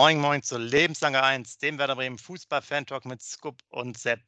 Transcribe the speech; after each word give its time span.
Moin, 0.00 0.18
moin 0.18 0.42
zur 0.42 0.60
Lebenslange 0.60 1.22
1, 1.22 1.58
dem 1.58 1.78
Werder 1.78 1.94
Bremen 1.94 2.16
Fußball-Fan-Talk 2.16 3.04
mit 3.04 3.20
Scoop 3.20 3.60
und 3.68 3.98
Sepp. 3.98 4.22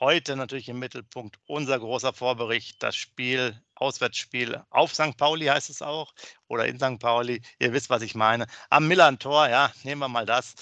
Heute 0.00 0.34
natürlich 0.34 0.68
im 0.68 0.80
Mittelpunkt 0.80 1.38
unser 1.46 1.78
großer 1.78 2.12
Vorbericht, 2.12 2.82
das 2.82 2.96
Spiel, 2.96 3.56
Auswärtsspiel 3.76 4.64
auf 4.70 4.92
St. 4.94 5.16
Pauli 5.16 5.46
heißt 5.46 5.70
es 5.70 5.80
auch 5.80 6.12
oder 6.48 6.66
in 6.66 6.80
St. 6.80 6.98
Pauli. 6.98 7.40
Ihr 7.60 7.72
wisst, 7.72 7.88
was 7.88 8.02
ich 8.02 8.16
meine. 8.16 8.48
Am 8.68 8.88
Millantor, 8.88 9.48
ja, 9.48 9.72
nehmen 9.84 10.00
wir 10.00 10.08
mal 10.08 10.26
das. 10.26 10.56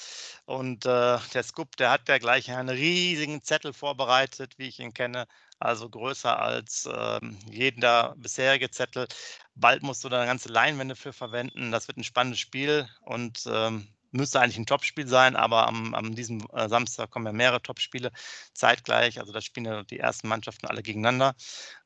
Und 0.45 0.84
äh, 0.84 1.18
der 1.32 1.42
Scoop, 1.42 1.75
der 1.79 1.90
hat 1.90 2.06
ja 2.11 2.18
gleich 2.18 2.50
einen 2.50 2.68
riesigen 2.68 3.42
Zettel 3.42 3.72
vorbereitet, 3.72 4.58
wie 4.58 4.68
ich 4.68 4.79
ihn 4.79 4.92
kenne. 4.92 5.26
Also 5.58 5.89
größer 5.89 6.39
als 6.39 6.84
äh, 6.84 7.20
jeder 7.50 8.14
bisherige 8.18 8.70
Zettel. 8.70 9.08
Bald 9.54 9.82
musst 9.82 10.04
du 10.04 10.11
da 10.11 10.18
eine 10.18 10.26
ganze 10.26 10.50
Leinwände 10.50 10.96
für 10.96 11.14
verwenden. 11.14 11.72
Das 11.72 11.89
wird 11.89 11.96
ein 11.96 12.04
spannendes 12.04 12.40
Spiel 12.40 12.86
und 13.00 13.45
ähm, 13.46 13.89
müsste 14.14 14.41
eigentlich 14.41 14.59
ein 14.59 14.67
Topspiel 14.67 15.09
sein, 15.09 15.36
aber 15.36 15.67
am, 15.67 15.95
am 15.95 16.14
diesem 16.14 16.46
äh, 16.53 16.68
Samstag 16.68 17.11
kommen 17.11 17.27
ja 17.27 17.32
mehrere 17.32 17.63
Topspiele 17.63 18.11
zeitgleich. 18.53 19.21
Also 19.21 19.32
da 19.32 19.40
spielen 19.40 19.67
ja 19.67 19.82
die 19.85 19.99
ersten 19.99 20.29
Mannschaften 20.29 20.67
alle 20.67 20.82
gegeneinander. 20.82 21.35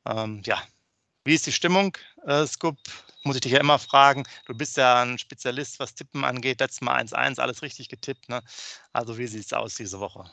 Ähm, 0.06 0.42
ja, 0.44 0.62
wie 1.24 1.34
ist 1.34 1.46
die 1.46 1.52
Stimmung, 1.52 1.96
äh, 2.24 2.46
Scoop? 2.46 2.78
Muss 3.24 3.36
ich 3.36 3.42
dich 3.42 3.52
ja 3.52 3.60
immer 3.60 3.78
fragen. 3.78 4.24
Du 4.46 4.54
bist 4.54 4.76
ja 4.76 5.02
ein 5.02 5.18
Spezialist, 5.18 5.78
was 5.80 5.94
Tippen 5.94 6.24
angeht. 6.24 6.60
Letztes 6.60 6.80
Mal 6.80 7.00
1-1, 7.02 7.40
alles 7.40 7.62
richtig 7.62 7.88
getippt. 7.88 8.28
Ne? 8.28 8.42
Also 8.92 9.18
wie 9.18 9.26
sieht 9.26 9.44
es 9.44 9.52
aus 9.52 9.74
diese 9.74 10.00
Woche? 10.00 10.24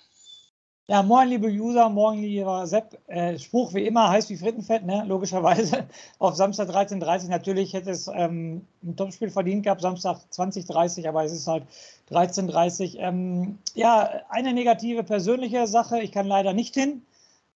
Ja, 0.88 1.02
moin, 1.02 1.30
liebe 1.30 1.48
User, 1.48 1.90
morgen, 1.90 2.22
lieber 2.22 2.68
Sepp. 2.68 3.00
Äh, 3.08 3.40
Spruch 3.40 3.74
wie 3.74 3.88
immer, 3.88 4.10
heiß 4.10 4.30
wie 4.30 4.38
Frittenfett, 4.38 4.86
ne? 4.86 5.04
logischerweise. 5.08 5.88
Auf 6.20 6.36
Samstag 6.36 6.70
13.30 6.70 7.30
Natürlich 7.30 7.74
hätte 7.74 7.90
es 7.90 8.08
ähm, 8.08 8.68
ein 8.84 8.96
Topspiel 8.96 9.32
verdient 9.32 9.64
gehabt, 9.64 9.82
Samstag 9.82 10.20
20.30 10.32 11.10
aber 11.10 11.24
es 11.24 11.32
ist 11.32 11.48
halt 11.48 11.64
13.30 12.12 13.00
ähm, 13.00 13.58
Ja, 13.74 14.08
eine 14.30 14.54
negative 14.54 15.04
persönliche 15.04 15.66
Sache. 15.66 16.02
Ich 16.02 16.12
kann 16.12 16.28
leider 16.28 16.54
nicht 16.54 16.76
hin. 16.76 17.02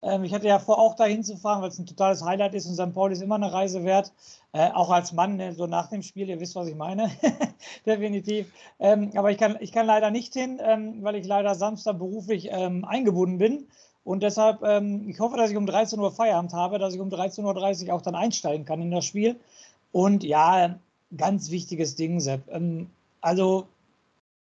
Ähm, 0.01 0.23
ich 0.23 0.33
hatte 0.33 0.47
ja 0.47 0.59
vor, 0.59 0.79
auch 0.79 0.95
dahin 0.95 1.23
zu 1.23 1.37
fahren, 1.37 1.61
weil 1.61 1.69
es 1.69 1.79
ein 1.79 1.85
totales 1.85 2.23
Highlight 2.23 2.53
ist 2.53 2.65
und 2.67 2.75
St. 2.75 2.93
Pauli 2.93 3.13
ist 3.13 3.21
immer 3.21 3.35
eine 3.35 3.51
Reise 3.51 3.83
wert. 3.83 4.13
Äh, 4.53 4.71
auch 4.71 4.89
als 4.89 5.13
Mann, 5.13 5.37
ne, 5.37 5.53
so 5.53 5.67
nach 5.67 5.89
dem 5.89 6.03
Spiel, 6.03 6.29
ihr 6.29 6.39
wisst, 6.39 6.55
was 6.55 6.67
ich 6.67 6.75
meine. 6.75 7.11
Definitiv. 7.85 8.51
Ähm, 8.79 9.11
aber 9.15 9.31
ich 9.31 9.37
kann, 9.37 9.57
ich 9.59 9.71
kann 9.71 9.85
leider 9.85 10.11
nicht 10.11 10.33
hin, 10.33 10.59
ähm, 10.61 11.03
weil 11.03 11.15
ich 11.15 11.25
leider 11.25 11.55
Samstag 11.55 11.97
beruflich 11.97 12.49
ähm, 12.51 12.85
eingebunden 12.85 13.37
bin. 13.37 13.67
Und 14.03 14.23
deshalb, 14.23 14.63
ähm, 14.63 15.09
ich 15.09 15.19
hoffe, 15.19 15.35
dass 15.35 15.51
ich 15.51 15.57
um 15.57 15.65
13 15.65 15.99
Uhr 15.99 16.11
Feierabend 16.11 16.53
habe, 16.53 16.79
dass 16.79 16.93
ich 16.93 17.01
um 17.01 17.09
13.30 17.09 17.87
Uhr 17.87 17.93
auch 17.93 18.01
dann 18.01 18.15
einsteigen 18.15 18.65
kann 18.65 18.81
in 18.81 18.91
das 18.91 19.03
Spiel. 19.05 19.35
Und 19.91 20.23
ja, 20.23 20.79
ganz 21.15 21.51
wichtiges 21.51 21.95
Ding, 21.95 22.19
Sepp. 22.19 22.43
Ähm, 22.49 22.89
also 23.19 23.67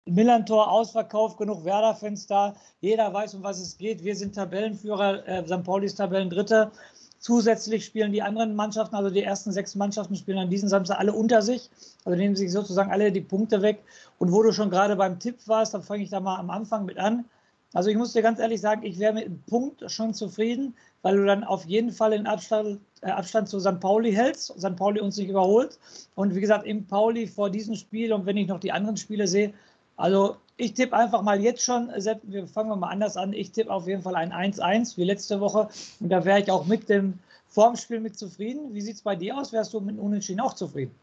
Millantor 0.06 0.70
ausverkauft, 0.70 1.38
genug 1.38 1.64
Werder-Fans 1.64 2.26
da. 2.26 2.54
Jeder 2.80 3.12
weiß, 3.12 3.34
um 3.34 3.42
was 3.42 3.60
es 3.60 3.78
geht. 3.78 4.04
Wir 4.04 4.14
sind 4.14 4.34
Tabellenführer, 4.34 5.26
äh, 5.26 5.46
St. 5.46 5.64
Pauli 5.64 5.86
ist 5.86 5.96
Tabellendritter. 5.96 6.72
Zusätzlich 7.18 7.86
spielen 7.86 8.12
die 8.12 8.20
anderen 8.20 8.54
Mannschaften, 8.54 8.96
also 8.96 9.08
die 9.08 9.22
ersten 9.22 9.50
sechs 9.50 9.74
Mannschaften, 9.74 10.14
spielen 10.14 10.36
an 10.36 10.50
diesem 10.50 10.68
Samstag 10.68 10.98
alle 10.98 11.14
unter 11.14 11.40
sich. 11.40 11.70
Also 12.04 12.18
nehmen 12.18 12.36
sich 12.36 12.52
sozusagen 12.52 12.92
alle 12.92 13.12
die 13.12 13.22
Punkte 13.22 13.62
weg. 13.62 13.82
Und 14.18 14.30
wo 14.30 14.42
du 14.42 14.52
schon 14.52 14.68
gerade 14.68 14.94
beim 14.96 15.18
Tipp 15.18 15.38
warst, 15.46 15.72
dann 15.72 15.82
fange 15.82 16.02
ich 16.02 16.10
da 16.10 16.20
mal 16.20 16.36
am 16.36 16.50
Anfang 16.50 16.84
mit 16.84 16.98
an. 16.98 17.24
Also 17.72 17.88
ich 17.88 17.96
muss 17.96 18.12
dir 18.12 18.20
ganz 18.20 18.38
ehrlich 18.38 18.60
sagen, 18.60 18.82
ich 18.84 18.98
wäre 18.98 19.14
mit 19.14 19.24
einem 19.24 19.42
Punkt 19.48 19.90
schon 19.90 20.12
zufrieden, 20.12 20.76
weil 21.00 21.16
du 21.16 21.24
dann 21.24 21.44
auf 21.44 21.64
jeden 21.64 21.92
Fall 21.92 22.10
den 22.10 22.26
Abstand, 22.26 22.78
äh, 23.00 23.10
Abstand 23.10 23.48
zu 23.48 23.58
St. 23.58 23.80
Pauli 23.80 24.12
hältst, 24.12 24.54
St. 24.58 24.76
Pauli 24.76 25.00
uns 25.00 25.16
nicht 25.16 25.30
überholt. 25.30 25.78
Und 26.14 26.34
wie 26.34 26.40
gesagt, 26.40 26.66
im 26.66 26.86
Pauli 26.86 27.26
vor 27.26 27.48
diesem 27.48 27.74
Spiel 27.74 28.12
und 28.12 28.26
wenn 28.26 28.36
ich 28.36 28.48
noch 28.48 28.60
die 28.60 28.70
anderen 28.70 28.98
Spiele 28.98 29.26
sehe, 29.26 29.54
also 29.96 30.36
ich 30.56 30.74
tippe 30.74 30.96
einfach 30.96 31.22
mal 31.22 31.40
jetzt 31.40 31.64
schon, 31.64 31.90
Sepp, 32.00 32.20
wir 32.22 32.46
fangen 32.46 32.78
mal 32.78 32.88
anders 32.88 33.16
an. 33.16 33.32
Ich 33.32 33.50
tippe 33.50 33.72
auf 33.72 33.86
jeden 33.86 34.02
Fall 34.02 34.14
ein 34.14 34.32
1-1 34.32 34.96
wie 34.96 35.04
letzte 35.04 35.40
Woche. 35.40 35.68
Und 36.00 36.08
da 36.10 36.24
wäre 36.24 36.40
ich 36.40 36.50
auch 36.50 36.66
mit 36.66 36.88
dem 36.88 37.18
Formspiel 37.48 38.00
mit 38.00 38.18
zufrieden. 38.18 38.74
Wie 38.74 38.80
sieht 38.80 38.96
es 38.96 39.02
bei 39.02 39.16
dir 39.16 39.36
aus? 39.36 39.52
Wärst 39.52 39.74
du 39.74 39.80
mit 39.80 39.98
Unentschieden 39.98 40.40
auch 40.40 40.54
zufrieden? 40.54 40.94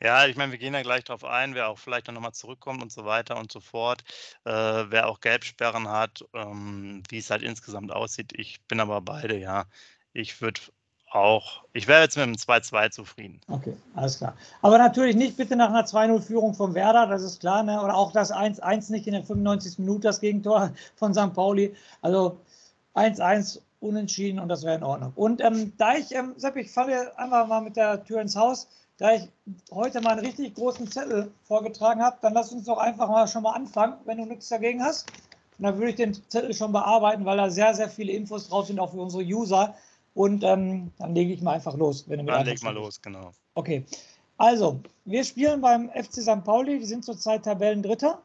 Ja, 0.00 0.26
ich 0.26 0.36
meine, 0.36 0.52
wir 0.52 0.58
gehen 0.58 0.74
ja 0.74 0.82
gleich 0.82 1.02
darauf 1.04 1.24
ein, 1.24 1.54
wer 1.54 1.68
auch 1.68 1.78
vielleicht 1.78 2.06
dann 2.06 2.14
nochmal 2.14 2.32
zurückkommt 2.32 2.82
und 2.82 2.92
so 2.92 3.04
weiter 3.04 3.36
und 3.36 3.50
so 3.50 3.58
fort, 3.58 4.04
äh, 4.44 4.50
wer 4.52 5.08
auch 5.08 5.20
Gelbsperren 5.20 5.88
hat, 5.88 6.24
ähm, 6.34 7.02
wie 7.08 7.18
es 7.18 7.30
halt 7.30 7.42
insgesamt 7.42 7.90
aussieht. 7.90 8.32
Ich 8.36 8.60
bin 8.68 8.78
aber 8.78 9.00
beide, 9.00 9.36
ja. 9.36 9.66
Ich 10.12 10.40
würde 10.40 10.60
auch. 11.10 11.62
Ich 11.72 11.86
wäre 11.86 12.02
jetzt 12.02 12.16
mit 12.16 12.26
dem 12.26 12.34
2-2 12.34 12.90
zufrieden. 12.90 13.40
Okay, 13.50 13.76
alles 13.94 14.18
klar. 14.18 14.34
Aber 14.62 14.78
natürlich 14.78 15.16
nicht 15.16 15.36
bitte 15.36 15.56
nach 15.56 15.68
einer 15.68 15.84
2-0-Führung 15.84 16.54
von 16.54 16.74
Werder, 16.74 17.06
das 17.06 17.22
ist 17.22 17.40
klar, 17.40 17.62
ne? 17.62 17.82
oder 17.82 17.94
auch 17.94 18.12
das 18.12 18.32
1-1 18.32 18.90
nicht 18.90 19.06
in 19.06 19.14
der 19.14 19.24
95. 19.24 19.78
Minute, 19.78 20.02
das 20.08 20.20
Gegentor 20.20 20.72
von 20.96 21.14
St. 21.14 21.34
Pauli. 21.34 21.74
Also 22.02 22.38
1-1 22.94 23.60
unentschieden 23.80 24.38
und 24.38 24.48
das 24.48 24.64
wäre 24.64 24.76
in 24.76 24.82
Ordnung. 24.82 25.12
Und 25.14 25.40
ähm, 25.40 25.72
da 25.78 25.94
ich, 25.94 26.14
ähm, 26.14 26.34
Sepp, 26.36 26.56
ich 26.56 26.70
falle 26.70 27.16
einfach 27.18 27.46
mal 27.46 27.60
mit 27.60 27.76
der 27.76 28.04
Tür 28.04 28.20
ins 28.20 28.36
Haus, 28.36 28.68
da 28.98 29.12
ich 29.12 29.28
heute 29.70 30.00
mal 30.00 30.10
einen 30.10 30.26
richtig 30.26 30.54
großen 30.54 30.90
Zettel 30.90 31.30
vorgetragen 31.44 32.02
habe, 32.02 32.18
dann 32.20 32.34
lass 32.34 32.52
uns 32.52 32.64
doch 32.64 32.78
einfach 32.78 33.08
mal 33.08 33.28
schon 33.28 33.44
mal 33.44 33.52
anfangen, 33.52 33.94
wenn 34.04 34.18
du 34.18 34.24
nichts 34.24 34.48
dagegen 34.48 34.82
hast. 34.82 35.08
Und 35.58 35.64
dann 35.64 35.76
würde 35.76 35.90
ich 35.90 35.96
den 35.96 36.14
Zettel 36.28 36.52
schon 36.54 36.72
bearbeiten, 36.72 37.24
weil 37.24 37.36
da 37.36 37.50
sehr, 37.50 37.74
sehr 37.74 37.88
viele 37.88 38.12
Infos 38.12 38.48
drauf 38.48 38.66
sind, 38.66 38.80
auch 38.80 38.90
für 38.90 39.00
unsere 39.00 39.22
User. 39.22 39.74
Und 40.18 40.42
ähm, 40.42 40.90
dann 40.98 41.14
lege 41.14 41.32
ich 41.32 41.42
mal 41.42 41.52
einfach 41.52 41.76
los. 41.76 42.08
Wenn 42.08 42.18
du 42.18 42.32
dann 42.32 42.44
leg 42.44 42.60
mal 42.64 42.74
los, 42.74 43.00
genau. 43.00 43.30
Okay. 43.54 43.84
Also, 44.36 44.80
wir 45.04 45.22
spielen 45.22 45.60
beim 45.60 45.90
FC 45.90 46.14
St. 46.14 46.42
Pauli. 46.42 46.80
Wir 46.80 46.86
sind 46.88 47.04
zurzeit 47.04 47.44
Tabellendritter. 47.44 48.20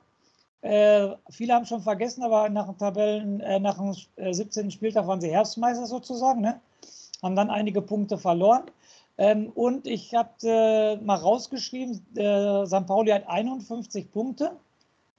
Äh, 0.61 1.09
viele 1.29 1.53
haben 1.53 1.67
schon 1.67 1.83
vergessen, 1.83 2.23
aber 2.23 2.49
nach 2.49 2.65
dem 2.65 2.79
Tabellen, 2.79 3.41
äh, 3.41 3.59
nach 3.59 3.77
dem 3.77 3.93
17. 4.33 4.67
Äh, 4.69 4.71
Spieltag 4.71 5.05
waren 5.05 5.21
sie 5.21 5.29
Herbstmeister 5.29 5.85
sozusagen, 5.85 6.41
ne? 6.41 6.59
haben 7.21 7.35
dann 7.35 7.51
einige 7.51 7.83
Punkte 7.83 8.17
verloren. 8.17 8.63
Ähm, 9.19 9.51
und 9.53 9.85
ich 9.85 10.15
habe 10.15 10.31
äh, 10.41 10.95
mal 10.95 11.17
rausgeschrieben, 11.17 12.03
äh, 12.15 12.65
St. 12.65 12.87
Pauli 12.87 13.11
hat 13.11 13.27
51 13.27 14.11
Punkte, 14.11 14.57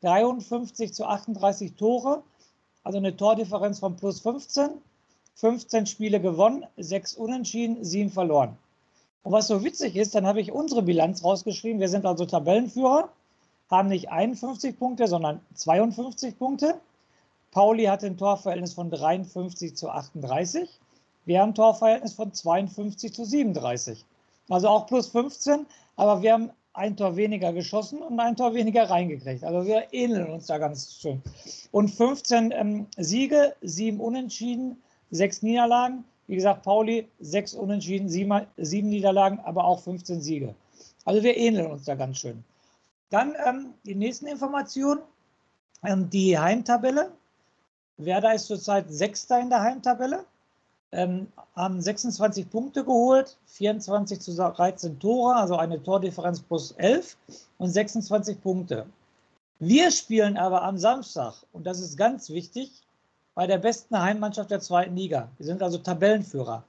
53 0.00 0.92
zu 0.92 1.04
38 1.06 1.76
Tore, 1.76 2.24
also 2.82 2.98
eine 2.98 3.16
Tordifferenz 3.16 3.78
von 3.78 3.94
plus 3.94 4.18
15. 4.18 4.70
15 5.34 5.87
Spiele 5.87 6.21
gewonnen, 6.21 6.65
6 6.77 7.15
unentschieden, 7.15 7.84
7 7.84 8.11
verloren. 8.11 8.56
Und 9.22 9.33
was 9.33 9.49
so 9.49 9.65
witzig 9.65 9.97
ist, 9.97 10.15
dann 10.15 10.27
habe 10.27 10.41
ich 10.41 10.53
unsere 10.53 10.83
Bilanz 10.83 11.25
rausgeschrieben. 11.25 11.81
Wir 11.81 11.89
sind 11.89 12.06
also 12.06 12.27
Tabellenführer, 12.27 13.09
haben 13.71 13.89
nicht 13.89 14.11
51 14.11 14.78
Punkte, 14.78 15.09
sondern 15.09 15.41
52 15.55 16.39
Punkte. 16.39 16.78
Pauli 17.50 17.84
hat 17.84 18.05
ein 18.05 18.17
Torverhältnis 18.17 18.75
von 18.75 18.91
53 18.91 19.77
zu 19.77 19.89
38. 19.89 20.69
Wir 21.25 21.41
haben 21.41 21.51
ein 21.51 21.55
Torverhältnis 21.55 22.12
von 22.12 22.33
52 22.33 23.15
zu 23.15 23.25
37. 23.25 24.05
Also 24.51 24.69
auch 24.69 24.87
plus 24.87 25.09
15, 25.09 25.65
aber 25.97 26.21
wir 26.21 26.33
haben 26.34 26.51
ein 26.75 26.97
Tor 26.97 27.16
weniger 27.16 27.53
geschossen 27.53 28.03
und 28.03 28.19
ein 28.21 28.37
Tor 28.37 28.53
weniger 28.53 28.91
reingekriegt. 28.91 29.45
Also 29.45 29.66
wir 29.66 29.87
ähneln 29.93 30.31
uns 30.31 30.47
da 30.47 30.59
ganz 30.59 30.95
schön. 31.01 31.22
Und 31.71 31.89
15 31.89 32.51
ähm, 32.51 32.87
Siege, 32.97 33.55
7 33.62 34.01
Unentschieden, 34.01 34.83
sechs 35.10 35.42
Niederlagen. 35.42 36.04
Wie 36.26 36.37
gesagt, 36.37 36.62
Pauli 36.62 37.09
sechs 37.20 37.54
Unentschieden, 37.54 38.09
sieben, 38.09 38.47
sieben 38.56 38.88
Niederlagen, 38.88 39.41
aber 39.41 39.65
auch 39.65 39.81
15 39.82 40.20
Siege. 40.20 40.54
Also 41.04 41.22
wir 41.22 41.37
ähneln 41.37 41.70
uns 41.70 41.84
da 41.84 41.94
ganz 41.94 42.19
schön. 42.19 42.42
Dann 43.10 43.34
ähm, 43.47 43.75
die 43.84 43.94
nächsten 43.94 44.27
Informationen. 44.27 45.01
Ähm, 45.84 46.09
die 46.09 46.39
Heimtabelle. 46.39 47.12
Werder 47.98 48.34
ist 48.34 48.47
zurzeit 48.47 48.91
Sechster 48.91 49.39
in 49.41 49.51
der 49.51 49.60
Heimtabelle. 49.60 50.24
Ähm, 50.92 51.27
haben 51.56 51.80
26 51.80 52.51
Punkte 52.51 52.84
geholt, 52.84 53.36
24 53.47 54.21
zu 54.21 54.34
13 54.34 54.98
Tore, 54.98 55.34
also 55.34 55.56
eine 55.56 55.83
Tordifferenz 55.83 56.41
plus 56.41 56.72
11 56.72 57.16
und 57.59 57.71
26 57.71 58.41
Punkte. 58.41 58.86
Wir 59.59 59.91
spielen 59.91 60.36
aber 60.36 60.62
am 60.62 60.78
Samstag, 60.78 61.34
und 61.53 61.66
das 61.66 61.80
ist 61.80 61.97
ganz 61.97 62.30
wichtig, 62.30 62.84
bei 63.34 63.47
der 63.47 63.59
besten 63.59 64.01
Heimmannschaft 64.01 64.51
der 64.51 64.60
zweiten 64.60 64.97
Liga. 64.97 65.31
Wir 65.39 65.47
sind 65.47 65.63
also 65.63 65.78
Tabellenführer. 65.78 66.65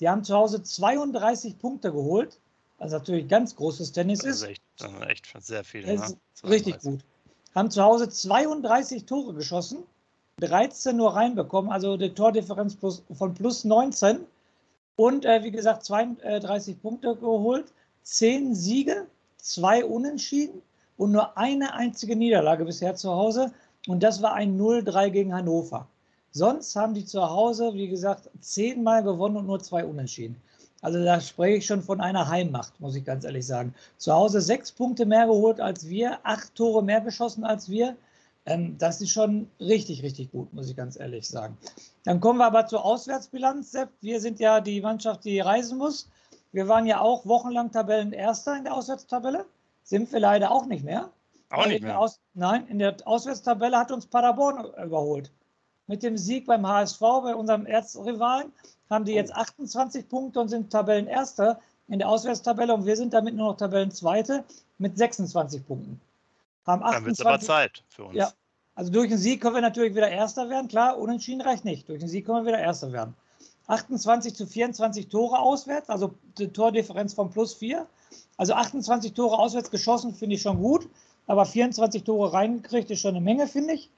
Die 0.00 0.08
haben 0.08 0.24
zu 0.24 0.34
Hause 0.34 0.62
32 0.62 1.58
Punkte 1.58 1.92
geholt, 1.92 2.38
was 2.78 2.92
natürlich 2.92 3.28
ganz 3.28 3.54
großes 3.56 3.92
Tennis 3.92 4.20
ist. 4.20 4.42
Das 4.42 4.50
ist 4.50 5.02
echt, 5.02 5.34
echt 5.34 5.44
sehr 5.44 5.64
viel. 5.64 5.86
Ne? 5.86 6.00
Richtig 6.44 6.80
gut. 6.80 7.00
Haben 7.54 7.70
zu 7.70 7.82
Hause 7.82 8.08
32 8.08 9.06
Tore 9.06 9.34
geschossen, 9.34 9.78
13 10.40 10.96
nur 10.96 11.14
reinbekommen, 11.14 11.72
also 11.72 11.96
die 11.96 12.14
Tordifferenz 12.14 12.76
plus, 12.76 13.02
von 13.12 13.34
plus 13.34 13.64
19. 13.64 14.20
Und 14.96 15.24
äh, 15.24 15.42
wie 15.42 15.50
gesagt, 15.50 15.84
32 15.84 16.80
Punkte 16.80 17.16
geholt, 17.16 17.72
10 18.02 18.54
Siege, 18.54 19.06
2 19.38 19.84
Unentschieden 19.84 20.62
und 20.96 21.12
nur 21.12 21.36
eine 21.36 21.74
einzige 21.74 22.16
Niederlage 22.16 22.64
bisher 22.64 22.94
zu 22.94 23.10
Hause. 23.10 23.52
Und 23.86 24.02
das 24.02 24.22
war 24.22 24.34
ein 24.34 24.58
0-3 24.58 25.10
gegen 25.10 25.34
Hannover. 25.34 25.88
Sonst 26.30 26.76
haben 26.76 26.94
die 26.94 27.04
zu 27.04 27.22
Hause, 27.22 27.72
wie 27.74 27.88
gesagt, 27.88 28.28
zehnmal 28.40 29.02
gewonnen 29.02 29.36
und 29.36 29.46
nur 29.46 29.60
zwei 29.60 29.84
Unentschieden. 29.84 30.40
Also 30.80 31.02
da 31.02 31.20
spreche 31.20 31.58
ich 31.58 31.66
schon 31.66 31.82
von 31.82 32.00
einer 32.00 32.28
Heimmacht, 32.28 32.78
muss 32.80 32.94
ich 32.94 33.04
ganz 33.04 33.24
ehrlich 33.24 33.46
sagen. 33.46 33.74
Zu 33.96 34.12
Hause 34.12 34.40
sechs 34.40 34.70
Punkte 34.70 35.06
mehr 35.06 35.26
geholt 35.26 35.60
als 35.60 35.88
wir, 35.88 36.18
acht 36.22 36.54
Tore 36.54 36.82
mehr 36.82 37.00
geschossen 37.00 37.44
als 37.44 37.68
wir. 37.68 37.96
Ähm, 38.46 38.76
das 38.78 39.00
ist 39.00 39.10
schon 39.10 39.50
richtig, 39.58 40.02
richtig 40.02 40.30
gut, 40.30 40.52
muss 40.54 40.70
ich 40.70 40.76
ganz 40.76 40.98
ehrlich 40.98 41.28
sagen. 41.28 41.58
Dann 42.04 42.20
kommen 42.20 42.38
wir 42.38 42.46
aber 42.46 42.66
zur 42.66 42.84
Auswärtsbilanz, 42.84 43.72
Sepp. 43.72 43.90
Wir 44.00 44.20
sind 44.20 44.38
ja 44.38 44.60
die 44.60 44.80
Mannschaft, 44.80 45.24
die 45.24 45.40
reisen 45.40 45.78
muss. 45.78 46.08
Wir 46.52 46.68
waren 46.68 46.86
ja 46.86 47.00
auch 47.00 47.26
wochenlang 47.26 47.72
Tabellenerster 47.72 48.56
in 48.56 48.64
der 48.64 48.74
Auswärtstabelle. 48.74 49.44
Sind 49.82 50.12
wir 50.12 50.20
leider 50.20 50.50
auch 50.50 50.66
nicht 50.66 50.84
mehr. 50.84 51.10
Auch 51.50 51.66
nicht 51.66 51.82
mehr. 51.82 52.10
Nein, 52.34 52.66
in 52.68 52.78
der 52.78 52.96
Auswärtstabelle 53.04 53.76
hat 53.76 53.90
uns 53.90 54.06
Paderborn 54.06 54.64
überholt. 54.84 55.30
Mit 55.88 56.02
dem 56.02 56.18
Sieg 56.18 56.46
beim 56.46 56.66
HSV, 56.66 57.00
bei 57.00 57.34
unserem 57.34 57.64
Erzrivalen, 57.64 58.52
haben 58.90 59.06
die 59.06 59.12
jetzt 59.12 59.34
28 59.34 60.08
Punkte 60.08 60.38
und 60.38 60.48
sind 60.48 60.70
Tabellenerster 60.70 61.58
in 61.88 61.98
der 61.98 62.10
Auswärtstabelle 62.10 62.74
und 62.74 62.84
wir 62.84 62.94
sind 62.94 63.14
damit 63.14 63.34
nur 63.34 63.48
noch 63.48 63.56
Tabellenzweite 63.56 64.44
mit 64.76 64.98
26 64.98 65.66
Punkten. 65.66 65.98
Haben 66.66 66.82
28, 66.82 66.94
Dann 66.94 67.04
wird 67.06 67.18
es 67.18 67.26
aber 67.26 67.40
Zeit 67.40 67.84
für 67.88 68.04
uns. 68.04 68.16
Ja, 68.16 68.30
also 68.74 68.92
durch 68.92 69.08
den 69.08 69.16
Sieg 69.16 69.40
können 69.40 69.54
wir 69.54 69.62
natürlich 69.62 69.94
wieder 69.94 70.10
Erster 70.10 70.50
werden. 70.50 70.68
Klar, 70.68 70.98
unentschieden 70.98 71.40
reicht 71.40 71.64
nicht. 71.64 71.88
Durch 71.88 72.00
den 72.00 72.08
Sieg 72.08 72.26
können 72.26 72.44
wir 72.44 72.52
wieder 72.52 72.62
Erster 72.62 72.92
werden. 72.92 73.14
28 73.66 74.34
zu 74.34 74.46
24 74.46 75.08
Tore 75.08 75.38
auswärts, 75.38 75.88
also 75.88 76.14
die 76.36 76.48
Tordifferenz 76.48 77.14
von 77.14 77.30
plus 77.30 77.54
4. 77.54 77.86
Also 78.36 78.52
28 78.52 79.14
Tore 79.14 79.38
auswärts 79.38 79.70
geschossen, 79.70 80.14
finde 80.14 80.36
ich 80.36 80.42
schon 80.42 80.58
gut. 80.58 80.88
Aber 81.26 81.46
24 81.46 82.04
Tore 82.04 82.34
reingekriegt 82.34 82.90
ist 82.90 83.00
schon 83.00 83.16
eine 83.16 83.22
Menge, 83.22 83.46
finde 83.46 83.72
ich 83.72 83.90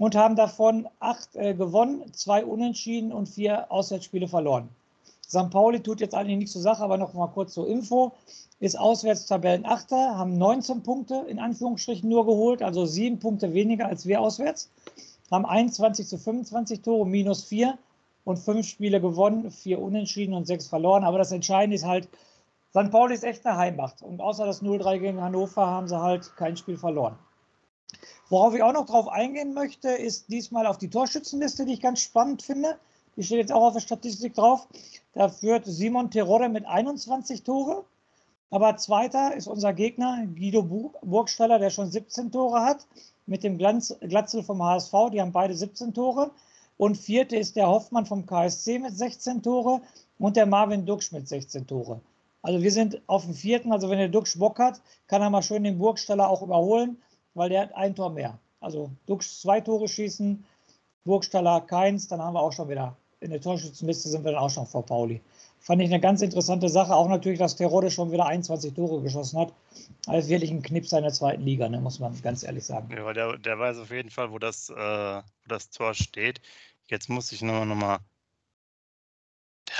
und 0.00 0.14
haben 0.14 0.34
davon 0.34 0.88
acht 0.98 1.36
äh, 1.36 1.52
gewonnen, 1.52 2.10
zwei 2.14 2.42
unentschieden 2.42 3.12
und 3.12 3.28
vier 3.28 3.70
Auswärtsspiele 3.70 4.28
verloren. 4.28 4.70
St. 5.28 5.50
Pauli 5.50 5.80
tut 5.80 6.00
jetzt 6.00 6.14
eigentlich 6.14 6.38
nichts 6.38 6.52
zur 6.52 6.62
Sache, 6.62 6.82
aber 6.82 6.96
noch 6.96 7.12
mal 7.12 7.26
kurz 7.26 7.52
zur 7.52 7.68
Info. 7.68 8.12
Ist 8.60 8.78
auswärts 8.78 9.26
Tabellenachter, 9.26 10.16
haben 10.16 10.38
19 10.38 10.82
Punkte 10.82 11.26
in 11.28 11.38
Anführungsstrichen 11.38 12.08
nur 12.08 12.24
geholt, 12.24 12.62
also 12.62 12.86
sieben 12.86 13.18
Punkte 13.18 13.52
weniger 13.52 13.88
als 13.88 14.06
wir 14.06 14.22
auswärts. 14.22 14.70
Haben 15.30 15.44
21 15.44 16.06
zu 16.08 16.16
25 16.16 16.80
Tore, 16.80 17.06
minus 17.06 17.44
vier 17.44 17.76
und 18.24 18.38
fünf 18.38 18.66
Spiele 18.66 19.02
gewonnen, 19.02 19.50
vier 19.50 19.82
unentschieden 19.82 20.32
und 20.32 20.46
sechs 20.46 20.66
verloren. 20.66 21.04
Aber 21.04 21.18
das 21.18 21.30
Entscheidende 21.30 21.76
ist 21.76 21.84
halt, 21.84 22.08
St. 22.70 22.90
Pauli 22.90 23.14
ist 23.14 23.24
echt 23.24 23.44
eine 23.44 23.58
Heimmacht. 23.58 24.00
Und 24.00 24.22
außer 24.22 24.46
das 24.46 24.62
0-3 24.62 24.98
gegen 24.98 25.20
Hannover 25.20 25.66
haben 25.66 25.88
sie 25.88 26.00
halt 26.00 26.34
kein 26.36 26.56
Spiel 26.56 26.78
verloren. 26.78 27.18
Worauf 28.28 28.54
ich 28.54 28.62
auch 28.62 28.72
noch 28.72 28.86
drauf 28.86 29.08
eingehen 29.08 29.54
möchte, 29.54 29.88
ist 29.90 30.30
diesmal 30.30 30.66
auf 30.66 30.78
die 30.78 30.88
Torschützenliste, 30.88 31.66
die 31.66 31.74
ich 31.74 31.80
ganz 31.80 32.00
spannend 32.00 32.42
finde. 32.42 32.78
Die 33.16 33.24
steht 33.24 33.38
jetzt 33.38 33.52
auch 33.52 33.66
auf 33.66 33.74
der 33.74 33.80
Statistik 33.80 34.34
drauf. 34.34 34.68
Da 35.14 35.28
führt 35.28 35.66
Simon 35.66 36.10
Terode 36.10 36.48
mit 36.48 36.64
21 36.66 37.42
Tore. 37.42 37.84
Aber 38.50 38.76
zweiter 38.76 39.34
ist 39.34 39.46
unser 39.46 39.72
Gegner 39.72 40.26
Guido 40.26 40.92
Burgstaller, 41.02 41.58
der 41.58 41.70
schon 41.70 41.90
17 41.90 42.32
Tore 42.32 42.62
hat, 42.62 42.86
mit 43.26 43.44
dem 43.44 43.58
Glanz, 43.58 43.96
Glatzel 44.00 44.42
vom 44.42 44.62
HSV. 44.62 44.92
Die 45.12 45.20
haben 45.20 45.32
beide 45.32 45.54
17 45.54 45.94
Tore. 45.94 46.30
Und 46.76 46.96
vierte 46.96 47.36
ist 47.36 47.56
der 47.56 47.68
Hoffmann 47.68 48.06
vom 48.06 48.26
KSC 48.26 48.78
mit 48.78 48.96
16 48.96 49.42
Tore 49.42 49.82
und 50.18 50.36
der 50.36 50.46
Marvin 50.46 50.86
Duxch 50.86 51.12
mit 51.12 51.28
16 51.28 51.66
Tore. 51.66 52.00
Also 52.42 52.62
wir 52.62 52.72
sind 52.72 53.02
auf 53.06 53.24
dem 53.24 53.34
vierten. 53.34 53.72
Also 53.72 53.90
wenn 53.90 53.98
der 53.98 54.08
Duxch 54.08 54.38
Bock 54.38 54.58
hat, 54.58 54.80
kann 55.08 55.20
er 55.20 55.30
mal 55.30 55.42
schön 55.42 55.64
den 55.64 55.78
Burgstaller 55.78 56.28
auch 56.28 56.42
überholen 56.42 56.96
weil 57.34 57.48
der 57.48 57.62
hat 57.62 57.74
ein 57.74 57.94
Tor 57.94 58.10
mehr. 58.10 58.38
Also 58.60 58.90
Dux 59.06 59.40
zwei 59.40 59.60
Tore 59.60 59.88
schießen, 59.88 60.44
Burgstaller 61.04 61.62
keins, 61.62 62.08
dann 62.08 62.20
haben 62.20 62.34
wir 62.34 62.40
auch 62.40 62.52
schon 62.52 62.68
wieder 62.68 62.96
in 63.20 63.30
der 63.30 63.40
Torschützenliste 63.40 64.08
sind 64.08 64.24
wir 64.24 64.32
dann 64.32 64.40
auch 64.40 64.50
schon 64.50 64.66
vor 64.66 64.84
Pauli. 64.84 65.20
Fand 65.60 65.82
ich 65.82 65.90
eine 65.90 66.00
ganz 66.00 66.22
interessante 66.22 66.70
Sache. 66.70 66.94
Auch 66.94 67.08
natürlich, 67.08 67.38
dass 67.38 67.54
Terode 67.54 67.90
schon 67.90 68.10
wieder 68.12 68.24
21 68.24 68.72
Tore 68.72 69.02
geschossen 69.02 69.38
hat. 69.38 69.52
Also 70.06 70.30
wirklich 70.30 70.50
ein 70.50 70.62
Knipser 70.62 70.98
in 70.98 71.04
der 71.04 71.12
zweiten 71.12 71.42
Liga, 71.42 71.68
ne, 71.68 71.80
muss 71.80 71.98
man 71.98 72.18
ganz 72.22 72.42
ehrlich 72.42 72.64
sagen. 72.64 72.90
Ja, 72.96 73.12
der, 73.12 73.36
der 73.36 73.58
weiß 73.58 73.78
auf 73.78 73.90
jeden 73.90 74.08
Fall, 74.08 74.32
wo 74.32 74.38
das, 74.38 74.70
äh, 74.70 74.74
wo 74.74 75.48
das 75.48 75.68
Tor 75.68 75.92
steht. 75.92 76.40
Jetzt 76.88 77.10
muss 77.10 77.30
ich 77.30 77.42
nur 77.42 77.66
noch 77.66 77.76
mal 77.76 77.98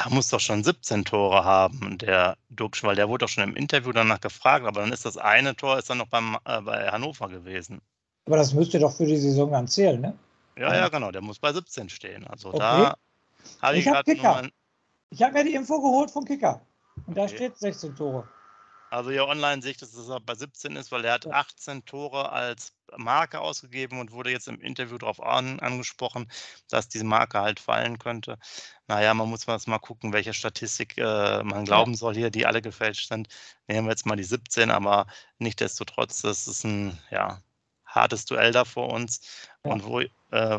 der 0.01 0.13
muss 0.13 0.29
doch 0.29 0.41
schon 0.41 0.65
17 0.65 1.05
Tore 1.05 1.45
haben, 1.45 1.99
der 1.99 2.37
Duxch, 2.49 2.83
weil 2.83 2.97
der 2.97 3.09
wurde 3.09 3.25
doch 3.25 3.29
schon 3.29 3.45
im 3.45 3.57
Interview 3.57 3.93
danach 3.93 4.21
gefragt, 4.21 4.67
aber 4.67 4.81
dann 4.81 4.93
ist 4.93 5.05
das 5.05 5.17
eine 5.17 5.55
Tor 5.55 5.79
ist 5.79 5.91
dann 5.91 5.99
noch 5.99 6.09
beim, 6.09 6.37
äh, 6.45 6.61
bei 6.63 6.91
Hannover 6.91 7.29
gewesen. 7.29 7.81
Aber 8.27 8.37
das 8.37 8.53
müsste 8.55 8.79
doch 8.79 8.97
für 8.97 9.07
die 9.07 9.17
Saison 9.17 9.51
dann 9.51 9.69
zählen, 9.69 10.01
ne? 10.01 10.17
Ja, 10.57 10.75
ja, 10.75 10.89
genau, 10.89 11.11
der 11.11 11.23
muss 11.23 11.39
bei 11.39 11.53
17 11.53 11.89
stehen. 11.89 12.27
Also 12.27 12.49
okay. 12.49 12.59
da 12.59 12.97
habe 13.63 13.77
ich, 13.77 13.87
ich 13.87 13.93
gerade 13.93 14.15
nochmal. 14.15 14.51
Ich 15.11 15.23
habe 15.23 15.33
mir 15.33 15.45
die 15.45 15.55
Info 15.55 15.81
geholt 15.81 16.11
vom 16.11 16.25
Kicker. 16.25 16.61
Und 17.07 17.17
da 17.17 17.23
okay. 17.23 17.37
steht 17.37 17.59
16 17.59 17.97
Tore. 17.97 18.29
Also 18.91 19.11
hier 19.11 19.27
online 19.27 19.63
sehe 19.63 19.73
ich, 19.73 19.79
dass 19.79 19.95
er 20.09 20.21
bei 20.21 20.35
17 20.35 20.77
ist, 20.77 20.93
weil 20.93 21.05
er 21.05 21.15
hat 21.15 21.27
18 21.27 21.85
Tore 21.85 22.31
als 22.31 22.73
Marke 22.97 23.41
ausgegeben 23.41 24.01
und 24.01 24.13
wurde 24.13 24.31
jetzt 24.31 24.49
im 24.49 24.61
Interview 24.61 24.99
darauf 24.99 25.23
an, 25.23 25.61
angesprochen, 25.61 26.31
dass 26.69 26.89
diese 26.89 27.05
Marke 27.05 27.41
halt 27.41 27.61
fallen 27.61 27.99
könnte. 27.99 28.39
Naja, 28.89 29.15
man 29.15 29.29
muss 29.29 29.47
mal 29.47 29.79
gucken, 29.79 30.13
welche 30.13 30.35
Statistik 30.35 30.99
äh, 30.99 31.43
man 31.43 31.65
glauben 31.65 31.95
soll 31.95 32.15
hier, 32.15 32.31
die 32.31 32.47
alle 32.47 32.63
gefälscht 32.63 33.09
sind. 33.09 33.29
Nehmen 33.69 33.87
wir 33.87 33.93
jetzt 33.93 34.07
mal 34.07 34.17
die 34.17 34.25
17, 34.25 34.71
aber 34.71 35.07
nichtdestotrotz, 35.39 36.23
das 36.23 36.49
ist 36.49 36.65
ein 36.65 36.99
ja, 37.11 37.41
hartes 37.91 38.25
Duell 38.25 38.53
da 38.53 38.65
vor 38.65 38.93
uns. 38.93 39.21
Ja. 39.65 39.73
Und 39.73 39.87
wo, 39.87 40.01
äh, 40.01 40.09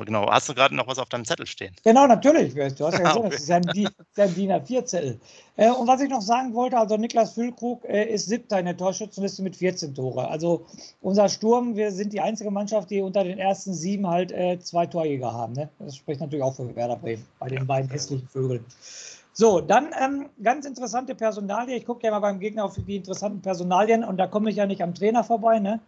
genau, 0.05 0.29
hast 0.29 0.47
du 0.47 0.53
gerade 0.53 0.75
noch 0.75 0.87
was 0.87 0.99
auf 0.99 1.09
deinem 1.09 1.25
Zettel 1.25 1.47
stehen? 1.47 1.75
Genau, 1.83 2.05
natürlich. 2.05 2.53
Du 2.53 2.63
hast 2.63 2.77
ja 2.77 2.89
gesagt, 2.99 3.15
okay. 3.17 3.29
das 3.31 3.41
ist 3.41 3.51
ein, 3.51 3.67
ein 3.67 4.35
DIN 4.35 4.51
A4-Zettel. 4.51 5.19
Äh, 5.55 5.71
und 5.71 5.87
was 5.87 6.01
ich 6.01 6.09
noch 6.09 6.21
sagen 6.21 6.53
wollte, 6.53 6.77
also 6.77 6.97
Niklas 6.97 7.33
Füllkrug 7.33 7.83
äh, 7.85 8.05
ist 8.05 8.27
siebter 8.27 8.59
in 8.59 8.65
der 8.65 8.77
Torschützenliste 8.77 9.41
mit 9.41 9.55
14 9.55 9.95
Tore. 9.95 10.27
Also 10.27 10.65
unser 11.01 11.29
Sturm, 11.29 11.75
wir 11.75 11.91
sind 11.91 12.13
die 12.13 12.21
einzige 12.21 12.51
Mannschaft, 12.51 12.89
die 12.91 13.01
unter 13.01 13.23
den 13.23 13.39
ersten 13.39 13.73
sieben 13.73 14.07
halt 14.07 14.31
äh, 14.31 14.59
zwei 14.59 14.85
Torjäger 14.85 15.33
haben. 15.33 15.53
Ne? 15.53 15.69
Das 15.79 15.95
spricht 15.95 16.21
natürlich 16.21 16.43
auch 16.43 16.55
für 16.55 16.75
Werder 16.75 16.97
Bremen 16.97 17.25
bei 17.39 17.47
den 17.47 17.59
ja, 17.59 17.63
beiden 17.63 17.89
hässlichen 17.89 18.27
Vögeln. 18.27 18.65
So, 19.33 19.61
dann 19.61 19.87
ähm, 19.99 20.29
ganz 20.43 20.65
interessante 20.65 21.15
Personalien. 21.15 21.77
Ich 21.77 21.85
gucke 21.85 22.05
ja 22.05 22.11
mal 22.11 22.19
beim 22.19 22.39
Gegner 22.39 22.65
auf 22.65 22.75
die 22.75 22.97
interessanten 22.97 23.41
Personalien 23.41 24.03
und 24.03 24.17
da 24.17 24.27
komme 24.27 24.49
ich 24.49 24.57
ja 24.57 24.65
nicht 24.65 24.83
am 24.83 24.93
Trainer 24.93 25.23
vorbei. 25.23 25.59
Ne? 25.59 25.79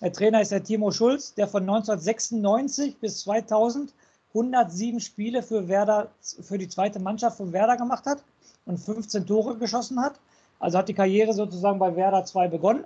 Der 0.00 0.12
Trainer 0.12 0.40
ist 0.40 0.50
der 0.50 0.64
Timo 0.64 0.90
Schulz, 0.90 1.34
der 1.34 1.48
von 1.48 1.62
1996 1.62 2.98
bis 2.98 3.20
2000 3.20 3.92
107 4.34 4.98
Spiele 4.98 5.42
für 5.42 5.68
Werder, 5.68 6.08
für 6.20 6.58
die 6.58 6.68
zweite 6.68 6.98
Mannschaft 6.98 7.36
von 7.36 7.52
Werder 7.52 7.76
gemacht 7.76 8.04
hat 8.04 8.24
und 8.66 8.78
15 8.78 9.26
Tore 9.26 9.56
geschossen 9.56 10.00
hat. 10.00 10.18
Also 10.58 10.78
hat 10.78 10.88
die 10.88 10.94
Karriere 10.94 11.32
sozusagen 11.32 11.78
bei 11.78 11.94
Werder 11.94 12.24
2 12.24 12.48
begonnen. 12.48 12.84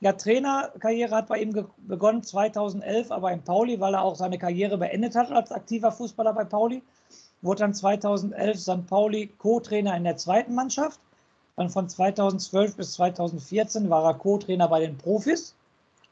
Ja, 0.00 0.12
Trainerkarriere 0.12 1.14
hat 1.14 1.28
bei 1.28 1.38
ihm 1.38 1.66
begonnen 1.78 2.22
2011, 2.22 3.12
aber 3.12 3.32
in 3.32 3.42
Pauli, 3.42 3.80
weil 3.80 3.94
er 3.94 4.02
auch 4.02 4.16
seine 4.16 4.38
Karriere 4.38 4.76
beendet 4.76 5.14
hat 5.14 5.30
als 5.30 5.52
aktiver 5.52 5.92
Fußballer 5.92 6.32
bei 6.32 6.44
Pauli. 6.44 6.82
Wurde 7.42 7.60
dann 7.60 7.74
2011 7.74 8.58
St. 8.58 8.86
Pauli 8.88 9.28
Co-Trainer 9.38 9.96
in 9.96 10.04
der 10.04 10.16
zweiten 10.16 10.54
Mannschaft. 10.54 11.00
Dann 11.56 11.70
von 11.70 11.88
2012 11.88 12.76
bis 12.76 12.92
2014 12.94 13.88
war 13.88 14.04
er 14.04 14.14
Co-Trainer 14.14 14.68
bei 14.68 14.80
den 14.80 14.96
Profis. 14.96 15.54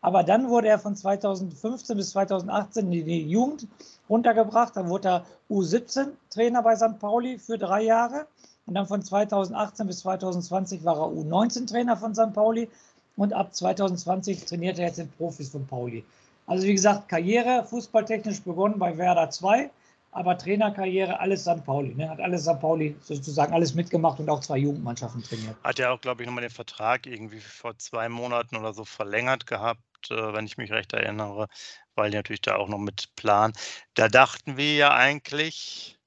Aber 0.01 0.23
dann 0.23 0.49
wurde 0.49 0.69
er 0.69 0.79
von 0.79 0.95
2015 0.95 1.97
bis 1.97 2.11
2018 2.11 2.93
in 2.93 3.05
die 3.05 3.29
Jugend 3.29 3.67
runtergebracht. 4.09 4.77
Dann 4.77 4.89
wurde 4.89 5.09
er 5.09 5.27
U17-Trainer 5.51 6.63
bei 6.63 6.77
St. 6.77 6.99
Pauli 6.99 7.39
für 7.39 7.59
drei 7.59 7.83
Jahre. 7.83 8.27
Und 8.67 8.75
dann 8.75 8.87
von 8.87 9.03
2018 9.03 9.87
bis 9.87 10.01
2020 10.01 10.85
war 10.85 10.97
er 10.97 11.07
U19-Trainer 11.07 11.97
von 11.97 12.15
St. 12.15 12.33
Pauli. 12.33 12.69
Und 13.17 13.33
ab 13.33 13.55
2020 13.55 14.45
trainiert 14.45 14.79
er 14.79 14.89
jetzt 14.89 14.99
den 14.99 15.11
Profis 15.11 15.49
von 15.49 15.67
Pauli. 15.67 16.05
Also 16.47 16.67
wie 16.67 16.75
gesagt, 16.75 17.09
Karriere 17.09 17.65
fußballtechnisch 17.65 18.43
begonnen 18.43 18.79
bei 18.79 18.97
Werder 18.97 19.31
2, 19.31 19.71
aber 20.17 20.39
Trainerkarriere 20.39 21.21
alles 21.21 21.43
St. 21.43 21.65
Pauli. 21.65 21.95
Ne? 21.95 22.09
Hat 22.09 22.21
alles 22.21 22.45
St. 22.45 22.59
Pauli 22.61 22.97
sozusagen 23.01 23.53
alles 23.53 23.75
mitgemacht 23.75 24.19
und 24.19 24.29
auch 24.29 24.41
zwei 24.41 24.59
Jugendmannschaften 24.59 25.23
trainiert. 25.23 25.57
Hat 25.63 25.79
ja 25.79 25.91
auch, 25.91 26.01
glaube 26.01 26.23
ich, 26.23 26.27
nochmal 26.27 26.43
den 26.43 26.51
Vertrag 26.51 27.07
irgendwie 27.07 27.41
vor 27.41 27.77
zwei 27.79 28.09
Monaten 28.09 28.57
oder 28.57 28.73
so 28.73 28.85
verlängert 28.85 29.47
gehabt 29.47 29.81
äh, 30.11 30.33
wenn 30.33 30.47
ich 30.47 30.57
mich 30.57 30.73
recht 30.73 30.93
erinnere, 30.93 31.49
weil 31.95 32.11
die 32.11 32.17
natürlich 32.17 32.43
da 32.43 32.57
auch 32.57 32.69
noch 32.69 32.79
mit 32.79 33.15
planen. 33.17 33.53
Da 33.95 34.09
dachten 34.09 34.57
wir 34.57 34.75
ja 34.75 34.95
eigentlich, 34.95 35.99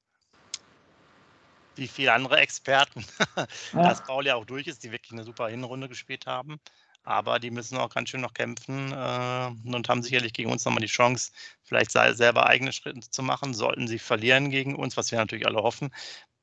wie 1.75 1.88
viele 1.88 2.13
andere 2.13 2.38
Experten, 2.38 3.06
ja. 3.74 3.84
dass 3.84 4.04
Paul 4.04 4.25
ja 4.25 4.36
auch 4.36 4.46
durch 4.46 4.68
ist, 4.68 4.84
die 4.84 4.92
wirklich 4.92 5.12
eine 5.12 5.24
super 5.24 5.48
Hinrunde 5.48 5.89
gespielt 5.89 6.28
haben. 6.28 6.60
Aber 7.03 7.39
die 7.39 7.51
müssen 7.51 7.77
auch 7.77 7.89
ganz 7.89 8.10
schön 8.10 8.22
noch 8.22 8.34
kämpfen 8.34 8.91
äh, 8.91 9.75
und 9.75 9.89
haben 9.89 10.03
sicherlich 10.03 10.34
gegen 10.34 10.51
uns 10.51 10.65
nochmal 10.65 10.82
die 10.82 10.88
Chance, 10.88 11.32
vielleicht 11.63 11.91
selber 11.91 12.48
eigene 12.48 12.72
Schritte 12.72 13.00
zu 13.10 13.24
machen. 13.24 13.53
Sollten 13.53 13.88
sie 13.88 14.00
verlieren 14.00 14.50
gegen 14.51 14.75
uns, 14.75 14.98
was 14.98 15.12
wir 15.12 15.18
natürlich 15.18 15.48
alle 15.48 15.63
hoffen, 15.63 15.91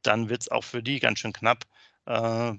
dann 0.02 0.28
wird 0.28 0.42
es 0.42 0.50
auch 0.50 0.64
für 0.64 0.82
die 0.82 0.98
ganz 0.98 1.20
schön 1.20 1.32
knapp, 1.32 1.64
äh, 2.06 2.52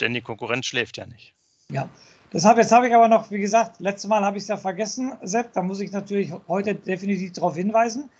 denn 0.00 0.14
die 0.14 0.20
Konkurrenz 0.20 0.66
schläft 0.66 0.96
ja 0.96 1.06
nicht. 1.06 1.34
Ja, 1.68 1.88
Deshalb, 2.34 2.58
jetzt 2.58 2.72
habe 2.72 2.88
ich 2.88 2.94
aber 2.94 3.06
noch, 3.06 3.30
wie 3.30 3.38
gesagt, 3.38 3.78
letztes 3.78 4.08
Mal 4.08 4.24
habe 4.24 4.38
ich 4.38 4.42
es 4.42 4.48
ja 4.48 4.56
vergessen, 4.56 5.12
Sepp, 5.22 5.52
da 5.52 5.62
muss 5.62 5.78
ich 5.78 5.92
natürlich 5.92 6.32
heute 6.48 6.74
definitiv 6.74 7.32
darauf 7.32 7.54
hinweisen. 7.54 8.10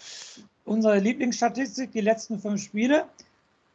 Unsere 0.64 1.00
Lieblingsstatistik, 1.00 1.90
die 1.90 2.00
letzten 2.00 2.38
fünf 2.38 2.62
Spiele. 2.62 3.06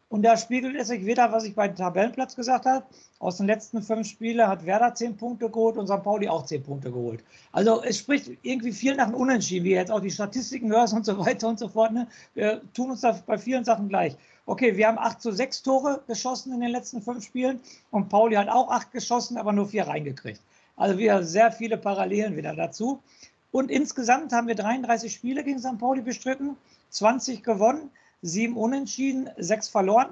Und 0.09 0.23
da 0.23 0.37
spiegelt 0.37 0.75
es 0.75 0.87
sich 0.87 1.05
wieder, 1.05 1.31
was 1.31 1.43
ich 1.43 1.53
bei 1.53 1.67
Tabellenplatz 1.67 2.35
gesagt 2.35 2.65
habe. 2.65 2.83
Aus 3.19 3.37
den 3.37 3.45
letzten 3.45 3.83
fünf 3.83 4.07
Spielen 4.07 4.47
hat 4.47 4.65
Werder 4.65 4.95
zehn 4.95 5.15
Punkte 5.15 5.49
geholt 5.49 5.77
und 5.77 5.87
St. 5.87 6.01
Pauli 6.03 6.27
auch 6.27 6.45
zehn 6.45 6.63
Punkte 6.63 6.91
geholt. 6.91 7.23
Also 7.51 7.83
es 7.83 7.99
spricht 7.99 8.31
irgendwie 8.41 8.71
viel 8.71 8.95
nach 8.95 9.05
einem 9.05 9.15
Unentschieden, 9.15 9.65
wie 9.65 9.71
jetzt 9.71 9.91
auch 9.91 9.99
die 9.99 10.09
Statistiken 10.09 10.71
hörst 10.71 10.95
und 10.95 11.05
so 11.05 11.19
weiter 11.23 11.47
und 11.47 11.59
so 11.59 11.67
fort. 11.67 11.91
Ne? 11.91 12.07
Wir 12.33 12.61
tun 12.73 12.89
uns 12.89 13.01
da 13.01 13.19
bei 13.27 13.37
vielen 13.37 13.63
Sachen 13.63 13.87
gleich. 13.87 14.15
Okay, 14.47 14.75
wir 14.75 14.87
haben 14.87 14.97
acht 14.97 15.21
zu 15.21 15.31
sechs 15.31 15.61
Tore 15.61 16.01
geschossen 16.07 16.53
in 16.53 16.61
den 16.61 16.71
letzten 16.71 17.03
fünf 17.03 17.23
Spielen 17.23 17.59
und 17.91 18.09
Pauli 18.09 18.35
hat 18.35 18.49
auch 18.49 18.71
acht 18.71 18.91
geschossen, 18.91 19.37
aber 19.37 19.53
nur 19.53 19.67
vier 19.67 19.85
reingekriegt. 19.85 20.41
Also 20.75 20.97
wieder 20.97 21.23
sehr 21.23 21.51
viele 21.51 21.77
Parallelen 21.77 22.35
wieder 22.35 22.55
dazu. 22.55 22.99
Und 23.51 23.69
insgesamt 23.69 24.33
haben 24.33 24.47
wir 24.47 24.55
33 24.55 25.13
Spiele 25.13 25.43
gegen 25.43 25.59
St. 25.59 25.77
Pauli 25.77 26.01
bestritten, 26.01 26.57
20 26.89 27.43
gewonnen 27.43 27.91
sieben 28.21 28.57
Unentschieden, 28.57 29.29
sechs 29.37 29.69
verloren, 29.69 30.09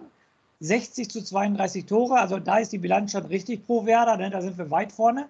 60 0.60 1.10
zu 1.10 1.24
32 1.24 1.86
Tore. 1.86 2.20
Also 2.20 2.40
da 2.40 2.58
ist 2.58 2.72
die 2.72 2.78
Bilanz 2.78 3.12
schon 3.12 3.26
richtig 3.26 3.66
pro 3.66 3.86
Werder, 3.86 4.18
denn 4.18 4.32
da 4.32 4.42
sind 4.42 4.58
wir 4.58 4.72
weit 4.72 4.92
vorne. 4.92 5.28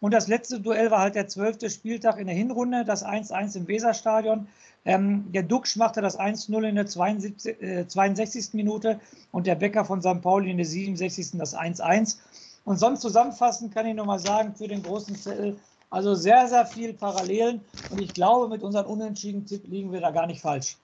Und 0.00 0.12
das 0.14 0.28
letzte 0.28 0.60
Duell 0.60 0.90
war 0.90 1.00
halt 1.00 1.16
der 1.16 1.26
zwölfte 1.26 1.70
Spieltag 1.70 2.18
in 2.18 2.26
der 2.26 2.36
Hinrunde, 2.36 2.84
das 2.84 3.04
1-1 3.04 3.56
im 3.56 3.66
Weserstadion. 3.66 4.46
Ähm, 4.84 5.32
der 5.32 5.42
Duxch 5.42 5.76
machte 5.76 6.00
das 6.00 6.18
1-0 6.18 6.68
in 6.68 6.76
der 6.76 6.86
72, 6.86 7.62
äh, 7.62 7.88
62. 7.88 8.54
Minute 8.54 9.00
und 9.32 9.46
der 9.46 9.56
Becker 9.56 9.84
von 9.84 10.00
St. 10.00 10.22
Pauli 10.22 10.50
in 10.50 10.56
der 10.56 10.66
67. 10.66 11.38
das 11.38 11.56
1-1. 11.56 12.18
Und 12.64 12.78
sonst 12.78 13.00
zusammenfassend 13.00 13.74
kann 13.74 13.86
ich 13.86 13.94
nochmal 13.94 14.20
sagen, 14.20 14.54
für 14.54 14.68
den 14.68 14.82
großen 14.82 15.16
Zettel, 15.16 15.56
also 15.90 16.14
sehr, 16.14 16.46
sehr 16.46 16.66
viel 16.66 16.92
Parallelen. 16.92 17.60
Und 17.90 18.00
ich 18.00 18.14
glaube, 18.14 18.48
mit 18.48 18.62
unserem 18.62 18.86
Unentschieden-Tipp 18.86 19.66
liegen 19.66 19.90
wir 19.90 20.00
da 20.00 20.10
gar 20.10 20.26
nicht 20.26 20.42
falsch 20.42 20.76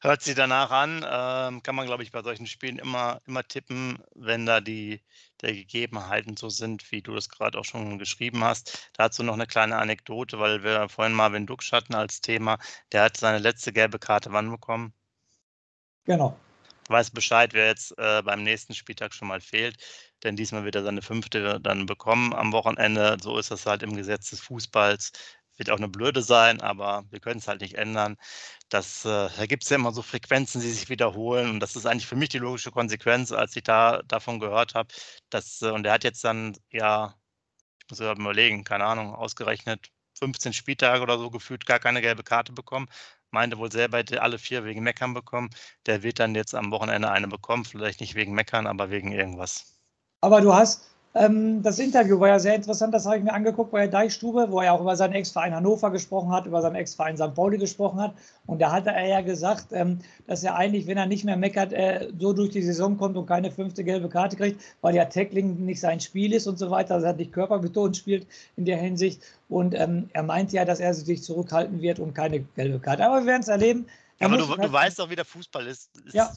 hört 0.00 0.22
sie 0.22 0.34
danach 0.34 0.70
an. 0.70 1.04
Ähm, 1.08 1.62
kann 1.62 1.74
man, 1.74 1.86
glaube 1.86 2.02
ich, 2.02 2.12
bei 2.12 2.22
solchen 2.22 2.46
Spielen 2.46 2.78
immer, 2.78 3.20
immer 3.26 3.46
tippen, 3.46 3.98
wenn 4.14 4.46
da 4.46 4.60
die 4.60 5.00
der 5.40 5.52
Gegebenheiten 5.52 6.36
so 6.36 6.48
sind, 6.48 6.90
wie 6.90 7.02
du 7.02 7.14
das 7.14 7.28
gerade 7.28 7.58
auch 7.58 7.64
schon 7.64 7.98
geschrieben 7.98 8.42
hast. 8.44 8.90
Dazu 8.94 9.22
noch 9.22 9.34
eine 9.34 9.46
kleine 9.46 9.76
Anekdote, 9.76 10.38
weil 10.40 10.62
wir 10.64 10.88
vorhin 10.88 11.14
Marvin 11.14 11.46
Dux 11.46 11.72
hatten 11.72 11.94
als 11.94 12.20
Thema. 12.20 12.58
Der 12.92 13.02
hat 13.02 13.16
seine 13.16 13.38
letzte 13.38 13.72
gelbe 13.72 13.98
Karte 13.98 14.32
wann 14.32 14.50
bekommen? 14.50 14.92
Genau. 16.04 16.38
Weiß 16.88 17.10
Bescheid, 17.10 17.52
wer 17.52 17.66
jetzt 17.66 17.96
äh, 17.98 18.22
beim 18.22 18.42
nächsten 18.42 18.74
Spieltag 18.74 19.12
schon 19.12 19.28
mal 19.28 19.42
fehlt, 19.42 19.76
denn 20.22 20.36
diesmal 20.36 20.64
wird 20.64 20.74
er 20.74 20.82
seine 20.82 21.02
fünfte 21.02 21.60
dann 21.60 21.84
bekommen 21.84 22.32
am 22.32 22.52
Wochenende. 22.52 23.18
So 23.20 23.38
ist 23.38 23.50
das 23.50 23.66
halt 23.66 23.82
im 23.82 23.94
Gesetz 23.94 24.30
des 24.30 24.40
Fußballs 24.40 25.12
wird 25.58 25.70
auch 25.70 25.76
eine 25.76 25.88
Blöde 25.88 26.22
sein, 26.22 26.60
aber 26.60 27.04
wir 27.10 27.20
können 27.20 27.38
es 27.40 27.48
halt 27.48 27.60
nicht 27.60 27.74
ändern. 27.74 28.16
Das, 28.68 29.04
äh, 29.04 29.28
da 29.36 29.46
gibt 29.46 29.64
es 29.64 29.70
ja 29.70 29.76
immer 29.76 29.92
so 29.92 30.02
Frequenzen, 30.02 30.60
die 30.60 30.70
sich 30.70 30.88
wiederholen. 30.88 31.50
Und 31.50 31.60
das 31.60 31.76
ist 31.76 31.86
eigentlich 31.86 32.06
für 32.06 32.16
mich 32.16 32.28
die 32.30 32.38
logische 32.38 32.70
Konsequenz, 32.70 33.32
als 33.32 33.56
ich 33.56 33.62
da 33.64 34.02
davon 34.04 34.40
gehört 34.40 34.74
habe. 34.74 34.88
Äh, 35.32 35.70
und 35.70 35.86
er 35.86 35.92
hat 35.92 36.04
jetzt 36.04 36.24
dann, 36.24 36.56
ja, 36.70 37.14
ich 37.80 37.90
muss 37.90 38.00
überlegen, 38.00 38.64
keine 38.64 38.84
Ahnung, 38.84 39.14
ausgerechnet 39.14 39.90
15 40.18 40.52
Spieltage 40.52 41.02
oder 41.02 41.18
so 41.18 41.30
gefühlt 41.30 41.66
gar 41.66 41.78
keine 41.78 42.00
gelbe 42.00 42.22
Karte 42.22 42.52
bekommen. 42.52 42.88
Meinte 43.30 43.58
wohl 43.58 43.70
selber, 43.72 43.98
hätte 43.98 44.22
alle 44.22 44.38
vier 44.38 44.64
wegen 44.64 44.82
Meckern 44.82 45.14
bekommen. 45.14 45.50
Der 45.86 46.02
wird 46.02 46.18
dann 46.18 46.34
jetzt 46.34 46.54
am 46.54 46.70
Wochenende 46.70 47.10
eine 47.10 47.28
bekommen. 47.28 47.64
Vielleicht 47.64 48.00
nicht 48.00 48.14
wegen 48.14 48.34
Meckern, 48.34 48.66
aber 48.66 48.90
wegen 48.90 49.12
irgendwas. 49.12 49.78
Aber 50.20 50.40
du 50.40 50.52
hast, 50.52 50.90
ähm, 51.14 51.62
das 51.62 51.78
Interview 51.78 52.20
war 52.20 52.28
ja 52.28 52.38
sehr 52.38 52.54
interessant, 52.54 52.92
das 52.92 53.06
habe 53.06 53.16
ich 53.16 53.24
mir 53.24 53.32
angeguckt 53.32 53.70
bei 53.70 53.80
der 53.80 53.88
Deichstube, 53.88 54.48
wo 54.50 54.60
er 54.60 54.74
auch 54.74 54.80
über 54.80 54.94
seinen 54.94 55.14
Ex-Verein 55.14 55.54
Hannover 55.54 55.90
gesprochen 55.90 56.30
hat, 56.30 56.46
über 56.46 56.60
seinen 56.60 56.74
Ex-Verein 56.74 57.16
St. 57.16 57.34
Pauli 57.34 57.56
gesprochen 57.56 58.00
hat. 58.00 58.14
Und 58.46 58.60
da 58.60 58.72
hatte 58.72 58.90
er 58.90 59.06
ja 59.06 59.20
gesagt, 59.22 59.68
ähm, 59.72 60.00
dass 60.26 60.44
er 60.44 60.56
eigentlich, 60.56 60.86
wenn 60.86 60.98
er 60.98 61.06
nicht 61.06 61.24
mehr 61.24 61.36
meckert, 61.36 61.72
äh, 61.72 62.08
so 62.18 62.34
durch 62.34 62.50
die 62.50 62.62
Saison 62.62 62.98
kommt 62.98 63.16
und 63.16 63.26
keine 63.26 63.50
fünfte 63.50 63.84
gelbe 63.84 64.08
Karte 64.10 64.36
kriegt, 64.36 64.60
weil 64.82 64.94
ja 64.94 65.06
Tackling 65.06 65.64
nicht 65.64 65.80
sein 65.80 65.98
Spiel 66.00 66.34
ist 66.34 66.46
und 66.46 66.58
so 66.58 66.70
weiter, 66.70 66.96
dass 66.96 67.04
er 67.04 67.14
nicht 67.14 67.32
körperbetont 67.32 67.96
spielt 67.96 68.26
in 68.56 68.66
der 68.66 68.76
Hinsicht. 68.76 69.22
Und 69.48 69.74
ähm, 69.74 70.10
er 70.12 70.22
meinte 70.22 70.56
ja, 70.56 70.66
dass 70.66 70.78
er 70.78 70.92
sich 70.92 71.22
zurückhalten 71.22 71.80
wird 71.80 72.00
und 72.00 72.14
keine 72.14 72.40
gelbe 72.40 72.80
Karte. 72.80 73.06
Aber 73.06 73.20
wir 73.20 73.26
werden 73.26 73.42
es 73.42 73.48
erleben. 73.48 73.86
aber 74.20 74.36
du, 74.36 74.48
halt, 74.48 74.62
du 74.62 74.72
weißt 74.72 74.98
doch, 74.98 75.08
wie 75.08 75.16
der 75.16 75.24
Fußball 75.24 75.66
ist. 75.66 75.90
ist 76.04 76.14
ja, 76.14 76.30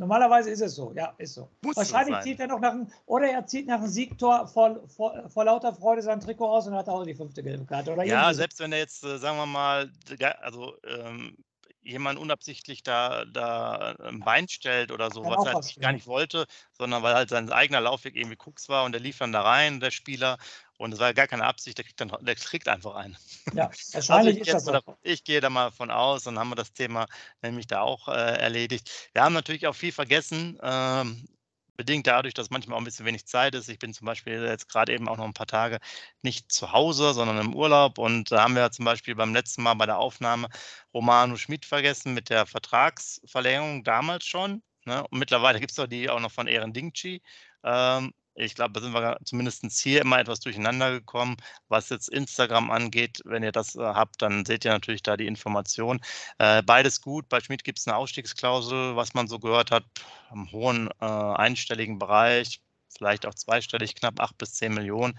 Normalerweise 0.00 0.48
ist 0.48 0.62
es 0.62 0.76
so, 0.76 0.94
ja, 0.96 1.12
ist 1.18 1.34
so. 1.34 1.50
Muss 1.60 1.76
Wahrscheinlich 1.76 2.18
zieht 2.20 2.40
er 2.40 2.46
noch 2.46 2.58
nach 2.58 2.70
einem, 2.70 2.90
oder 3.04 3.28
er 3.28 3.44
zieht 3.46 3.66
nach 3.66 3.80
einem 3.80 3.88
Siegtor 3.88 4.48
vor, 4.48 4.80
vor, 4.88 5.28
vor 5.28 5.44
lauter 5.44 5.74
Freude 5.74 6.00
sein 6.00 6.20
Trikot 6.20 6.50
aus 6.50 6.66
und 6.66 6.74
hat 6.74 6.88
auch 6.88 7.04
die 7.04 7.14
fünfte 7.14 7.42
gelbe 7.42 7.66
Karte. 7.66 7.92
Oder 7.92 8.04
ja, 8.04 8.32
selbst 8.32 8.60
wenn 8.60 8.72
er 8.72 8.78
jetzt, 8.78 9.04
äh, 9.04 9.18
sagen 9.18 9.36
wir 9.36 9.44
mal, 9.44 9.92
also 10.40 10.72
ähm, 10.86 11.36
jemand 11.82 12.18
unabsichtlich 12.18 12.82
da, 12.82 13.26
da 13.26 13.94
ein 14.02 14.20
Bein 14.20 14.48
stellt 14.48 14.90
oder 14.90 15.10
so, 15.10 15.22
was 15.22 15.44
er 15.44 15.52
halt 15.52 15.76
gar 15.78 15.92
nicht 15.92 16.06
wollte, 16.06 16.46
sondern 16.72 17.02
weil 17.02 17.14
halt 17.14 17.28
sein 17.28 17.52
eigener 17.52 17.82
Laufweg 17.82 18.16
irgendwie 18.16 18.36
Kucks 18.36 18.70
war 18.70 18.84
und 18.84 18.92
der 18.92 19.02
lief 19.02 19.18
dann 19.18 19.32
da 19.32 19.42
rein, 19.42 19.80
der 19.80 19.90
Spieler, 19.90 20.38
und 20.80 20.92
es 20.94 20.98
war 20.98 21.12
gar 21.12 21.26
keine 21.26 21.44
Absicht, 21.44 21.76
der 21.76 21.84
kriegt, 21.84 22.00
dann, 22.00 22.10
der 22.22 22.34
kriegt 22.36 22.66
einfach 22.66 22.94
einen. 22.94 23.18
Ja, 23.52 23.70
wahrscheinlich 23.92 24.38
also 24.40 24.56
ist 24.56 24.66
das 24.66 24.84
so. 24.86 24.96
Ich 25.02 25.24
gehe 25.24 25.42
da 25.42 25.50
mal 25.50 25.70
von 25.70 25.90
aus 25.90 26.26
und 26.26 26.38
haben 26.38 26.48
wir 26.48 26.56
das 26.56 26.72
Thema 26.72 27.06
nämlich 27.42 27.66
da 27.66 27.82
auch 27.82 28.08
äh, 28.08 28.12
erledigt. 28.12 28.90
Wir 29.12 29.22
haben 29.22 29.34
natürlich 29.34 29.66
auch 29.66 29.74
viel 29.74 29.92
vergessen, 29.92 30.58
ähm, 30.62 31.28
bedingt 31.76 32.06
dadurch, 32.06 32.32
dass 32.32 32.48
manchmal 32.48 32.76
auch 32.76 32.80
ein 32.80 32.84
bisschen 32.84 33.04
wenig 33.04 33.26
Zeit 33.26 33.54
ist. 33.54 33.68
Ich 33.68 33.78
bin 33.78 33.92
zum 33.92 34.06
Beispiel 34.06 34.42
jetzt 34.42 34.70
gerade 34.70 34.94
eben 34.94 35.06
auch 35.06 35.18
noch 35.18 35.26
ein 35.26 35.34
paar 35.34 35.46
Tage 35.46 35.80
nicht 36.22 36.50
zu 36.50 36.72
Hause, 36.72 37.12
sondern 37.12 37.38
im 37.38 37.54
Urlaub. 37.54 37.98
Und 37.98 38.32
da 38.32 38.44
haben 38.44 38.54
wir 38.54 38.70
zum 38.70 38.86
Beispiel 38.86 39.14
beim 39.14 39.34
letzten 39.34 39.62
Mal 39.62 39.74
bei 39.74 39.84
der 39.84 39.98
Aufnahme 39.98 40.48
Romano 40.94 41.36
Schmid 41.36 41.66
vergessen 41.66 42.14
mit 42.14 42.30
der 42.30 42.46
Vertragsverlängerung 42.46 43.84
damals 43.84 44.24
schon. 44.24 44.62
Ne? 44.86 45.06
Und 45.08 45.18
mittlerweile 45.18 45.60
gibt 45.60 45.72
es 45.72 45.76
doch 45.76 45.86
die 45.86 46.08
auch 46.08 46.20
noch 46.20 46.32
von 46.32 46.46
Ehren 46.46 46.72
Dingchi. 46.72 47.20
Ähm, 47.64 48.14
ich 48.34 48.54
glaube, 48.54 48.72
da 48.72 48.80
sind 48.80 48.92
wir 48.92 49.18
zumindest 49.24 49.64
hier 49.80 50.00
immer 50.00 50.18
etwas 50.18 50.40
durcheinander 50.40 50.90
gekommen. 50.92 51.36
Was 51.68 51.88
jetzt 51.90 52.08
Instagram 52.08 52.70
angeht, 52.70 53.20
wenn 53.24 53.42
ihr 53.42 53.52
das 53.52 53.76
äh, 53.76 53.80
habt, 53.80 54.22
dann 54.22 54.44
seht 54.44 54.64
ihr 54.64 54.72
natürlich 54.72 55.02
da 55.02 55.16
die 55.16 55.26
Information. 55.26 56.00
Äh, 56.38 56.62
beides 56.62 57.00
gut. 57.00 57.28
Bei 57.28 57.40
Schmidt 57.40 57.64
gibt 57.64 57.78
es 57.78 57.86
eine 57.86 57.96
Ausstiegsklausel, 57.96 58.96
was 58.96 59.14
man 59.14 59.28
so 59.28 59.38
gehört 59.38 59.70
hat, 59.70 59.84
im 60.32 60.50
hohen 60.52 60.88
äh, 61.00 61.04
einstelligen 61.04 61.98
Bereich, 61.98 62.60
vielleicht 62.88 63.26
auch 63.26 63.34
zweistellig, 63.34 63.94
knapp 63.94 64.20
8 64.20 64.36
bis 64.38 64.54
10 64.54 64.74
Millionen. 64.74 65.14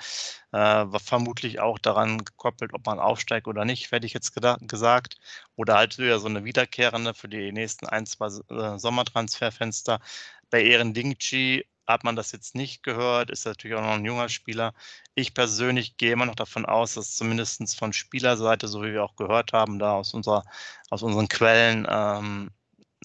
Äh, 0.51 0.57
war 0.57 0.99
vermutlich 0.99 1.59
auch 1.59 1.79
daran 1.79 2.19
gekoppelt, 2.19 2.73
ob 2.73 2.85
man 2.85 2.99
aufsteigt 2.99 3.47
oder 3.47 3.65
nicht, 3.65 3.91
hätte 3.91 4.05
ich 4.05 4.13
jetzt 4.13 4.33
gesagt. 4.67 5.17
Oder 5.55 5.75
halt 5.77 5.97
wieder 5.97 6.19
so 6.19 6.27
eine 6.27 6.43
wiederkehrende 6.45 7.13
für 7.13 7.29
die 7.29 7.51
nächsten 7.51 7.87
ein, 7.87 8.05
zwei 8.05 8.27
äh, 8.27 8.77
Sommertransferfenster. 8.79 9.99
Bei 10.49 10.63
Ehren 10.63 10.93
Dingchi 10.93 11.65
hat 11.87 12.03
man 12.03 12.15
das 12.15 12.31
jetzt 12.31 12.55
nicht 12.55 12.83
gehört, 12.83 13.29
ist 13.29 13.45
natürlich 13.45 13.75
auch 13.77 13.81
noch 13.81 13.93
ein 13.93 14.05
junger 14.05 14.29
Spieler. 14.29 14.73
Ich 15.15 15.33
persönlich 15.33 15.97
gehe 15.97 16.13
immer 16.13 16.25
noch 16.25 16.35
davon 16.35 16.65
aus, 16.65 16.93
dass 16.95 17.15
zumindest 17.15 17.77
von 17.77 17.93
Spielerseite, 17.93 18.67
so 18.67 18.83
wie 18.83 18.93
wir 18.93 19.03
auch 19.03 19.15
gehört 19.15 19.53
haben, 19.53 19.79
da 19.79 19.93
aus, 19.93 20.13
unserer, 20.13 20.43
aus 20.89 21.03
unseren 21.03 21.27
Quellen 21.27 21.87
ähm, 21.89 22.51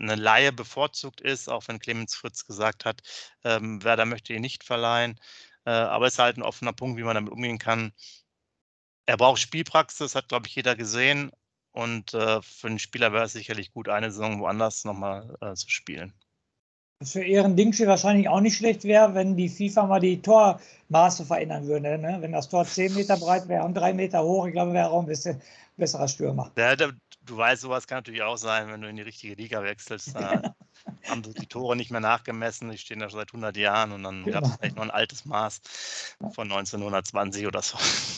eine 0.00 0.14
Laie 0.14 0.52
bevorzugt 0.52 1.21
ist, 1.21 1.49
auch 1.49 1.68
wenn 1.68 1.78
Clemens 1.78 2.14
Fritz 2.14 2.47
gesagt 2.47 2.85
hat, 2.85 3.02
ähm, 3.45 3.83
Werder 3.83 4.04
möchte 4.04 4.35
ihn 4.35 4.42
nicht 4.42 4.64
verleihen. 4.64 5.18
Äh, 5.64 5.71
aber 5.71 6.06
es 6.06 6.14
ist 6.14 6.18
halt 6.18 6.37
ein 6.37 6.42
offener 6.42 6.73
Punkt, 6.73 6.99
wie 6.99 7.02
man 7.02 7.14
damit 7.14 7.33
umgehen 7.33 7.59
kann. 7.59 7.92
Er 9.06 9.16
braucht 9.16 9.40
Spielpraxis, 9.40 10.14
hat, 10.14 10.28
glaube 10.28 10.47
ich, 10.49 10.54
jeder 10.54 10.76
gesehen. 10.76 11.30
Und 11.73 12.14
äh, 12.14 12.40
für 12.42 12.68
einen 12.68 12.78
Spieler 12.78 13.12
wäre 13.12 13.25
es 13.25 13.33
sicherlich 13.33 13.73
gut, 13.73 13.88
eine 13.88 14.11
Saison 14.11 14.40
woanders 14.40 14.85
nochmal 14.85 15.37
äh, 15.40 15.54
zu 15.54 15.68
spielen. 15.71 16.14
Was 17.00 17.12
für 17.12 17.23
Ehren 17.23 17.57
Dingschi 17.57 17.87
wahrscheinlich 17.87 18.29
auch 18.29 18.41
nicht 18.41 18.57
schlecht 18.57 18.85
wäre, 18.85 19.15
wenn 19.15 19.37
die 19.37 19.50
FIFA 19.50 19.87
mal 19.87 20.00
die 20.00 20.23
Tormaße 20.23 21.26
verändern 21.26 21.67
würde. 21.67 21.99
Ne? 21.99 22.17
Wenn 22.21 22.33
das 22.33 22.49
Tor 22.49 22.65
10 22.65 22.95
Meter 22.95 23.19
breit 23.19 23.49
wäre 23.49 23.65
und 23.65 23.75
3 23.75 23.93
Meter 23.93 24.23
hoch, 24.23 24.47
ich 24.47 24.53
glaube, 24.53 24.73
wäre 24.73 24.91
auch 24.91 25.00
ein 25.00 25.07
bisschen 25.07 25.41
besserer 25.76 26.09
Stürmer. 26.09 26.50
Ja, 26.57 26.75
du 26.75 27.37
weißt, 27.37 27.62
sowas 27.62 27.87
kann 27.87 27.99
natürlich 27.99 28.23
auch 28.23 28.38
sein, 28.38 28.69
wenn 28.69 28.81
du 28.81 28.88
in 28.88 28.97
die 28.97 29.03
richtige 29.03 29.35
Liga 29.35 29.62
wechselst. 29.62 30.15
Da 30.15 30.55
haben 31.07 31.23
die 31.23 31.47
Tore 31.47 31.76
nicht 31.76 31.91
mehr 31.91 32.00
nachgemessen, 32.00 32.71
die 32.71 32.79
stehen 32.79 33.00
da 33.00 33.11
schon 33.11 33.19
seit 33.19 33.29
100 33.29 33.57
Jahren 33.59 33.93
und 33.93 34.03
dann 34.03 34.25
genau. 34.25 34.41
gab 34.41 34.50
es 34.50 34.57
vielleicht 34.57 34.76
noch 34.76 34.85
ein 34.85 34.91
altes 34.91 35.26
Maß 35.26 35.61
von 36.33 36.50
1920 36.50 37.47
oder 37.47 37.61
so. 37.61 37.76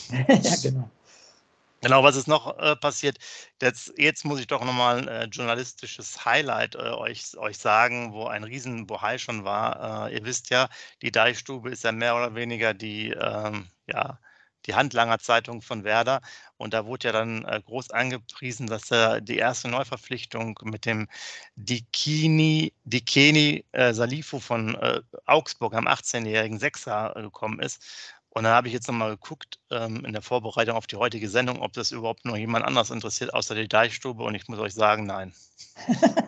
ja, 0.27 0.55
genau. 0.61 0.89
Genau, 1.81 2.03
was 2.03 2.17
ist 2.17 2.27
noch 2.27 2.57
äh, 2.59 2.75
passiert? 2.75 3.17
Jetzt, 3.61 3.93
jetzt 3.97 4.25
muss 4.25 4.39
ich 4.41 4.47
doch 4.47 4.63
nochmal 4.65 4.97
ein 4.97 5.07
äh, 5.07 5.23
journalistisches 5.25 6.25
Highlight 6.25 6.75
äh, 6.75 6.79
euch, 6.79 7.37
euch 7.37 7.57
sagen, 7.57 8.11
wo 8.11 8.25
ein 8.27 8.43
riesen 8.43 8.85
Bohai 8.85 9.17
schon 9.17 9.45
war. 9.45 10.09
Äh, 10.09 10.15
ihr 10.15 10.25
wisst 10.25 10.49
ja, 10.49 10.67
die 11.01 11.11
Deichstube 11.11 11.69
ist 11.69 11.85
ja 11.85 11.93
mehr 11.93 12.15
oder 12.17 12.35
weniger 12.35 12.73
die, 12.73 13.11
ähm, 13.11 13.69
ja, 13.87 14.19
die 14.65 14.75
Handlanger-Zeitung 14.75 15.61
von 15.61 15.85
Werder. 15.85 16.19
Und 16.57 16.73
da 16.73 16.85
wurde 16.85 17.07
ja 17.07 17.11
dann 17.13 17.45
äh, 17.45 17.61
groß 17.63 17.91
angepriesen, 17.91 18.67
dass 18.67 18.91
er 18.91 19.21
die 19.21 19.37
erste 19.37 19.69
Neuverpflichtung 19.69 20.59
mit 20.63 20.85
dem 20.85 21.07
Dikini, 21.55 22.73
Dikeni 22.83 23.63
äh, 23.71 23.93
Salifo 23.93 24.39
von 24.39 24.77
Augsburg 25.25 25.73
am 25.75 25.87
18-jährigen 25.87 26.59
Sechser 26.59 27.13
gekommen 27.15 27.61
ist. 27.61 27.81
Und 28.31 28.43
dann 28.43 28.53
habe 28.53 28.67
ich 28.67 28.73
jetzt 28.73 28.87
nochmal 28.87 29.11
geguckt 29.11 29.59
ähm, 29.71 30.05
in 30.05 30.13
der 30.13 30.21
Vorbereitung 30.21 30.75
auf 30.75 30.87
die 30.87 30.97
heutige 30.97 31.29
Sendung, 31.29 31.61
ob 31.61 31.73
das 31.73 31.91
überhaupt 31.91 32.25
noch 32.25 32.37
jemand 32.37 32.65
anders 32.65 32.91
interessiert 32.91 33.33
außer 33.33 33.55
die 33.55 33.67
Deichstube. 33.67 34.23
Und 34.23 34.35
ich 34.35 34.47
muss 34.47 34.59
euch 34.59 34.73
sagen, 34.73 35.05
nein. 35.05 35.33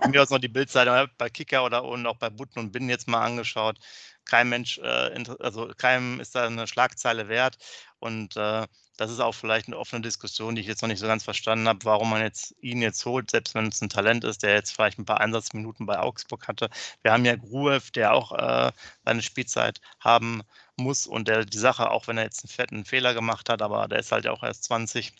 mir 0.09 0.21
aus 0.21 0.29
noch 0.29 0.39
die 0.39 0.47
Bildseite 0.47 1.09
bei 1.17 1.29
Kicker 1.29 1.63
oder 1.63 1.83
und 1.83 2.05
auch 2.07 2.17
bei 2.17 2.29
Butten 2.29 2.59
und 2.59 2.71
Binnen 2.71 2.89
jetzt 2.89 3.07
mal 3.07 3.23
angeschaut. 3.23 3.77
Kein 4.25 4.49
Mensch, 4.49 4.79
äh, 4.79 5.23
also 5.39 5.71
keinem 5.77 6.19
ist 6.19 6.35
da 6.35 6.47
eine 6.47 6.67
Schlagzeile 6.67 7.27
wert. 7.27 7.57
Und 7.99 8.35
äh, 8.35 8.65
das 8.97 9.11
ist 9.11 9.19
auch 9.19 9.33
vielleicht 9.33 9.67
eine 9.67 9.77
offene 9.77 10.01
Diskussion, 10.01 10.55
die 10.55 10.61
ich 10.61 10.67
jetzt 10.67 10.81
noch 10.81 10.89
nicht 10.89 10.99
so 10.99 11.07
ganz 11.07 11.23
verstanden 11.23 11.67
habe, 11.67 11.85
warum 11.85 12.09
man 12.09 12.21
jetzt 12.21 12.55
ihn 12.61 12.81
jetzt 12.81 13.05
holt, 13.05 13.31
selbst 13.31 13.55
wenn 13.55 13.67
es 13.67 13.81
ein 13.81 13.89
Talent 13.89 14.23
ist, 14.23 14.43
der 14.43 14.53
jetzt 14.53 14.71
vielleicht 14.71 14.99
ein 14.99 15.05
paar 15.05 15.21
Einsatzminuten 15.21 15.85
bei 15.85 15.99
Augsburg 15.99 16.47
hatte. 16.47 16.69
Wir 17.01 17.11
haben 17.11 17.25
ja 17.25 17.35
Gruev, 17.35 17.91
der 17.91 18.13
auch 18.13 18.31
äh, 18.31 18.71
seine 19.05 19.21
Spielzeit 19.21 19.81
haben 19.99 20.43
muss 20.77 21.07
und 21.07 21.27
der 21.27 21.45
die 21.45 21.57
Sache, 21.57 21.91
auch 21.91 22.07
wenn 22.07 22.17
er 22.17 22.23
jetzt 22.23 22.43
einen 22.43 22.49
fetten 22.51 22.85
Fehler 22.85 23.13
gemacht 23.13 23.49
hat, 23.49 23.61
aber 23.61 23.87
der 23.87 23.99
ist 23.99 24.11
halt 24.11 24.27
auch 24.27 24.43
erst 24.43 24.65
20. 24.65 25.13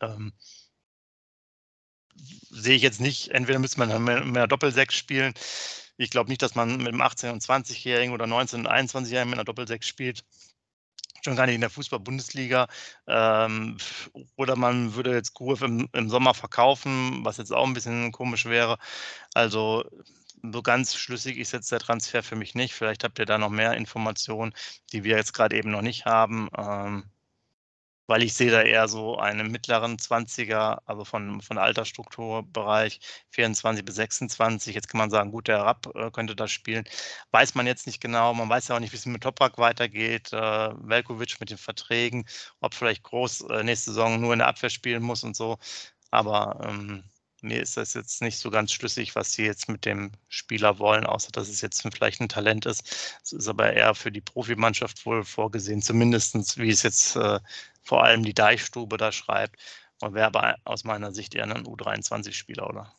Ähm, 0.00 0.32
sehe 2.50 2.76
ich 2.76 2.82
jetzt 2.82 3.00
nicht, 3.00 3.28
entweder 3.30 3.58
müsste 3.58 3.78
man 3.78 4.04
mit 4.04 4.16
einer 4.16 4.48
Doppelsechs 4.48 4.94
spielen. 4.94 5.34
Ich 5.96 6.10
glaube 6.10 6.30
nicht, 6.30 6.42
dass 6.42 6.54
man 6.54 6.76
mit 6.78 6.88
einem 6.88 7.02
18- 7.02 7.32
und 7.32 7.42
20-Jährigen 7.42 8.12
oder 8.14 8.26
19- 8.26 8.56
und 8.56 8.68
21-Jährigen 8.68 9.30
mit 9.30 9.38
einer 9.38 9.44
Doppelsechs 9.44 9.86
spielt 9.86 10.24
schon 11.22 11.36
gar 11.36 11.46
nicht 11.46 11.56
in 11.56 11.60
der 11.60 11.70
Fußball-Bundesliga. 11.70 12.68
Ähm, 13.06 13.76
oder 14.36 14.56
man 14.56 14.94
würde 14.94 15.12
jetzt 15.12 15.34
Groove 15.34 15.62
im, 15.62 15.88
im, 15.92 16.08
Sommer 16.08 16.34
verkaufen, 16.34 17.24
was 17.24 17.38
jetzt 17.38 17.52
auch 17.52 17.66
ein 17.66 17.74
bisschen 17.74 18.12
komisch 18.12 18.46
wäre. 18.46 18.78
Also 19.34 19.84
so 20.42 20.62
ganz 20.62 20.96
schlüssig 20.96 21.38
ist 21.38 21.52
jetzt 21.52 21.72
der 21.72 21.80
Transfer 21.80 22.22
für 22.22 22.36
mich 22.36 22.54
nicht. 22.54 22.74
Vielleicht 22.74 23.04
habt 23.04 23.18
ihr 23.18 23.26
da 23.26 23.38
noch 23.38 23.50
mehr 23.50 23.74
Informationen, 23.74 24.52
die 24.92 25.04
wir 25.04 25.16
jetzt 25.16 25.32
gerade 25.34 25.56
eben 25.56 25.70
noch 25.70 25.82
nicht 25.82 26.04
haben. 26.06 26.48
Ähm, 26.56 27.10
weil 28.08 28.22
ich 28.22 28.34
sehe 28.34 28.50
da 28.50 28.62
eher 28.62 28.88
so 28.88 29.18
einen 29.18 29.50
mittleren 29.52 29.98
20er, 29.98 30.80
also 30.86 31.04
von, 31.04 31.42
von 31.42 31.58
Altersstrukturbereich 31.58 33.00
24 33.30 33.84
bis 33.84 33.96
26. 33.96 34.74
Jetzt 34.74 34.88
kann 34.88 34.98
man 34.98 35.10
sagen, 35.10 35.30
gut, 35.30 35.46
der 35.48 35.58
Rapp 35.60 35.94
äh, 35.94 36.10
könnte 36.10 36.34
das 36.34 36.50
spielen. 36.50 36.84
Weiß 37.32 37.54
man 37.54 37.66
jetzt 37.66 37.86
nicht 37.86 38.00
genau. 38.00 38.32
Man 38.34 38.48
weiß 38.48 38.68
ja 38.68 38.76
auch 38.76 38.80
nicht, 38.80 38.92
wie 38.92 38.96
es 38.96 39.06
mit 39.06 39.22
Toprak 39.22 39.58
weitergeht. 39.58 40.32
Äh, 40.32 40.38
Velkovic 40.38 41.38
mit 41.40 41.50
den 41.50 41.58
Verträgen, 41.58 42.26
ob 42.60 42.74
vielleicht 42.74 43.02
Groß 43.04 43.42
äh, 43.50 43.62
nächste 43.62 43.90
Saison 43.92 44.20
nur 44.20 44.32
in 44.32 44.38
der 44.40 44.48
Abwehr 44.48 44.70
spielen 44.70 45.02
muss 45.02 45.22
und 45.22 45.36
so. 45.36 45.58
Aber 46.10 46.60
ähm, 46.64 47.04
mir 47.42 47.62
ist 47.62 47.76
das 47.76 47.94
jetzt 47.94 48.22
nicht 48.22 48.38
so 48.38 48.50
ganz 48.50 48.72
schlüssig, 48.72 49.14
was 49.14 49.32
sie 49.32 49.44
jetzt 49.44 49.68
mit 49.68 49.84
dem 49.84 50.12
Spieler 50.28 50.78
wollen, 50.78 51.06
außer 51.06 51.30
dass 51.32 51.48
es 51.48 51.60
jetzt 51.60 51.82
vielleicht 51.92 52.20
ein 52.20 52.28
Talent 52.28 52.66
ist. 52.66 53.16
Es 53.22 53.32
ist 53.32 53.48
aber 53.48 53.72
eher 53.72 53.94
für 53.94 54.12
die 54.12 54.20
Profimannschaft 54.20 55.04
wohl 55.06 55.24
vorgesehen, 55.24 55.82
zumindest 55.82 56.58
wie 56.58 56.70
es 56.70 56.82
jetzt 56.82 57.16
äh, 57.16 57.40
vor 57.82 58.04
allem 58.04 58.22
die 58.24 58.34
Deichstube 58.34 58.96
da 58.96 59.12
schreibt. 59.12 59.56
Und 60.00 60.14
wäre 60.14 60.26
aber 60.26 60.56
aus 60.64 60.84
meiner 60.84 61.12
Sicht 61.12 61.34
eher 61.34 61.44
ein 61.44 61.66
U23-Spieler, 61.66 62.68
oder? 62.68 62.94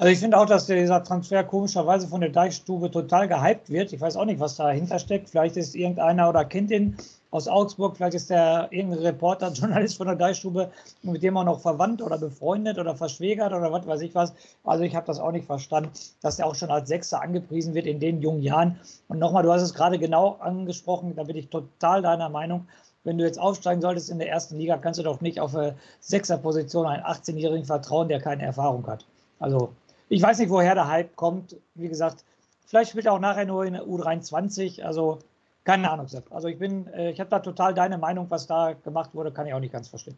Also 0.00 0.12
ich 0.12 0.18
finde 0.18 0.38
auch, 0.38 0.46
dass 0.46 0.64
dieser 0.64 1.04
Transfer 1.04 1.44
komischerweise 1.44 2.08
von 2.08 2.22
der 2.22 2.30
Deichstube 2.30 2.90
total 2.90 3.28
gehypt 3.28 3.68
wird. 3.68 3.92
Ich 3.92 4.00
weiß 4.00 4.16
auch 4.16 4.24
nicht, 4.24 4.40
was 4.40 4.56
dahinter 4.56 4.98
steckt. 4.98 5.28
Vielleicht 5.28 5.58
ist 5.58 5.74
irgendeiner 5.74 6.30
oder 6.30 6.46
kennt 6.46 6.70
ihn 6.70 6.96
aus 7.30 7.46
Augsburg, 7.46 7.98
vielleicht 7.98 8.14
ist 8.14 8.30
der 8.30 8.68
irgendein 8.70 9.00
Reporter, 9.00 9.48
Journalist 9.52 9.98
von 9.98 10.06
der 10.06 10.16
Deichstube, 10.16 10.70
mit 11.02 11.22
dem 11.22 11.36
er 11.36 11.44
noch 11.44 11.60
verwandt 11.60 12.00
oder 12.00 12.16
befreundet 12.16 12.78
oder 12.78 12.96
verschwägert 12.96 13.52
oder 13.52 13.70
was 13.70 13.86
weiß 13.86 14.00
ich 14.00 14.14
was. 14.14 14.32
Also 14.64 14.84
ich 14.84 14.96
habe 14.96 15.06
das 15.06 15.20
auch 15.20 15.32
nicht 15.32 15.44
verstanden, 15.44 15.90
dass 16.22 16.38
er 16.38 16.46
auch 16.46 16.54
schon 16.54 16.70
als 16.70 16.88
Sechser 16.88 17.20
angepriesen 17.20 17.74
wird 17.74 17.84
in 17.84 18.00
den 18.00 18.22
jungen 18.22 18.42
Jahren. 18.42 18.80
Und 19.08 19.18
nochmal, 19.18 19.42
du 19.42 19.52
hast 19.52 19.60
es 19.60 19.74
gerade 19.74 19.98
genau 19.98 20.38
angesprochen, 20.40 21.14
da 21.14 21.24
bin 21.24 21.36
ich 21.36 21.50
total 21.50 22.00
deiner 22.00 22.30
Meinung 22.30 22.66
wenn 23.04 23.16
du 23.16 23.24
jetzt 23.24 23.40
aufsteigen 23.40 23.80
solltest 23.80 24.10
in 24.10 24.18
der 24.18 24.28
ersten 24.28 24.58
Liga, 24.58 24.76
kannst 24.76 25.00
du 25.00 25.02
doch 25.02 25.22
nicht 25.22 25.40
auf 25.40 25.54
eine 25.54 25.74
Sechserposition 26.00 26.84
einen 26.84 27.02
18-Jährigen 27.02 27.64
vertrauen, 27.64 28.08
der 28.08 28.20
keine 28.20 28.42
Erfahrung 28.42 28.86
hat. 28.86 29.06
Also 29.38 29.70
ich 30.10 30.20
weiß 30.20 30.38
nicht, 30.38 30.50
woher 30.50 30.74
der 30.74 30.88
Hype 30.88 31.16
kommt. 31.16 31.56
Wie 31.74 31.88
gesagt, 31.88 32.24
vielleicht 32.66 32.90
spielt 32.90 33.06
er 33.06 33.14
auch 33.14 33.20
nachher 33.20 33.46
nur 33.46 33.64
in 33.64 33.72
der 33.72 33.84
U23. 33.84 34.82
Also 34.82 35.20
keine 35.64 35.90
Ahnung, 35.90 36.08
Sepp. 36.08 36.30
Also 36.32 36.48
ich 36.48 36.58
bin, 36.58 36.86
äh, 36.88 37.10
ich 37.10 37.20
habe 37.20 37.30
da 37.30 37.38
total 37.38 37.72
deine 37.72 37.96
Meinung, 37.96 38.30
was 38.30 38.46
da 38.46 38.72
gemacht 38.72 39.10
wurde, 39.14 39.32
kann 39.32 39.46
ich 39.46 39.54
auch 39.54 39.60
nicht 39.60 39.72
ganz 39.72 39.88
verstehen. 39.88 40.16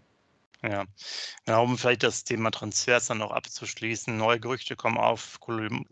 Ja, 0.62 0.84
genau, 1.44 1.64
um 1.64 1.76
vielleicht 1.76 2.04
das 2.04 2.24
Thema 2.24 2.50
Transfers 2.50 3.06
dann 3.06 3.18
noch 3.18 3.32
abzuschließen. 3.32 4.16
Neue 4.16 4.40
Gerüchte 4.40 4.76
kommen 4.76 4.96
auf. 4.96 5.40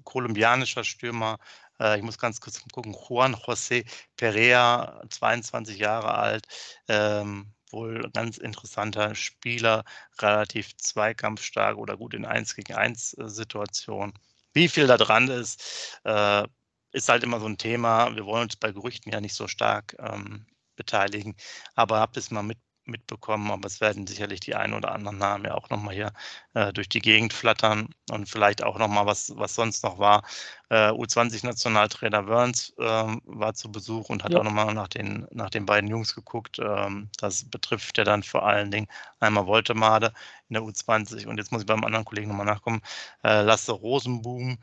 Kolumbianischer 0.05 0.85
Stürmer 0.85 1.39
äh, 1.81 1.97
ich 1.97 2.03
muss 2.03 2.19
ganz 2.19 2.41
kurz 2.41 2.63
gucken, 2.71 2.95
Juan 2.95 3.35
José 3.35 3.85
Perea, 4.17 5.03
22 5.09 5.79
Jahre 5.79 6.15
alt, 6.15 6.47
ähm, 6.89 7.47
wohl 7.73 8.11
ganz 8.13 8.39
interessanter 8.39 9.15
Spieler, 9.15 9.85
relativ 10.21 10.77
zweikampfstark 10.77 11.77
oder 11.77 11.97
gut 11.97 12.15
in 12.15 12.25
1 12.25 12.55
gegen 12.57 12.75
1 12.75 13.15
äh, 13.15 13.29
Situationen. 13.29 14.15
Wie 14.53 14.69
viel 14.69 14.87
da 14.87 14.97
dran 14.97 15.29
ist, 15.29 16.01
äh, 16.05 16.45
ist 16.93 17.09
halt 17.09 17.23
immer 17.23 17.41
so 17.41 17.47
ein 17.47 17.59
Thema. 17.59 18.15
Wir 18.15 18.25
wollen 18.27 18.45
uns 18.45 18.57
bei 18.57 18.73
Gerüchten 18.73 19.13
ja 19.13 19.21
nicht 19.21 19.35
so 19.35 19.47
stark 19.49 19.97
ähm, 20.01 20.47
beteiligen, 20.77 21.37
aber 21.75 22.01
habt 22.01 22.17
es 22.17 22.31
mal 22.31 22.43
mit, 22.43 22.59
mitbekommen, 22.91 23.51
aber 23.51 23.67
es 23.67 23.81
werden 23.81 24.07
sicherlich 24.07 24.41
die 24.41 24.55
ein 24.55 24.75
oder 24.75 24.93
anderen 24.93 25.19
Namen 25.19 25.45
ja 25.45 25.55
auch 25.55 25.71
nochmal 25.71 25.95
hier 25.95 26.13
äh, 26.55 26.73
durch 26.73 26.89
die 26.89 27.01
Gegend 27.01 27.33
flattern 27.33 27.95
und 28.11 28.29
vielleicht 28.29 28.63
auch 28.63 28.79
nochmal, 28.79 29.07
was, 29.07 29.33
was 29.37 29.55
sonst 29.55 29.85
noch 29.85 29.99
war. 29.99 30.23
Äh, 30.69 30.91
U20-Nationaltrainer 30.91 32.27
Wörns 32.27 32.75
äh, 32.79 32.83
war 32.83 33.55
zu 33.55 33.73
Besuch 33.73 34.09
und 34.11 34.25
hat 34.25 34.33
ja. 34.33 34.41
auch 34.41 34.45
nochmal 34.45 34.75
nach 34.75 34.89
den, 34.89 35.27
nach 35.31 35.51
den 35.51 35.67
beiden 35.67 35.89
Jungs 35.89 36.15
geguckt. 36.15 36.59
Ähm, 36.59 37.09
das 37.19 37.49
betrifft 37.49 37.99
ja 37.99 38.05
dann 38.05 38.23
vor 38.23 38.47
allen 38.47 38.71
Dingen 38.71 38.87
einmal 39.21 39.47
Woltemade 39.47 40.13
in 40.49 40.55
der 40.55 40.63
U20 40.63 41.27
und 41.27 41.39
jetzt 41.39 41.53
muss 41.53 41.63
ich 41.63 41.67
beim 41.67 41.85
anderen 41.85 42.05
Kollegen 42.05 42.29
nochmal 42.29 42.47
nachkommen, 42.47 42.83
äh, 43.25 43.43
Lasse 43.43 43.73
Rosenboom. 43.73 44.59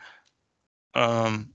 Ähm, 0.93 1.53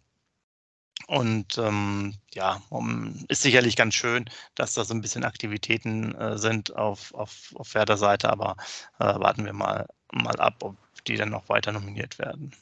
und 1.06 1.58
ähm, 1.58 2.14
ja, 2.32 2.60
um, 2.70 3.14
ist 3.28 3.42
sicherlich 3.42 3.76
ganz 3.76 3.94
schön, 3.94 4.24
dass 4.54 4.74
da 4.74 4.84
so 4.84 4.94
ein 4.94 5.00
bisschen 5.00 5.24
Aktivitäten 5.24 6.14
äh, 6.14 6.38
sind 6.38 6.76
auf, 6.76 7.14
auf, 7.14 7.52
auf 7.54 7.74
Werder-Seite, 7.74 8.30
aber 8.30 8.56
äh, 8.98 9.04
warten 9.04 9.44
wir 9.44 9.52
mal, 9.52 9.86
mal 10.12 10.36
ab, 10.40 10.54
ob 10.60 10.76
die 11.06 11.16
dann 11.16 11.30
noch 11.30 11.48
weiter 11.48 11.72
nominiert 11.72 12.18
werden. 12.18 12.52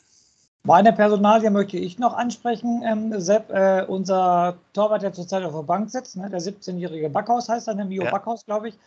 Meine 0.63 0.93
Personalie 0.93 1.51
möchte 1.51 1.79
ich 1.79 1.99
noch 1.99 2.15
ansprechen. 2.15 2.83
Ähm, 2.85 3.19
Sepp, 3.19 3.51
äh, 3.51 3.85
unser 3.89 4.59
Torwart, 4.75 5.03
der 5.03 5.13
zurzeit 5.13 5.43
auf 5.43 5.55
der 5.55 5.63
Bank 5.63 5.91
sitzt, 5.91 6.17
ne, 6.17 6.29
der 6.29 6.41
17-jährige 6.41 7.09
Backhaus 7.09 7.49
heißt 7.49 7.69
er, 7.69 7.75
der 7.75 7.87
Mio 7.87 8.05
ja. 8.05 8.11
Backhaus, 8.11 8.45
glaube 8.45 8.69
ich. 8.69 8.79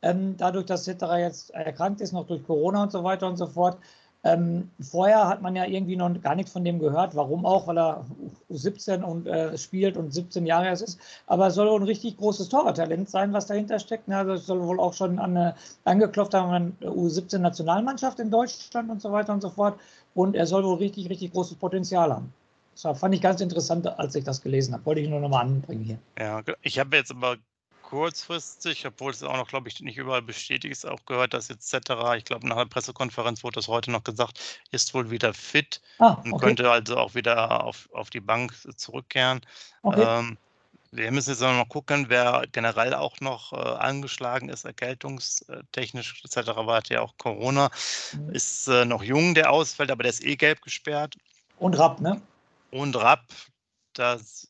Ähm, 0.00 0.36
dadurch, 0.38 0.66
dass 0.66 0.86
Hitterer 0.86 1.18
jetzt 1.18 1.50
erkrankt 1.50 2.00
ist, 2.00 2.12
noch 2.12 2.26
durch 2.26 2.46
Corona 2.46 2.84
und 2.84 2.92
so 2.92 3.04
weiter 3.04 3.26
und 3.26 3.36
so 3.36 3.46
fort, 3.46 3.78
ähm, 4.24 4.70
vorher 4.80 5.28
hat 5.28 5.42
man 5.42 5.54
ja 5.54 5.64
irgendwie 5.64 5.96
noch 5.96 6.10
gar 6.20 6.34
nichts 6.34 6.52
von 6.52 6.64
dem 6.64 6.80
gehört. 6.80 7.14
Warum 7.14 7.46
auch? 7.46 7.66
Weil 7.68 7.78
er 7.78 8.04
17 8.48 9.04
und 9.04 9.26
äh, 9.26 9.56
spielt 9.56 9.96
und 9.96 10.12
17 10.12 10.44
Jahre 10.44 10.66
erst 10.66 10.82
ist. 10.82 11.00
Aber 11.26 11.46
es 11.46 11.54
soll 11.54 11.70
wohl 11.70 11.80
ein 11.80 11.86
richtig 11.86 12.16
großes 12.16 12.48
Torwarttalent 12.48 13.08
sein, 13.08 13.32
was 13.32 13.46
dahinter 13.46 13.78
steckt. 13.78 14.08
Also 14.10 14.32
es 14.32 14.46
soll 14.46 14.60
wohl 14.60 14.80
auch 14.80 14.94
schon 14.94 15.18
an, 15.18 15.36
äh, 15.36 15.52
angeklopft 15.84 16.34
haben 16.34 16.50
an 16.50 16.76
U17-Nationalmannschaft 16.80 18.18
in 18.18 18.30
Deutschland 18.30 18.90
und 18.90 19.00
so 19.00 19.12
weiter 19.12 19.32
und 19.32 19.40
so 19.40 19.50
fort. 19.50 19.78
Und 20.14 20.34
er 20.34 20.46
soll 20.46 20.64
wohl 20.64 20.78
richtig, 20.78 21.08
richtig 21.08 21.32
großes 21.32 21.56
Potenzial 21.56 22.12
haben. 22.12 22.32
Das 22.80 22.98
fand 22.98 23.14
ich 23.14 23.20
ganz 23.20 23.40
interessant, 23.40 23.86
als 23.98 24.14
ich 24.14 24.24
das 24.24 24.42
gelesen 24.42 24.74
habe. 24.74 24.84
Wollte 24.86 25.00
ich 25.00 25.08
nur 25.08 25.20
noch 25.20 25.28
mal 25.28 25.40
anbringen 25.40 25.84
hier. 25.84 25.98
Ja, 26.18 26.42
ich 26.62 26.78
habe 26.78 26.96
jetzt 26.96 27.10
aber 27.10 27.36
kurzfristig, 27.88 28.86
obwohl 28.86 29.12
es 29.12 29.22
auch 29.22 29.38
noch, 29.38 29.48
glaube 29.48 29.70
ich, 29.70 29.80
nicht 29.80 29.96
überall 29.96 30.20
bestätigt 30.20 30.72
ist, 30.72 30.84
auch 30.84 31.06
gehört, 31.06 31.32
dass 31.32 31.48
jetzt 31.48 31.70
Cetera, 31.70 32.16
ich 32.16 32.26
glaube, 32.26 32.46
nach 32.46 32.58
der 32.58 32.66
Pressekonferenz 32.66 33.42
wurde 33.42 33.54
das 33.54 33.68
heute 33.68 33.90
noch 33.90 34.04
gesagt, 34.04 34.38
ist 34.70 34.92
wohl 34.92 35.10
wieder 35.10 35.32
fit 35.32 35.80
ah, 35.98 36.18
okay. 36.18 36.30
und 36.30 36.38
könnte 36.38 36.70
also 36.70 36.98
auch 36.98 37.14
wieder 37.14 37.64
auf, 37.64 37.88
auf 37.94 38.10
die 38.10 38.20
Bank 38.20 38.52
zurückkehren. 38.76 39.40
Okay. 39.80 40.02
Ähm, 40.02 40.36
wir 40.90 41.10
müssen 41.12 41.30
jetzt 41.30 41.40
noch 41.40 41.68
gucken, 41.70 42.10
wer 42.10 42.44
generell 42.52 42.92
auch 42.92 43.20
noch 43.20 43.54
äh, 43.54 43.56
angeschlagen 43.56 44.50
ist, 44.50 44.66
erkältungstechnisch 44.66 46.22
etc. 46.22 46.46
war 46.56 46.82
ja 46.90 47.00
auch 47.00 47.16
Corona. 47.16 47.70
Mhm. 48.12 48.34
Ist 48.34 48.68
äh, 48.68 48.84
noch 48.84 49.02
jung, 49.02 49.34
der 49.34 49.50
ausfällt, 49.50 49.90
aber 49.90 50.02
der 50.02 50.10
ist 50.10 50.22
eh 50.22 50.36
gelb 50.36 50.60
gesperrt. 50.60 51.16
Und 51.56 51.78
Rapp, 51.78 52.02
ne? 52.02 52.20
Und 52.70 52.96
Rapp, 52.96 53.24
das 53.94 54.48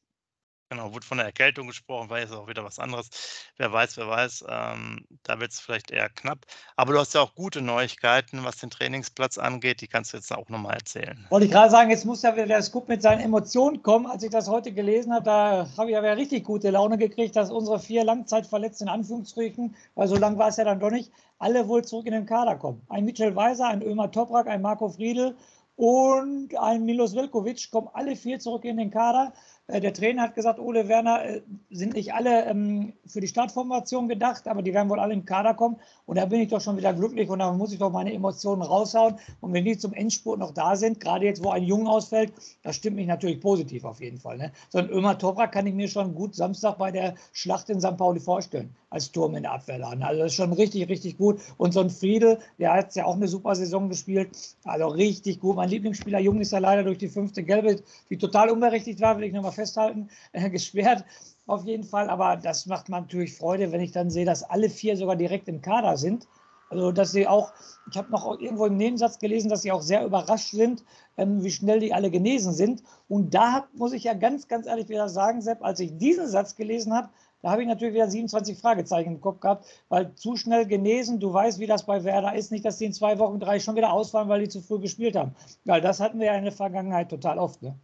Genau, 0.70 0.92
wurde 0.92 1.06
von 1.06 1.16
der 1.16 1.26
Erkältung 1.26 1.66
gesprochen, 1.66 2.10
war 2.10 2.18
jetzt 2.18 2.34
auch 2.34 2.46
wieder 2.46 2.62
was 2.62 2.78
anderes. 2.78 3.08
Wer 3.56 3.72
weiß, 3.72 3.96
wer 3.96 4.08
weiß, 4.08 4.44
ähm, 4.48 5.06
da 5.22 5.40
wird 5.40 5.52
es 5.52 5.60
vielleicht 5.60 5.90
eher 5.90 6.10
knapp. 6.10 6.44
Aber 6.76 6.92
du 6.92 6.98
hast 6.98 7.14
ja 7.14 7.22
auch 7.22 7.34
gute 7.34 7.62
Neuigkeiten, 7.62 8.44
was 8.44 8.58
den 8.58 8.68
Trainingsplatz 8.68 9.38
angeht. 9.38 9.80
Die 9.80 9.86
kannst 9.86 10.12
du 10.12 10.18
jetzt 10.18 10.30
auch 10.30 10.50
nochmal 10.50 10.74
erzählen. 10.74 11.26
Wollte 11.30 11.46
ich 11.46 11.52
gerade 11.52 11.70
sagen, 11.70 11.88
jetzt 11.88 12.04
muss 12.04 12.20
ja 12.20 12.34
wieder 12.34 12.46
der 12.46 12.62
Scoop 12.62 12.86
mit 12.88 13.00
seinen 13.00 13.20
Emotionen 13.20 13.82
kommen. 13.82 14.06
Als 14.06 14.22
ich 14.22 14.30
das 14.30 14.48
heute 14.48 14.72
gelesen 14.72 15.14
habe, 15.14 15.24
da 15.24 15.68
habe 15.78 15.90
ich 15.90 15.96
wieder 15.96 16.16
richtig 16.18 16.44
gute 16.44 16.68
Laune 16.68 16.98
gekriegt, 16.98 17.34
dass 17.34 17.50
unsere 17.50 17.80
vier 17.80 18.04
Langzeitverletzten 18.04 18.88
in 18.88 18.92
Anführungsstrichen, 18.92 19.74
weil 19.94 20.08
so 20.08 20.16
lang 20.16 20.36
war 20.36 20.48
es 20.48 20.58
ja 20.58 20.64
dann 20.64 20.80
doch 20.80 20.90
nicht, 20.90 21.10
alle 21.38 21.66
wohl 21.66 21.82
zurück 21.84 22.06
in 22.06 22.12
den 22.12 22.26
Kader 22.26 22.56
kommen. 22.56 22.82
Ein 22.90 23.06
Mitchell 23.06 23.34
Weiser, 23.34 23.68
ein 23.68 23.82
Ömer 23.82 24.10
Toprak, 24.10 24.48
ein 24.48 24.60
Marco 24.60 24.90
Friedl 24.90 25.34
und 25.76 26.56
ein 26.56 26.84
Milos 26.84 27.14
Velkovic 27.14 27.70
kommen 27.70 27.88
alle 27.92 28.16
vier 28.16 28.40
zurück 28.40 28.64
in 28.64 28.76
den 28.76 28.90
Kader. 28.90 29.32
Äh, 29.68 29.80
der 29.80 29.92
Trainer 29.92 30.22
hat 30.22 30.34
gesagt, 30.34 30.58
Ole 30.58 30.88
Werner 30.88 31.24
äh, 31.24 31.42
sind 31.70 31.94
nicht 31.94 32.14
alle 32.14 32.46
ähm, 32.46 32.94
für 33.06 33.20
die 33.20 33.28
Startformation 33.28 34.08
gedacht, 34.08 34.48
aber 34.48 34.62
die 34.62 34.72
werden 34.72 34.88
wohl 34.88 34.98
alle 34.98 35.12
im 35.12 35.26
Kader 35.26 35.54
kommen. 35.54 35.76
Und 36.06 36.16
da 36.16 36.24
bin 36.24 36.40
ich 36.40 36.48
doch 36.48 36.60
schon 36.60 36.78
wieder 36.78 36.94
glücklich 36.94 37.28
und 37.28 37.40
da 37.40 37.52
muss 37.52 37.72
ich 37.72 37.78
doch 37.78 37.92
meine 37.92 38.12
Emotionen 38.12 38.62
raushauen. 38.62 39.16
Und 39.40 39.52
wenn 39.52 39.66
die 39.66 39.76
zum 39.76 39.92
Endspurt 39.92 40.38
noch 40.38 40.52
da 40.52 40.74
sind, 40.74 41.00
gerade 41.00 41.26
jetzt, 41.26 41.44
wo 41.44 41.50
ein 41.50 41.64
Jung 41.64 41.86
ausfällt, 41.86 42.32
das 42.62 42.76
stimmt 42.76 42.96
mich 42.96 43.06
natürlich 43.06 43.40
positiv 43.40 43.84
auf 43.84 44.00
jeden 44.00 44.18
Fall. 44.18 44.38
Ne? 44.38 44.52
So 44.70 44.78
ein 44.78 44.88
Ömer 44.88 45.18
Toprak 45.18 45.52
kann 45.52 45.66
ich 45.66 45.74
mir 45.74 45.88
schon 45.88 46.14
gut 46.14 46.34
Samstag 46.34 46.78
bei 46.78 46.90
der 46.90 47.14
Schlacht 47.32 47.68
in 47.68 47.80
St. 47.80 47.98
Pauli 47.98 48.20
vorstellen, 48.20 48.74
als 48.88 49.12
Turm 49.12 49.34
in 49.34 49.42
der 49.42 49.52
Abwehrlane. 49.52 50.06
Also 50.06 50.22
das 50.22 50.32
ist 50.32 50.36
schon 50.36 50.54
richtig, 50.54 50.88
richtig 50.88 51.18
gut. 51.18 51.40
Und 51.58 51.72
so 51.72 51.80
ein 51.80 51.90
Friedel, 51.90 52.38
der 52.58 52.72
hat 52.72 52.94
ja 52.94 53.04
auch 53.04 53.16
eine 53.16 53.28
super 53.28 53.54
Saison 53.54 53.90
gespielt. 53.90 54.30
Also 54.64 54.86
richtig 54.86 55.40
gut. 55.40 55.56
Mein 55.56 55.68
Lieblingsspieler 55.68 56.20
Jung 56.20 56.40
ist 56.40 56.52
ja 56.52 56.58
leider 56.58 56.84
durch 56.84 56.98
die 56.98 57.08
fünfte 57.08 57.42
Gelbe, 57.42 57.82
die 58.08 58.16
total 58.16 58.48
unberechtigt 58.48 59.00
war, 59.02 59.18
will 59.18 59.24
ich 59.24 59.34
nochmal 59.34 59.52
festhalten, 59.58 60.08
äh, 60.32 60.50
gesperrt 60.58 61.04
auf 61.46 61.64
jeden 61.64 61.84
Fall. 61.84 62.08
Aber 62.08 62.36
das 62.36 62.66
macht 62.66 62.88
man 62.88 63.02
natürlich 63.02 63.36
Freude, 63.36 63.72
wenn 63.72 63.80
ich 63.80 63.92
dann 63.92 64.10
sehe, 64.10 64.24
dass 64.24 64.42
alle 64.42 64.70
vier 64.70 64.96
sogar 64.96 65.16
direkt 65.16 65.48
im 65.48 65.60
Kader 65.60 65.96
sind. 65.96 66.28
Also, 66.70 66.92
dass 66.92 67.12
sie 67.12 67.26
auch, 67.26 67.52
ich 67.90 67.96
habe 67.96 68.10
noch 68.10 68.38
irgendwo 68.38 68.66
im 68.66 68.76
Nebensatz 68.76 69.18
gelesen, 69.18 69.48
dass 69.48 69.62
sie 69.62 69.72
auch 69.72 69.80
sehr 69.80 70.04
überrascht 70.04 70.50
sind, 70.50 70.84
ähm, 71.16 71.42
wie 71.42 71.50
schnell 71.50 71.80
die 71.80 71.94
alle 71.94 72.10
genesen 72.10 72.52
sind. 72.52 72.82
Und 73.08 73.32
da 73.34 73.68
muss 73.72 73.94
ich 73.94 74.04
ja 74.04 74.12
ganz, 74.12 74.48
ganz 74.48 74.66
ehrlich 74.66 74.88
wieder 74.90 75.08
sagen, 75.08 75.40
Sepp, 75.40 75.64
als 75.64 75.80
ich 75.80 75.96
diesen 75.96 76.28
Satz 76.28 76.56
gelesen 76.56 76.94
habe, 76.94 77.08
da 77.40 77.52
habe 77.52 77.62
ich 77.62 77.68
natürlich 77.68 77.94
wieder 77.94 78.10
27 78.10 78.58
Fragezeichen 78.58 79.12
im 79.12 79.20
Kopf 79.20 79.40
gehabt, 79.40 79.66
weil 79.88 80.12
zu 80.14 80.36
schnell 80.36 80.66
genesen, 80.66 81.20
du 81.20 81.32
weißt, 81.32 81.60
wie 81.60 81.66
das 81.66 81.86
bei 81.86 82.02
Werder 82.04 82.34
ist, 82.34 82.50
nicht, 82.50 82.64
dass 82.64 82.78
die 82.78 82.86
in 82.86 82.92
zwei 82.92 83.18
Wochen, 83.18 83.38
drei 83.38 83.60
schon 83.60 83.76
wieder 83.76 83.92
ausfallen, 83.92 84.28
weil 84.28 84.40
die 84.40 84.48
zu 84.48 84.60
früh 84.60 84.80
gespielt 84.80 85.16
haben. 85.16 85.34
Weil 85.64 85.80
das 85.80 86.00
hatten 86.00 86.18
wir 86.18 86.26
ja 86.26 86.34
in 86.34 86.44
der 86.44 86.52
Vergangenheit 86.52 87.10
total 87.10 87.38
oft. 87.38 87.62
Ne? 87.62 87.78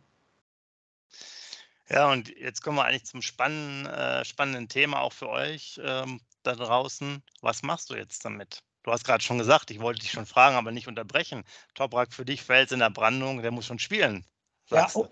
Ja, 1.91 2.11
und 2.11 2.29
jetzt 2.39 2.63
kommen 2.63 2.79
wir 2.79 2.85
eigentlich 2.85 3.05
zum 3.05 3.21
spannenden, 3.21 3.87
äh, 3.93 4.25
spannenden 4.25 4.69
Thema 4.69 5.01
auch 5.01 5.13
für 5.13 5.29
euch 5.29 5.79
ähm, 5.83 6.21
da 6.43 6.55
draußen. 6.55 7.23
Was 7.43 7.63
machst 7.63 7.91
du 7.91 7.95
jetzt 7.95 8.25
damit? 8.25 8.63
Du 8.85 8.93
hast 8.93 9.05
gerade 9.05 9.23
schon 9.23 9.39
gesagt, 9.39 9.71
ich 9.71 9.81
wollte 9.81 10.01
dich 10.01 10.13
schon 10.13 10.27
fragen, 10.27 10.57
aber 10.57 10.71
nicht 10.71 10.89
unterbrechen. 10.89 11.45
Toprak 11.75 12.13
für 12.13 12.25
dich 12.25 12.43
fällt 12.43 12.73
in 12.73 12.81
der 12.81 12.91
Brandung, 12.91 13.43
der 13.43 13.51
muss 13.51 13.67
schon 13.67 13.79
spielen. 13.79 14.25
Ja, 14.71 14.89
oh, 14.95 15.09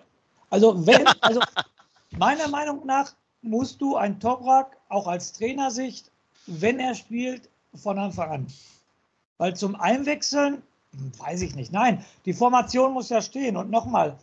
also 0.51 0.87
wenn, 0.87 1.07
also 1.21 1.41
meiner 2.11 2.49
Meinung 2.49 2.87
nach 2.87 3.15
musst 3.43 3.81
du 3.81 3.97
ein 3.97 4.21
Toprak 4.21 4.77
auch 4.89 5.07
als 5.07 5.33
Trainersicht, 5.33 6.11
wenn 6.47 6.79
er 6.81 6.95
spielt, 6.95 7.49
von 7.75 7.99
Anfang 7.99 8.31
an. 8.31 8.47
Weil 9.39 9.57
zum 9.57 9.75
Einwechseln, 9.75 10.63
hm, 10.93 11.13
weiß 11.19 11.43
ich 11.43 11.55
nicht. 11.55 11.73
Nein, 11.73 12.05
die 12.27 12.35
Formation 12.35 12.93
muss 12.93 13.09
ja 13.09 13.23
stehen. 13.23 13.57
Und 13.57 13.71
nochmal, 13.71 14.19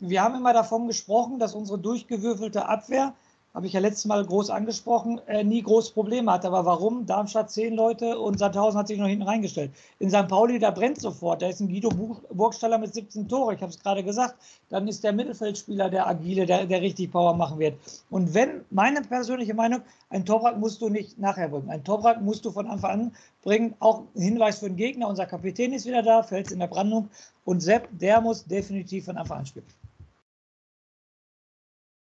wir 0.00 0.22
haben 0.22 0.34
immer 0.34 0.52
davon 0.52 0.86
gesprochen, 0.86 1.38
dass 1.38 1.54
unsere 1.54 1.78
durchgewürfelte 1.78 2.68
Abwehr 2.68 3.14
habe 3.54 3.68
ich 3.68 3.72
ja 3.72 3.80
letztes 3.80 4.04
Mal 4.06 4.24
groß 4.26 4.50
angesprochen, 4.50 5.20
äh, 5.28 5.44
nie 5.44 5.62
groß 5.62 5.92
Probleme 5.92 6.32
hat. 6.32 6.44
Aber 6.44 6.66
warum? 6.66 7.06
Darmstadt 7.06 7.52
zehn 7.52 7.74
Leute 7.74 8.18
und 8.18 8.38
Sandhausen 8.38 8.78
hat 8.78 8.88
sich 8.88 8.98
noch 8.98 9.06
hinten 9.06 9.22
reingestellt. 9.22 9.70
In 10.00 10.10
St. 10.10 10.26
Pauli, 10.26 10.58
da 10.58 10.72
brennt 10.72 11.00
sofort. 11.00 11.40
Da 11.40 11.48
ist 11.48 11.60
ein 11.60 11.68
Guido 11.68 11.90
Burgstaller 12.32 12.78
mit 12.78 12.92
17 12.92 13.28
Tore, 13.28 13.54
ich 13.54 13.60
habe 13.60 13.70
es 13.70 13.78
gerade 13.78 14.02
gesagt. 14.02 14.34
Dann 14.70 14.88
ist 14.88 15.04
der 15.04 15.12
Mittelfeldspieler 15.12 15.88
der 15.88 16.08
Agile, 16.08 16.46
der, 16.46 16.66
der 16.66 16.80
richtig 16.80 17.12
Power 17.12 17.34
machen 17.34 17.60
wird. 17.60 17.78
Und 18.10 18.34
wenn, 18.34 18.62
meine 18.70 19.02
persönliche 19.02 19.54
Meinung, 19.54 19.82
ein 20.10 20.24
Torwart 20.24 20.58
musst 20.58 20.82
du 20.82 20.88
nicht 20.88 21.18
nachher 21.18 21.48
bringen. 21.48 21.70
Ein 21.70 21.84
Torwart 21.84 22.22
musst 22.22 22.44
du 22.44 22.50
von 22.50 22.66
Anfang 22.66 22.90
an 22.90 23.16
bringen. 23.42 23.74
Auch 23.78 24.02
ein 24.16 24.22
Hinweis 24.22 24.58
für 24.58 24.66
den 24.66 24.76
Gegner. 24.76 25.06
Unser 25.06 25.26
Kapitän 25.26 25.72
ist 25.72 25.86
wieder 25.86 26.02
da, 26.02 26.24
fällt 26.24 26.50
in 26.50 26.58
der 26.58 26.66
Brandung. 26.66 27.08
Und 27.44 27.60
Sepp, 27.60 27.88
der 27.92 28.20
muss 28.20 28.44
definitiv 28.44 29.04
von 29.04 29.16
Anfang 29.16 29.38
an 29.38 29.46
spielen. 29.46 29.66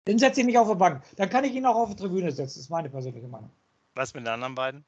Den 0.07 0.19
setze 0.19 0.41
ich 0.41 0.45
nicht 0.45 0.57
auf 0.57 0.69
die 0.69 0.75
Bank. 0.75 1.01
Dann 1.17 1.29
kann 1.29 1.43
ich 1.43 1.53
ihn 1.53 1.65
auch 1.65 1.75
auf 1.75 1.89
die 1.89 1.95
Tribüne 1.95 2.31
setzen. 2.31 2.55
Das 2.55 2.57
ist 2.57 2.69
meine 2.69 2.89
persönliche 2.89 3.27
Meinung. 3.27 3.49
Was 3.95 4.13
mit 4.13 4.23
den 4.23 4.33
anderen 4.33 4.55
beiden? 4.55 4.85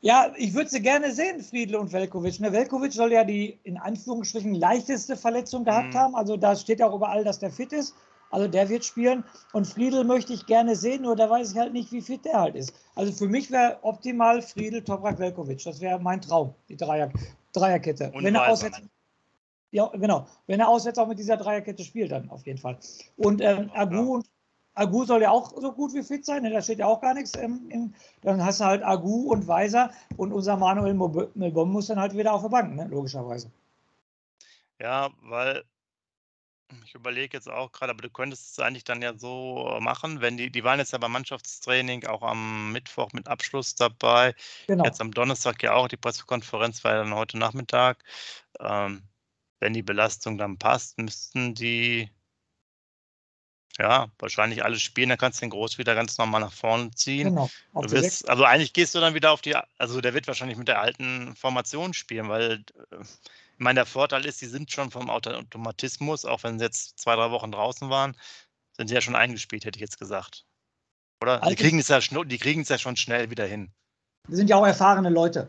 Ja, 0.00 0.32
ich 0.36 0.52
würde 0.52 0.68
sie 0.68 0.82
gerne 0.82 1.12
sehen, 1.12 1.40
Friedle 1.42 1.78
und 1.78 1.92
Velkovic. 1.92 2.38
Ne, 2.38 2.52
Velkovic 2.52 2.92
soll 2.92 3.12
ja 3.12 3.24
die 3.24 3.58
in 3.64 3.78
Anführungsstrichen 3.78 4.54
leichteste 4.54 5.16
Verletzung 5.16 5.64
gehabt 5.64 5.94
mhm. 5.94 5.98
haben. 5.98 6.14
Also 6.14 6.36
da 6.36 6.54
steht 6.56 6.82
auch 6.82 6.94
überall, 6.94 7.24
dass 7.24 7.38
der 7.38 7.50
fit 7.50 7.72
ist. 7.72 7.94
Also 8.30 8.48
der 8.48 8.68
wird 8.68 8.84
spielen. 8.84 9.24
Und 9.52 9.66
Friedel 9.66 10.04
möchte 10.04 10.32
ich 10.32 10.44
gerne 10.46 10.76
sehen, 10.76 11.02
nur 11.02 11.16
da 11.16 11.30
weiß 11.30 11.52
ich 11.52 11.58
halt 11.58 11.72
nicht, 11.72 11.92
wie 11.92 12.02
fit 12.02 12.24
der 12.24 12.40
halt 12.40 12.54
ist. 12.54 12.74
Also 12.94 13.12
für 13.12 13.28
mich 13.28 13.50
wäre 13.50 13.78
optimal 13.82 14.42
Friedel, 14.42 14.82
Toprak, 14.82 15.18
Velkovic. 15.18 15.62
Das 15.64 15.80
wäre 15.80 15.98
mein 15.98 16.20
Traum, 16.20 16.54
die 16.68 16.76
Dreier, 16.76 17.10
Dreierkette. 17.52 18.10
Und 18.12 18.24
Wenn 18.24 18.34
er 18.34 18.50
aussetzt, 18.50 18.82
ja, 19.74 19.88
genau. 19.88 20.28
Wenn 20.46 20.60
er 20.60 20.68
auswärts 20.68 21.00
auch 21.00 21.08
mit 21.08 21.18
dieser 21.18 21.36
Dreierkette 21.36 21.82
spielt, 21.82 22.12
dann 22.12 22.30
auf 22.30 22.46
jeden 22.46 22.58
Fall. 22.60 22.78
Und 23.16 23.40
ähm, 23.40 23.72
Agu, 23.74 24.14
und, 24.14 24.30
Agu 24.74 25.04
soll 25.04 25.22
ja 25.22 25.30
auch 25.30 25.52
so 25.60 25.72
gut 25.72 25.92
wie 25.94 26.04
fit 26.04 26.24
sein, 26.24 26.44
ne? 26.44 26.50
da 26.50 26.62
steht 26.62 26.78
ja 26.78 26.86
auch 26.86 27.00
gar 27.00 27.12
nichts. 27.12 27.32
Ähm, 27.36 27.66
im, 27.70 27.94
dann 28.22 28.44
hast 28.44 28.60
du 28.60 28.66
halt 28.66 28.84
Agu 28.84 29.32
und 29.32 29.48
Weiser 29.48 29.90
und 30.16 30.32
unser 30.32 30.56
Manuel 30.56 30.94
Melbom 31.34 31.72
muss 31.72 31.88
dann 31.88 31.98
halt 31.98 32.16
wieder 32.16 32.32
auf 32.32 32.42
der 32.42 32.50
Bank, 32.50 32.76
ne? 32.76 32.86
logischerweise. 32.86 33.50
Ja, 34.80 35.10
weil 35.22 35.64
ich 36.84 36.94
überlege 36.94 37.36
jetzt 37.36 37.50
auch 37.50 37.72
gerade, 37.72 37.90
aber 37.90 38.02
du 38.02 38.10
könntest 38.10 38.52
es 38.52 38.58
eigentlich 38.60 38.84
dann 38.84 39.02
ja 39.02 39.18
so 39.18 39.76
machen, 39.80 40.20
wenn 40.20 40.36
die, 40.36 40.50
die 40.52 40.62
waren 40.62 40.78
jetzt 40.78 40.92
ja 40.92 40.98
beim 40.98 41.10
Mannschaftstraining 41.10 42.06
auch 42.06 42.22
am 42.22 42.70
Mittwoch 42.70 43.12
mit 43.12 43.26
Abschluss 43.26 43.74
dabei. 43.74 44.36
Genau. 44.68 44.84
Jetzt 44.84 45.00
am 45.00 45.10
Donnerstag 45.10 45.64
ja 45.64 45.74
auch, 45.74 45.88
die 45.88 45.96
Pressekonferenz 45.96 46.84
war 46.84 46.92
ja 46.92 46.98
dann 46.98 47.14
heute 47.14 47.38
Nachmittag. 47.38 48.04
Ähm, 48.60 49.02
wenn 49.64 49.72
die 49.72 49.82
Belastung 49.82 50.36
dann 50.36 50.58
passt, 50.58 50.98
müssten 50.98 51.54
die 51.54 52.10
ja, 53.78 54.08
wahrscheinlich 54.18 54.62
alles 54.62 54.82
spielen, 54.82 55.08
dann 55.08 55.16
kannst 55.16 55.40
du 55.40 55.46
den 55.46 55.50
Groß 55.50 55.78
wieder 55.78 55.94
ganz 55.94 56.18
normal 56.18 56.42
nach 56.42 56.52
vorne 56.52 56.90
ziehen. 56.90 57.30
Genau. 57.30 57.48
Du 57.72 57.90
wirst, 57.90 58.28
also 58.28 58.44
eigentlich 58.44 58.74
gehst 58.74 58.94
du 58.94 59.00
dann 59.00 59.14
wieder 59.14 59.32
auf 59.32 59.40
die, 59.40 59.56
also 59.78 60.02
der 60.02 60.12
wird 60.12 60.26
wahrscheinlich 60.26 60.58
mit 60.58 60.68
der 60.68 60.80
alten 60.80 61.34
Formation 61.34 61.94
spielen, 61.94 62.28
weil 62.28 62.62
äh, 62.90 62.96
ich 63.00 63.58
meine, 63.58 63.78
der 63.78 63.86
Vorteil 63.86 64.26
ist, 64.26 64.38
sie 64.38 64.48
sind 64.48 64.70
schon 64.70 64.90
vom 64.90 65.08
Automatismus, 65.08 66.26
auch 66.26 66.42
wenn 66.42 66.58
sie 66.58 66.66
jetzt 66.66 66.98
zwei, 66.98 67.16
drei 67.16 67.30
Wochen 67.30 67.50
draußen 67.50 67.88
waren, 67.88 68.14
sind 68.76 68.88
sie 68.88 68.94
ja 68.94 69.00
schon 69.00 69.16
eingespielt, 69.16 69.64
hätte 69.64 69.78
ich 69.78 69.82
jetzt 69.82 69.98
gesagt. 69.98 70.44
Oder? 71.22 71.42
Also, 71.42 71.48
die 71.48 71.62
kriegen 71.62 71.78
es 71.78 71.88
ja, 71.88 72.00
die 72.00 72.38
kriegen 72.38 72.60
es 72.60 72.68
ja 72.68 72.76
schon 72.76 72.96
schnell 72.96 73.30
wieder 73.30 73.46
hin. 73.46 73.72
Die 74.28 74.36
sind 74.36 74.50
ja 74.50 74.56
auch 74.56 74.66
erfahrene 74.66 75.08
Leute. 75.08 75.48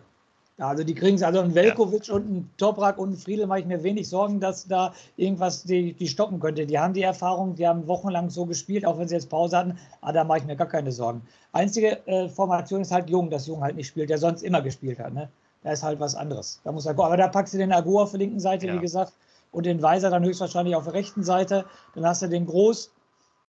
Ja, 0.57 0.69
also 0.69 0.85
die 0.85 0.95
kriegen 0.95 1.17
es, 1.17 1.23
also 1.23 1.41
ein 1.41 1.53
Velkovic 1.53 2.07
ja. 2.07 2.15
und 2.15 2.29
ein 2.29 2.49
Toprak 2.55 2.97
und 2.97 3.11
ein 3.11 3.17
Friedel 3.17 3.45
mache 3.45 3.59
ich 3.59 3.65
mir 3.65 3.83
wenig 3.83 4.07
Sorgen, 4.07 4.39
dass 4.39 4.65
da 4.65 4.93
irgendwas 5.17 5.63
die, 5.63 5.91
die 5.91 6.07
stoppen 6.07 6.39
könnte. 6.39 6.65
Die 6.65 6.79
haben 6.79 6.93
die 6.93 7.01
Erfahrung, 7.01 7.55
die 7.55 7.67
haben 7.67 7.85
wochenlang 7.87 8.29
so 8.29 8.45
gespielt, 8.45 8.85
auch 8.85 8.97
wenn 8.97 9.07
sie 9.07 9.15
jetzt 9.15 9.29
Pause 9.29 9.57
hatten, 9.57 9.77
aber 9.99 10.13
da 10.13 10.23
mache 10.23 10.39
ich 10.39 10.45
mir 10.45 10.55
gar 10.55 10.67
keine 10.67 10.93
Sorgen. 10.93 11.21
Einzige 11.51 12.07
äh, 12.07 12.29
Formation 12.29 12.81
ist 12.81 12.91
halt 12.91 13.09
Jung, 13.09 13.29
dass 13.29 13.47
Jung 13.47 13.61
halt 13.61 13.75
nicht 13.75 13.87
spielt, 13.87 14.09
der 14.09 14.17
sonst 14.17 14.43
immer 14.43 14.61
gespielt 14.61 14.97
hat. 14.99 15.13
Ne? 15.13 15.29
Da 15.63 15.71
ist 15.71 15.83
halt 15.83 15.99
was 15.99 16.15
anderes. 16.15 16.61
Da 16.63 16.71
muss 16.71 16.85
er 16.85 16.97
Aber 16.97 17.17
da 17.17 17.27
packst 17.27 17.53
du 17.53 17.57
den 17.57 17.73
Agu 17.73 17.99
auf 17.99 18.11
der 18.11 18.19
linken 18.19 18.39
Seite, 18.39 18.67
ja. 18.67 18.75
wie 18.75 18.79
gesagt, 18.79 19.11
und 19.51 19.65
den 19.65 19.81
Weiser 19.81 20.09
dann 20.09 20.23
höchstwahrscheinlich 20.23 20.75
auf 20.75 20.85
der 20.85 20.93
rechten 20.93 21.23
Seite. 21.23 21.65
Dann 21.95 22.05
hast 22.05 22.21
du 22.21 22.27
den 22.27 22.45
Groß, 22.45 22.91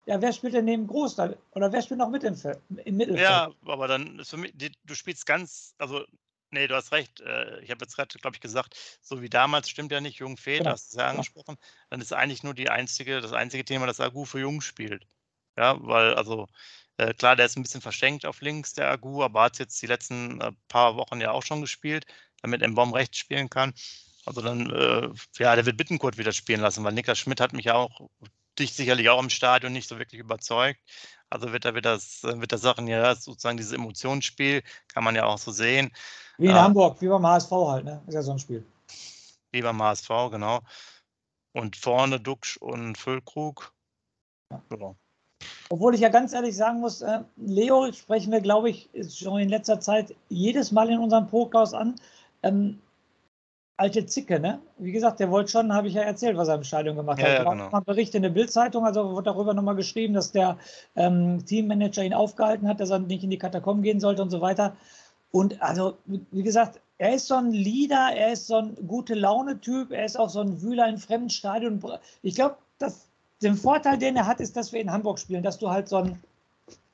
ja, 0.07 0.21
wer 0.21 0.33
spielt 0.33 0.55
denn 0.55 0.65
neben 0.65 0.89
Groß 0.89 1.15
dann? 1.15 1.37
Oder 1.55 1.71
wer 1.71 1.83
spielt 1.83 1.99
noch 1.99 2.09
mit 2.09 2.25
im, 2.25 2.35
im 2.85 2.97
Mittelfeld? 2.97 3.29
Ja, 3.29 3.51
aber 3.67 3.87
dann 3.87 4.19
ist 4.19 4.31
für 4.31 4.37
mich, 4.37 4.53
du 4.57 4.95
spielst 4.95 5.27
ganz, 5.27 5.75
also 5.79 6.01
Nee, 6.51 6.67
du 6.67 6.75
hast 6.75 6.93
recht. 6.93 7.21
Äh, 7.21 7.61
ich 7.61 7.71
habe 7.71 7.85
jetzt 7.85 7.97
gerade, 7.97 8.19
glaube 8.19 8.37
ich, 8.37 8.41
gesagt, 8.41 8.75
so 9.03 9.21
wie 9.21 9.29
damals 9.29 9.69
stimmt 9.69 9.93
ja 9.93 10.01
nicht, 10.01 10.19
Jung 10.19 10.37
fehlt, 10.37 10.61
genau. 10.61 10.71
hast 10.71 10.93
du 10.93 10.97
es 10.97 11.03
ja 11.03 11.11
angesprochen. 11.11 11.57
Dann 11.91 12.01
ist 12.01 12.13
eigentlich 12.13 12.43
nur 12.43 12.55
die 12.55 12.71
einzige, 12.71 13.21
das 13.21 13.33
einzige 13.33 13.65
Thema, 13.65 13.87
dass 13.87 14.01
Agu 14.01 14.25
für 14.25 14.41
Jung 14.41 14.61
spielt. 14.61 15.07
Ja, 15.57 15.77
weil, 15.81 16.15
also, 16.15 16.47
äh, 16.97 17.15
klar, 17.15 17.37
der 17.37 17.47
ist 17.47 17.57
ein 17.57 17.63
bisschen 17.63 17.81
verschenkt 17.81 18.25
auf 18.27 18.41
links, 18.41 18.75
der 18.75 18.89
Agu, 18.91 19.23
aber 19.23 19.43
hat 19.43 19.59
jetzt 19.59 19.81
die 19.83 19.87
letzten 19.87 20.41
äh, 20.41 20.53
paar 20.69 20.97
Wochen 20.97 21.21
ja 21.21 21.33
auch 21.33 21.43
schon 21.43 21.61
gespielt, 21.61 22.07
damit 22.43 22.67
Mbom 22.67 22.95
rechts 22.95 23.19
spielen 23.19 23.51
kann. 23.51 23.75
Also 24.25 24.41
dann, 24.43 24.71
äh, 24.71 25.09
ja, 25.39 25.55
der 25.55 25.67
wird 25.67 25.77
Bittenkurt 25.77 26.19
wieder 26.19 26.33
spielen 26.33 26.61
lassen, 26.61 26.85
weil 26.85 26.93
Niklas 26.93 27.19
Schmidt 27.19 27.41
hat 27.41 27.53
mich 27.53 27.67
ja 27.67 27.75
auch, 27.75 28.09
dich 28.59 28.75
sicherlich 28.75 29.09
auch 29.09 29.23
im 29.23 29.31
Stadion 29.31 29.73
nicht 29.73 29.89
so 29.89 29.99
wirklich 29.99 30.21
überzeugt. 30.21 30.81
Also 31.31 31.53
wird 31.53 31.65
er 31.65 31.75
wird 31.75 31.85
das, 31.87 32.23
wird 32.23 32.53
das 32.53 32.61
Sachen 32.63 32.89
ja 32.89 33.15
sozusagen 33.15 33.57
dieses 33.57 33.73
Emotionsspiel, 33.73 34.63
kann 34.89 35.05
man 35.05 35.15
ja 35.15 35.25
auch 35.25 35.39
so 35.39 35.53
sehen. 35.53 35.91
Wie 36.39 36.47
in 36.47 36.53
äh, 36.53 36.55
Hamburg, 36.55 37.01
wie 37.01 37.09
beim 37.09 37.27
HSV 37.27 37.51
halt, 37.51 37.85
ne? 37.85 38.01
Ist 38.07 38.15
ja 38.15 38.23
so 38.23 38.33
ein 38.33 38.39
Spiel. 38.39 38.65
Wie 39.53 39.63
beim 39.63 39.83
HSV, 39.83 40.09
genau. 40.31 40.61
Und 41.53 41.77
vorne 41.77 42.21
Duxch 42.21 42.57
und 42.59 42.97
Füllkrug. 42.97 43.73
Ja. 44.51 44.63
Genau. 44.71 44.97
Obwohl 45.71 45.95
ich 45.95 46.01
ja 46.01 46.09
ganz 46.09 46.33
ehrlich 46.33 46.57
sagen 46.57 46.81
muss, 46.81 47.03
äh, 47.03 47.21
Leo 47.37 47.93
sprechen 47.93 48.33
wir, 48.33 48.41
glaube 48.41 48.71
ich, 48.71 48.89
schon 49.11 49.41
in 49.41 49.49
letzter 49.49 49.81
Zeit 49.81 50.15
jedes 50.29 50.73
Mal 50.73 50.91
in 50.91 50.99
unserem 50.99 51.29
Podcast 51.29 51.75
an. 51.75 51.97
Ähm, 52.43 52.81
alte 53.77 54.07
Zicke, 54.07 54.41
ne? 54.41 54.61
Wie 54.79 54.93
gesagt, 54.93 55.21
der 55.21 55.31
wollte 55.31 55.51
schon, 55.53 55.73
habe 55.73 55.89
ich 55.89 55.95
ja 55.95 56.03
erzählt, 56.03 56.37
was 56.37 56.49
er 56.49 56.57
im 56.57 56.65
Stadion 56.65 56.97
gemacht 56.97 57.21
ja, 57.21 57.27
hat. 57.27 57.45
Ja, 57.45 57.51
genau. 57.51 57.71
Mal 57.71 57.81
Bericht 57.81 58.15
in 58.15 58.23
der 58.23 58.31
Bildzeitung, 58.31 58.85
also 58.85 59.11
wurde 59.13 59.25
darüber 59.25 59.55
nochmal 59.55 59.77
geschrieben, 59.77 60.15
dass 60.15 60.33
der 60.33 60.59
ähm, 60.97 61.45
Teammanager 61.45 62.03
ihn 62.03 62.15
aufgehalten 62.15 62.67
hat, 62.69 62.81
dass 62.81 62.91
er 62.91 62.99
nicht 62.99 63.23
in 63.23 63.31
die 63.31 63.39
Katakomben 63.39 63.83
gehen 63.83 64.01
sollte 64.01 64.23
und 64.23 64.31
so 64.31 64.41
weiter. 64.41 64.77
Und 65.31 65.61
also, 65.63 65.99
wie 66.07 66.43
gesagt, 66.43 66.81
er 66.99 67.15
ist 67.15 67.27
so 67.27 67.35
ein 67.35 67.53
Leader, 67.53 68.11
er 68.15 68.33
ist 68.33 68.47
so 68.47 68.57
ein 68.57 68.75
gute 68.87 69.15
Laune-Typ, 69.15 69.93
er 69.93 70.05
ist 70.05 70.19
auch 70.19 70.31
so 70.31 70.41
ein 70.41 70.61
Wühler 70.63 70.89
in 70.89 70.99
fremden 70.99 71.31
Stadien. 71.31 71.83
Ich 72.23 72.35
glaube, 72.35 72.57
den 73.43 73.57
Vorteil, 73.57 73.99
den 73.99 74.17
er 74.17 74.27
hat, 74.27 74.41
ist, 74.41 74.57
dass 74.57 74.73
wir 74.73 74.81
in 74.81 74.91
Hamburg 74.91 75.19
spielen, 75.19 75.43
dass 75.43 75.59
du 75.59 75.71
halt 75.71 75.89
so 75.89 75.99
einen 75.99 76.23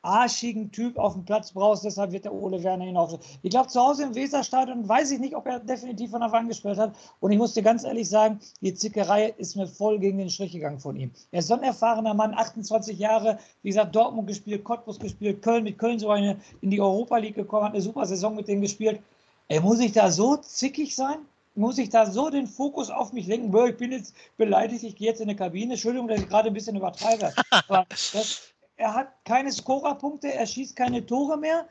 arschigen 0.04 0.70
Typ 0.70 0.98
auf 0.98 1.14
dem 1.14 1.24
Platz 1.24 1.52
brauchst, 1.52 1.84
deshalb 1.84 2.12
wird 2.12 2.24
der 2.24 2.34
Ole 2.34 2.62
Werner 2.62 2.84
hinauf. 2.84 3.18
Ich 3.42 3.50
glaube, 3.50 3.68
zu 3.68 3.80
Hause 3.80 4.04
im 4.04 4.14
Weserstadion 4.14 4.88
weiß 4.88 5.10
ich 5.12 5.18
nicht, 5.18 5.34
ob 5.34 5.46
er 5.46 5.58
definitiv 5.58 6.10
von 6.10 6.20
der 6.20 6.32
Wand 6.32 6.48
gespielt 6.48 6.78
hat. 6.78 6.94
Und 7.20 7.32
ich 7.32 7.38
muss 7.38 7.54
dir 7.54 7.62
ganz 7.62 7.84
ehrlich 7.84 8.08
sagen, 8.08 8.40
die 8.60 8.74
Zickerei 8.74 9.34
ist 9.38 9.56
mir 9.56 9.66
voll 9.66 9.98
gegen 9.98 10.18
den 10.18 10.30
Strich 10.30 10.52
gegangen 10.52 10.78
von 10.78 10.96
ihm. 10.96 11.10
Er 11.30 11.40
ist 11.40 11.48
so 11.48 11.54
ein 11.54 11.62
erfahrener 11.62 12.14
Mann, 12.14 12.34
28 12.34 12.98
Jahre, 12.98 13.38
wie 13.62 13.70
gesagt, 13.70 13.94
Dortmund 13.96 14.28
gespielt, 14.28 14.64
Cottbus 14.64 14.98
gespielt, 14.98 15.42
Köln 15.42 15.64
mit 15.64 15.78
Köln 15.78 15.98
so 15.98 16.10
eine 16.10 16.36
in 16.60 16.70
die 16.70 16.80
Europa 16.80 17.16
League 17.16 17.36
gekommen, 17.36 17.64
hat 17.64 17.72
eine 17.72 17.82
super 17.82 18.06
Saison 18.06 18.34
mit 18.34 18.48
denen 18.48 18.62
gespielt. 18.62 19.00
Ey, 19.48 19.60
muss 19.60 19.80
ich 19.80 19.92
da 19.92 20.10
so 20.10 20.36
zickig 20.36 20.94
sein? 20.94 21.18
Muss 21.56 21.78
ich 21.78 21.88
da 21.88 22.10
so 22.10 22.30
den 22.30 22.48
Fokus 22.48 22.90
auf 22.90 23.12
mich 23.12 23.26
lenken? 23.28 23.54
Ich 23.68 23.76
bin 23.76 23.92
jetzt 23.92 24.14
beleidigt, 24.36 24.82
ich 24.82 24.96
gehe 24.96 25.08
jetzt 25.08 25.20
in 25.20 25.28
eine 25.28 25.36
Kabine. 25.36 25.74
Entschuldigung, 25.74 26.08
dass 26.08 26.20
ich 26.20 26.28
gerade 26.28 26.48
ein 26.48 26.54
bisschen 26.54 26.74
übertreibe. 26.74 27.32
Aber 27.50 27.86
das, 27.88 28.53
er 28.76 28.94
hat 28.94 29.08
keine 29.24 29.52
Scorerpunkte, 29.52 30.32
er 30.32 30.46
schießt 30.46 30.76
keine 30.76 31.04
Tore 31.04 31.36
mehr. 31.36 31.66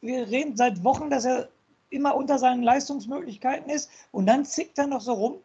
Wir 0.00 0.28
reden 0.28 0.56
seit 0.56 0.82
Wochen, 0.84 1.10
dass 1.10 1.24
er 1.24 1.48
immer 1.90 2.14
unter 2.14 2.38
seinen 2.38 2.62
Leistungsmöglichkeiten 2.62 3.70
ist 3.70 3.90
und 4.12 4.26
dann 4.26 4.44
zickt 4.44 4.78
er 4.78 4.86
noch 4.86 5.00
so 5.00 5.12
rum. 5.12 5.38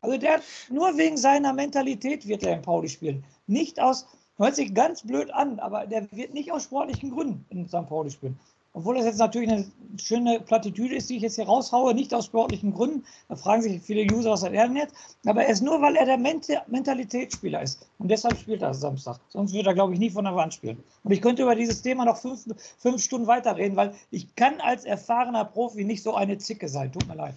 Also 0.00 0.16
der 0.16 0.40
nur 0.70 0.96
wegen 0.96 1.16
seiner 1.16 1.52
Mentalität 1.52 2.26
wird 2.26 2.42
er 2.42 2.54
in 2.54 2.62
Pauli 2.62 2.88
spielen. 2.88 3.24
Nicht 3.46 3.80
aus, 3.80 4.06
hört 4.36 4.54
sich 4.54 4.74
ganz 4.74 5.02
blöd 5.02 5.30
an, 5.32 5.58
aber 5.58 5.86
der 5.86 6.10
wird 6.12 6.34
nicht 6.34 6.52
aus 6.52 6.64
sportlichen 6.64 7.10
Gründen 7.10 7.44
in 7.50 7.68
St. 7.68 7.86
Pauli 7.86 8.10
spielen 8.10 8.38
obwohl 8.72 8.96
das 8.96 9.06
jetzt 9.06 9.18
natürlich 9.18 9.50
eine 9.50 9.70
schöne 10.00 10.40
Plattitüde 10.40 10.94
ist, 10.94 11.08
die 11.10 11.16
ich 11.16 11.22
jetzt 11.22 11.36
hier 11.36 11.46
raushaue, 11.46 11.94
nicht 11.94 12.12
aus 12.14 12.26
sportlichen 12.26 12.72
Gründen. 12.72 13.04
Da 13.28 13.36
fragen 13.36 13.62
sich 13.62 13.82
viele 13.82 14.02
User, 14.12 14.30
was 14.30 14.42
er 14.42 14.50
denn 14.50 14.76
jetzt? 14.76 14.94
Aber 15.26 15.42
er 15.42 15.50
ist 15.50 15.62
nur, 15.62 15.80
weil 15.80 15.96
er 15.96 16.04
der 16.04 16.18
Mentalitätsspieler 16.18 17.62
ist. 17.62 17.88
Und 17.98 18.08
deshalb 18.08 18.38
spielt 18.38 18.62
er 18.62 18.74
Samstag. 18.74 19.18
Sonst 19.28 19.52
würde 19.52 19.70
er, 19.70 19.74
glaube 19.74 19.94
ich, 19.94 19.98
nie 19.98 20.10
von 20.10 20.24
der 20.24 20.36
Wand 20.36 20.54
spielen. 20.54 20.82
Und 21.02 21.12
ich 21.12 21.22
könnte 21.22 21.42
über 21.42 21.54
dieses 21.54 21.82
Thema 21.82 22.04
noch 22.04 22.18
fünf, 22.18 22.44
fünf 22.78 23.02
Stunden 23.02 23.26
weiterreden, 23.26 23.76
weil 23.76 23.94
ich 24.10 24.34
kann 24.36 24.60
als 24.60 24.84
erfahrener 24.84 25.44
Profi 25.44 25.84
nicht 25.84 26.02
so 26.02 26.14
eine 26.14 26.38
Zicke 26.38 26.68
sein. 26.68 26.92
Tut 26.92 27.06
mir 27.08 27.16
leid. 27.16 27.34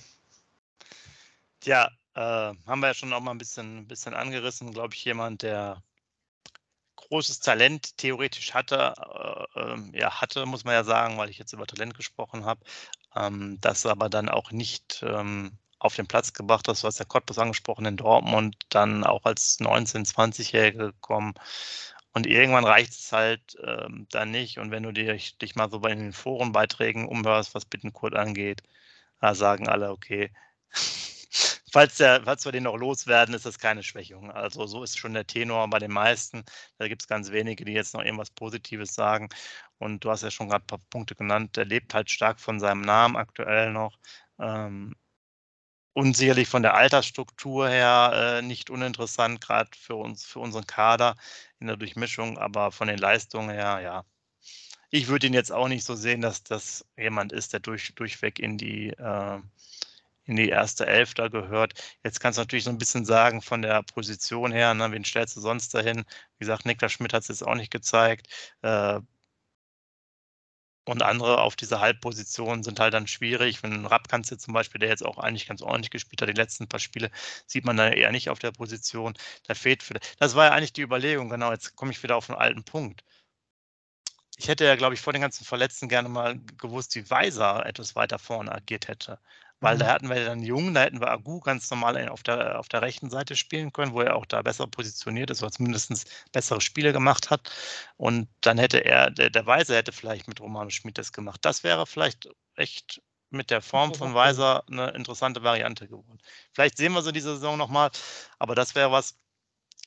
Tja, 1.62 1.90
äh, 2.16 2.20
haben 2.20 2.80
wir 2.82 2.88
ja 2.88 2.94
schon 2.94 3.14
auch 3.14 3.22
mal 3.22 3.32
ein 3.32 3.38
bisschen, 3.38 3.80
ein 3.80 3.88
bisschen 3.88 4.14
angerissen. 4.14 4.72
Glaube 4.72 4.94
ich, 4.94 5.06
jemand, 5.06 5.44
der 5.44 5.82
großes 7.12 7.42
Talent 7.42 7.98
theoretisch 7.98 8.54
hatte, 8.54 8.94
äh, 9.56 9.60
ähm, 9.60 9.92
ja, 9.94 10.22
hatte, 10.22 10.46
muss 10.46 10.64
man 10.64 10.74
ja 10.76 10.84
sagen, 10.86 11.18
weil 11.18 11.30
ich 11.30 11.38
jetzt 11.38 11.52
über 11.54 11.68
Talent 11.68 11.94
gesprochen 11.96 12.46
habe, 12.46 12.62
ähm, 13.16 13.58
das 13.60 13.86
aber 13.86 14.10
dann 14.10 14.30
auch 14.30 14.52
nicht 14.52 15.04
ähm, 15.06 15.58
auf 15.80 15.96
den 15.96 16.08
Platz 16.08 16.32
gebracht 16.34 16.68
hast, 16.70 16.84
was 16.86 16.96
der 16.96 17.06
Cottbus 17.06 17.38
angesprochen 17.38 17.86
in 17.86 17.98
Dortmund, 17.98 18.56
dann 18.70 19.04
auch 19.04 19.26
als 19.26 19.60
19-, 19.60 20.08
20-Jährige 20.08 20.94
gekommen. 20.94 21.34
Und 22.14 22.28
irgendwann 22.28 22.66
reicht 22.66 22.94
es 22.94 23.12
halt 23.12 23.58
ähm, 23.64 24.08
dann 24.12 24.32
nicht. 24.32 24.60
Und 24.60 24.72
wenn 24.72 24.84
du 24.84 24.94
dich, 24.94 25.38
dich 25.38 25.56
mal 25.56 25.70
so 25.70 25.80
bei 25.82 25.94
den 25.94 26.14
Forenbeiträgen 26.14 27.08
umhörst, 27.08 27.56
was 27.56 27.66
Bittenkurt 27.66 28.16
angeht, 28.16 28.64
da 29.20 29.36
sagen 29.36 29.68
alle, 29.68 29.92
okay, 29.92 30.32
falls, 31.72 31.98
der, 31.98 32.24
falls 32.24 32.46
wir 32.46 32.52
den 32.52 32.64
noch 32.64 32.78
loswerden, 32.78 33.36
ist 33.36 33.46
das 33.46 33.60
keine 33.60 33.84
Schwächung. 33.84 34.32
Also 34.32 34.68
so 34.68 34.84
ist 34.84 34.98
schon 34.98 35.14
der 35.14 35.28
Tenor 35.28 35.70
bei 35.70 35.80
den 35.80 35.92
meisten. 35.92 36.44
Da 36.78 36.88
gibt 36.88 37.02
es 37.04 37.08
ganz 37.08 37.32
wenige, 37.32 37.66
die 37.66 37.74
jetzt 37.74 37.94
noch 37.94 38.04
irgendwas 38.04 38.32
Positives 38.32 38.94
sagen. 38.94 39.30
Und 39.80 40.04
du 40.04 40.12
hast 40.12 40.24
ja 40.24 40.32
schon 40.32 40.50
gerade 40.50 40.64
ein 40.64 40.68
paar 40.68 40.80
Punkte 40.90 41.16
genannt. 41.16 41.58
Der 41.58 41.66
lebt 41.66 41.94
halt 41.94 42.10
stark 42.12 42.40
von 42.40 42.60
seinem 42.60 42.82
Namen 42.82 43.16
aktuell 43.16 43.72
noch. 43.72 43.98
Ähm, 44.40 44.96
und 45.94 46.16
sicherlich 46.16 46.48
von 46.48 46.62
der 46.64 46.76
Altersstruktur 46.76 47.70
her 47.70 48.40
äh, 48.40 48.42
nicht 48.42 48.70
uninteressant, 48.70 49.42
gerade 49.42 49.70
für 49.78 49.96
uns, 49.96 50.26
für 50.26 50.40
unseren 50.40 50.66
Kader 50.66 51.16
in 51.60 51.68
der 51.68 51.78
Durchmischung, 51.78 52.38
aber 52.38 52.72
von 52.72 52.88
den 52.88 52.98
Leistungen 52.98 53.50
her, 53.50 53.80
ja. 53.82 54.06
Ich 54.92 55.08
würde 55.08 55.28
ihn 55.28 55.34
jetzt 55.34 55.52
auch 55.52 55.68
nicht 55.68 55.86
so 55.86 55.96
sehen, 55.96 56.22
dass 56.22 56.44
das 56.44 56.86
jemand 56.98 57.34
ist, 57.34 57.54
der 57.54 57.62
durch, 57.62 57.96
durchweg 57.96 58.40
in 58.40 58.58
die 58.58 58.90
äh, 58.90 59.42
in 60.32 60.38
die 60.38 60.50
erste 60.50 60.88
Elf 60.88 61.14
da 61.14 61.28
gehört. 61.28 61.74
Jetzt 62.04 62.20
kannst 62.22 62.38
du 62.38 62.42
natürlich 62.44 62.64
so 62.66 62.70
ein 62.72 62.78
bisschen 62.78 63.06
sagen, 63.06 63.42
von 63.42 63.62
der 63.62 63.84
Position 63.84 64.52
her, 64.54 64.74
ne, 64.74 64.92
wen 64.92 65.04
stellst 65.06 65.36
du 65.36 65.42
sonst 65.42 65.74
dahin? 65.74 66.06
Wie 66.38 66.46
gesagt, 66.46 66.66
Niklas 66.66 66.94
Schmidt 66.94 67.14
hat 67.14 67.24
es 67.24 67.28
jetzt 67.30 67.44
auch 67.46 67.56
nicht 67.56 67.72
gezeigt. 67.72 68.28
Äh, 68.62 69.02
und 70.86 71.02
andere 71.04 71.42
auf 71.42 71.56
dieser 71.56 71.80
Halbposition 71.80 72.64
sind 72.64 72.80
halt 72.80 72.94
dann 72.94 73.08
schwierig. 73.08 73.62
Wenn 73.64 73.84
du 73.84 74.38
zum 74.38 74.54
Beispiel, 74.54 74.80
der 74.80 74.90
jetzt 74.90 75.06
auch 75.06 75.18
eigentlich 75.18 75.48
ganz 75.48 75.62
ordentlich 75.62 75.92
gespielt 75.92 76.22
hat, 76.22 76.30
die 76.30 76.34
letzten 76.34 76.68
paar 76.68 76.80
Spiele, 76.80 77.12
sieht 77.46 77.66
man 77.66 77.78
da 77.78 77.90
eher 77.90 78.12
nicht 78.12 78.30
auf 78.30 78.40
der 78.40 78.52
Position. 78.52 79.14
Da 79.48 79.54
fehlt 79.54 79.84
für, 79.84 79.96
das 80.18 80.36
war 80.36 80.46
ja 80.46 80.52
eigentlich 80.54 80.74
die 80.74 80.82
Überlegung, 80.82 81.30
genau, 81.30 81.52
jetzt 81.52 81.76
komme 81.76 81.92
ich 81.92 82.02
wieder 82.04 82.16
auf 82.18 82.30
einen 82.30 82.40
alten 82.40 82.64
Punkt. 82.64 83.04
Ich 84.38 84.48
hätte 84.48 84.66
ja, 84.66 84.76
glaube 84.76 84.96
ich, 84.96 85.02
vor 85.02 85.14
den 85.14 85.22
ganzen 85.22 85.46
Verletzten 85.46 85.88
gerne 85.88 86.10
mal 86.10 86.40
gewusst, 86.58 86.96
wie 86.96 87.10
Weiser 87.10 87.66
etwas 87.66 87.96
weiter 87.96 88.18
vorne 88.20 88.52
agiert 88.52 88.88
hätte. 88.88 89.20
Weil 89.62 89.76
mhm. 89.76 89.80
da 89.80 89.88
hatten 89.88 90.10
wir 90.10 90.26
dann 90.26 90.42
Jungen, 90.44 90.74
da 90.74 90.82
hätten 90.82 91.00
wir 91.00 91.10
Agu 91.10 91.40
ganz 91.40 91.70
normal 91.70 92.10
auf 92.10 92.24
der, 92.24 92.60
auf 92.60 92.68
der 92.68 92.82
rechten 92.82 93.10
Seite 93.10 93.36
spielen 93.36 93.72
können, 93.72 93.94
wo 93.94 94.02
er 94.02 94.16
auch 94.16 94.26
da 94.26 94.42
besser 94.42 94.68
positioniert 94.68 95.30
ist, 95.30 95.42
oder 95.44 95.52
zumindest 95.52 96.10
bessere 96.32 96.62
Spiele 96.62 96.92
gemacht 96.92 97.30
hat. 97.30 97.52
Und 97.98 98.28
dann 98.42 98.58
hätte 98.58 98.80
er, 98.84 99.12
der, 99.12 99.30
der 99.30 99.46
Weiser 99.46 99.76
hätte 99.76 99.92
vielleicht 99.92 100.28
mit 100.28 100.42
Romano 100.42 100.70
Schmid 100.70 100.98
das 100.98 101.14
gemacht. 101.14 101.40
Das 101.44 101.64
wäre 101.64 101.86
vielleicht 101.86 102.28
echt 102.56 103.02
mit 103.30 103.50
der 103.50 103.62
Form 103.62 103.94
von 103.94 104.14
Weiser 104.14 104.64
eine 104.70 104.92
interessante 104.92 105.44
Variante 105.44 105.88
geworden. 105.88 106.20
Vielleicht 106.54 106.78
sehen 106.78 106.94
wir 106.94 107.02
so 107.02 107.12
diese 107.12 107.36
Saison 107.36 107.58
nochmal, 107.58 107.92
aber 108.40 108.56
das 108.56 108.76
wäre 108.76 108.92
was. 108.92 109.18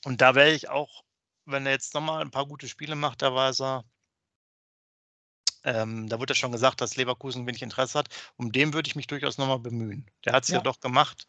Und 0.05 0.21
da 0.21 0.35
wäre 0.35 0.53
ich 0.53 0.69
auch, 0.71 1.03
wenn 1.47 1.67
er 1.67 1.73
jetzt 1.73 1.95
nochmal 1.95 2.23
ein 2.23 2.31
paar 2.31 2.47
gute 2.47 2.69
Spiele 2.69 2.95
macht, 2.95 3.23
der 3.23 3.35
Weiser, 3.35 3.85
ähm, 5.65 6.09
da 6.09 6.21
wurde 6.21 6.33
ja 6.33 6.37
schon 6.37 6.53
gesagt, 6.53 6.81
dass 6.81 6.97
Leverkusen 6.97 7.47
wenig 7.47 7.63
Interesse 7.63 7.99
hat. 7.99 8.09
Um 8.37 8.53
den 8.53 8.75
würde 8.75 8.89
ich 8.89 8.97
mich 8.97 9.07
durchaus 9.07 9.39
nochmal 9.39 9.59
bemühen. 9.59 10.07
Der 10.25 10.35
hat 10.35 10.45
es 10.45 10.51
ja. 10.51 10.57
ja. 10.57 10.63
doch 10.63 10.81
gemacht. 10.81 11.27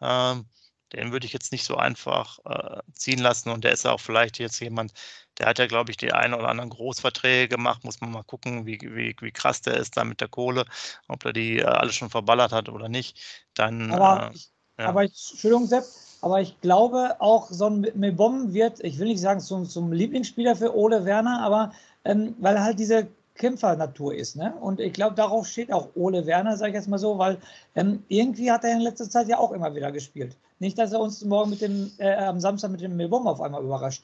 Ähm, 0.00 0.46
den 0.92 1.12
würde 1.12 1.26
ich 1.26 1.32
jetzt 1.32 1.52
nicht 1.52 1.64
so 1.64 1.76
einfach 1.76 2.38
äh, 2.44 2.80
ziehen 2.92 3.18
lassen. 3.18 3.50
Und 3.50 3.64
der 3.64 3.72
ist 3.72 3.84
ja 3.84 3.92
auch 3.92 4.00
vielleicht 4.00 4.38
jetzt 4.38 4.60
jemand, 4.60 4.92
der 5.38 5.46
hat 5.46 5.58
ja, 5.58 5.66
glaube 5.66 5.90
ich, 5.90 5.96
die 5.96 6.12
einen 6.12 6.34
oder 6.34 6.48
anderen 6.48 6.70
Großverträge 6.70 7.48
gemacht. 7.48 7.84
Muss 7.84 8.00
man 8.00 8.10
mal 8.10 8.22
gucken, 8.22 8.66
wie, 8.66 8.78
wie, 8.80 9.14
wie 9.20 9.32
krass 9.32 9.60
der 9.60 9.76
ist 9.76 9.96
da 9.96 10.04
mit 10.04 10.20
der 10.20 10.28
Kohle, 10.28 10.64
ob 11.08 11.24
er 11.24 11.32
die 11.32 11.58
äh, 11.58 11.64
alle 11.64 11.92
schon 11.92 12.10
verballert 12.10 12.52
hat 12.52 12.68
oder 12.68 12.88
nicht. 12.88 13.18
Dann, 13.54 13.90
aber, 13.90 14.30
äh, 14.30 14.34
ich, 14.34 14.50
ja. 14.78 14.86
aber 14.86 15.04
ich, 15.04 15.30
Entschuldigung, 15.32 15.66
Sepp, 15.66 15.84
aber 16.20 16.40
ich 16.40 16.60
glaube 16.60 17.16
auch, 17.20 17.48
so 17.50 17.66
ein 17.66 17.86
Mebom 17.94 18.52
wird, 18.52 18.80
ich 18.80 18.98
will 18.98 19.08
nicht 19.08 19.20
sagen 19.20 19.40
zum, 19.40 19.68
zum 19.68 19.92
Lieblingsspieler 19.92 20.56
für 20.56 20.74
Ole 20.74 21.04
Werner, 21.04 21.42
aber 21.42 21.72
ähm, 22.04 22.34
weil 22.38 22.56
er 22.56 22.64
halt 22.64 22.78
diese 22.78 23.08
Kämpfernatur 23.38 24.14
ist. 24.14 24.36
Ne? 24.36 24.54
Und 24.60 24.80
ich 24.80 24.92
glaube, 24.92 25.14
darauf 25.14 25.46
steht 25.46 25.72
auch 25.72 25.88
Ole 25.94 26.26
Werner, 26.26 26.56
sage 26.56 26.72
ich 26.72 26.74
jetzt 26.74 26.88
mal 26.88 26.98
so, 26.98 27.18
weil 27.18 27.38
ähm, 27.74 28.04
irgendwie 28.08 28.50
hat 28.50 28.64
er 28.64 28.72
in 28.72 28.80
letzter 28.80 29.08
Zeit 29.08 29.28
ja 29.28 29.38
auch 29.38 29.52
immer 29.52 29.74
wieder 29.74 29.90
gespielt. 29.90 30.36
Nicht, 30.58 30.76
dass 30.76 30.92
er 30.92 31.00
uns 31.00 31.24
morgen 31.24 31.50
mit 31.50 31.62
dem, 31.62 31.90
äh, 31.98 32.14
am 32.14 32.40
Samstag 32.40 32.70
mit 32.70 32.82
dem 32.82 32.96
Milbom 32.96 33.26
auf 33.26 33.40
einmal 33.40 33.62
überrascht. 33.62 34.02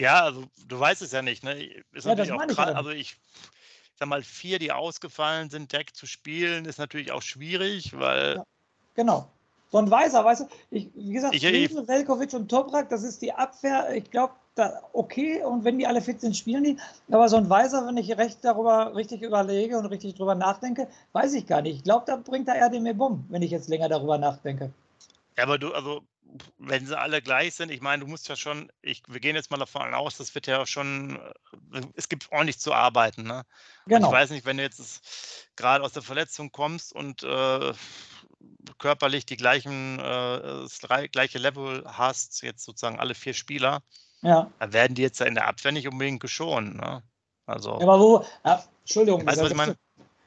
Ja, 0.00 0.24
also 0.24 0.44
du 0.66 0.80
weißt 0.80 1.02
es 1.02 1.12
ja 1.12 1.22
nicht. 1.22 1.44
Ne? 1.44 1.84
Ist 1.92 2.06
ja, 2.06 2.14
das 2.14 2.30
auch 2.30 2.42
ich 2.42 2.56
grad, 2.56 2.74
also 2.74 2.90
ich 2.90 3.16
sag 3.94 4.08
mal, 4.08 4.22
vier, 4.22 4.58
die 4.58 4.72
ausgefallen 4.72 5.50
sind, 5.50 5.70
direkt 5.70 5.94
zu 5.96 6.06
spielen, 6.06 6.64
ist 6.64 6.78
natürlich 6.78 7.12
auch 7.12 7.22
schwierig, 7.22 7.96
weil. 7.96 8.36
Ja, 8.36 8.44
genau. 8.94 9.28
So 9.70 9.78
ein 9.78 9.90
Weißer, 9.90 10.24
weißt 10.24 10.42
du, 10.42 10.48
ich, 10.70 10.90
wie 10.94 11.12
gesagt, 11.12 11.34
ich, 11.34 11.46
Frieden, 11.46 11.86
Velkovic 11.86 12.32
und 12.34 12.48
Toprak, 12.48 12.90
das 12.90 13.02
ist 13.04 13.22
die 13.22 13.32
Abwehr. 13.32 13.94
Ich 13.94 14.10
glaube, 14.10 14.34
okay, 14.92 15.42
und 15.42 15.64
wenn 15.64 15.78
die 15.78 15.86
alle 15.86 16.02
fit 16.02 16.20
sind, 16.20 16.36
spielen 16.36 16.64
die. 16.64 16.76
Aber 17.10 17.28
so 17.28 17.36
ein 17.36 17.48
Weiser, 17.48 17.86
wenn 17.86 17.96
ich 17.96 18.16
recht 18.16 18.38
darüber 18.42 18.94
richtig 18.94 19.22
überlege 19.22 19.78
und 19.78 19.86
richtig 19.86 20.14
drüber 20.14 20.34
nachdenke, 20.34 20.88
weiß 21.12 21.32
ich 21.34 21.46
gar 21.46 21.62
nicht. 21.62 21.76
Ich 21.76 21.84
glaube, 21.84 22.04
da 22.06 22.16
bringt 22.16 22.48
er 22.48 22.56
eher 22.56 22.68
den 22.68 22.96
Bumm, 22.96 23.24
wenn 23.28 23.42
ich 23.42 23.50
jetzt 23.50 23.68
länger 23.68 23.88
darüber 23.88 24.18
nachdenke. 24.18 24.72
Ja, 25.36 25.44
aber 25.44 25.58
du, 25.58 25.72
also, 25.72 26.02
wenn 26.58 26.86
sie 26.86 26.98
alle 26.98 27.22
gleich 27.22 27.54
sind, 27.54 27.70
ich 27.70 27.80
meine, 27.80 28.04
du 28.04 28.10
musst 28.10 28.28
ja 28.28 28.36
schon, 28.36 28.70
ich, 28.82 29.02
wir 29.08 29.20
gehen 29.20 29.36
jetzt 29.36 29.50
mal 29.50 29.56
davon 29.56 29.94
aus, 29.94 30.16
das 30.16 30.34
wird 30.34 30.46
ja 30.46 30.66
schon, 30.66 31.18
äh, 31.72 31.80
es 31.94 32.08
gibt 32.08 32.30
ordentlich 32.30 32.58
zu 32.58 32.72
arbeiten. 32.72 33.22
Ne? 33.22 33.44
Genau. 33.86 34.08
Und 34.08 34.12
ich 34.12 34.20
weiß 34.20 34.30
nicht, 34.30 34.46
wenn 34.46 34.56
du 34.56 34.62
jetzt 34.62 35.48
gerade 35.56 35.84
aus 35.84 35.92
der 35.92 36.02
Verletzung 36.02 36.52
kommst 36.52 36.92
und 36.92 37.22
äh, 37.22 37.72
körperlich 38.78 39.26
die 39.26 39.36
gleichen, 39.36 39.98
äh, 39.98 40.02
das 40.02 40.80
gleiche 41.10 41.38
Level 41.38 41.84
hast, 41.86 42.42
jetzt 42.42 42.64
sozusagen 42.64 42.98
alle 42.98 43.14
vier 43.14 43.34
Spieler, 43.34 43.82
ja. 44.22 44.50
Da 44.58 44.72
werden 44.72 44.94
die 44.94 45.02
jetzt 45.02 45.20
in 45.20 45.34
der 45.34 45.48
Abwehr 45.48 45.72
nicht 45.72 45.88
unbedingt 45.88 46.20
geschont. 46.20 46.76
Ne? 46.76 47.02
Also, 47.46 47.78
ja, 47.78 47.82
aber 47.82 48.00
wo, 48.00 48.24
ja, 48.44 48.64
Entschuldigung, 48.80 49.26
weißt, 49.26 49.40
was 49.40 49.50
ich 49.50 49.56
meine? 49.56 49.76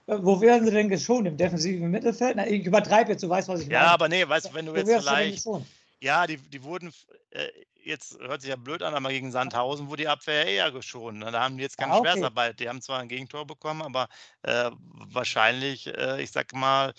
Wo 0.07 0.39
werden 0.39 0.65
sie 0.65 0.71
denn 0.71 0.89
geschont? 0.89 1.27
Im 1.27 1.35
defensiven 1.35 1.89
Mittelfeld? 1.89 2.35
Na, 2.35 2.45
ich 2.45 2.65
übertreibe 2.65 3.11
jetzt, 3.11 3.23
du 3.23 3.29
weißt, 3.29 3.47
was 3.47 3.61
ich 3.61 3.67
meine. 3.67 3.79
Ja, 3.79 3.87
aber 3.87 4.07
nee, 4.07 4.27
weißt 4.27 4.49
du, 4.49 4.53
wenn 4.53 4.67
du 4.67 4.73
wo 4.73 4.75
jetzt 4.75 4.89
vielleicht. 4.89 5.47
Ja, 6.01 6.27
die, 6.27 6.37
die 6.37 6.61
wurden, 6.61 6.93
äh, 7.31 7.47
jetzt 7.83 8.19
hört 8.19 8.41
sich 8.41 8.49
ja 8.49 8.55
blöd 8.55 8.83
an, 8.83 8.93
aber 8.93 9.09
gegen 9.09 9.31
Sandhausen 9.31 9.89
wurde 9.89 10.03
die 10.03 10.07
Abwehr 10.07 10.45
eher 10.45 10.71
geschont. 10.71 11.19
Ne? 11.19 11.31
Da 11.31 11.41
haben 11.41 11.57
die 11.57 11.63
jetzt 11.63 11.77
keine 11.77 11.93
ah, 11.93 11.97
okay. 11.97 12.09
Schwerstarbeit. 12.09 12.59
Die 12.59 12.69
haben 12.69 12.81
zwar 12.81 12.99
ein 12.99 13.07
Gegentor 13.07 13.47
bekommen, 13.47 13.81
aber 13.81 14.07
äh, 14.43 14.69
wahrscheinlich, 15.11 15.87
äh, 15.87 16.21
ich 16.21 16.31
sag 16.31 16.53
mal, 16.53 16.93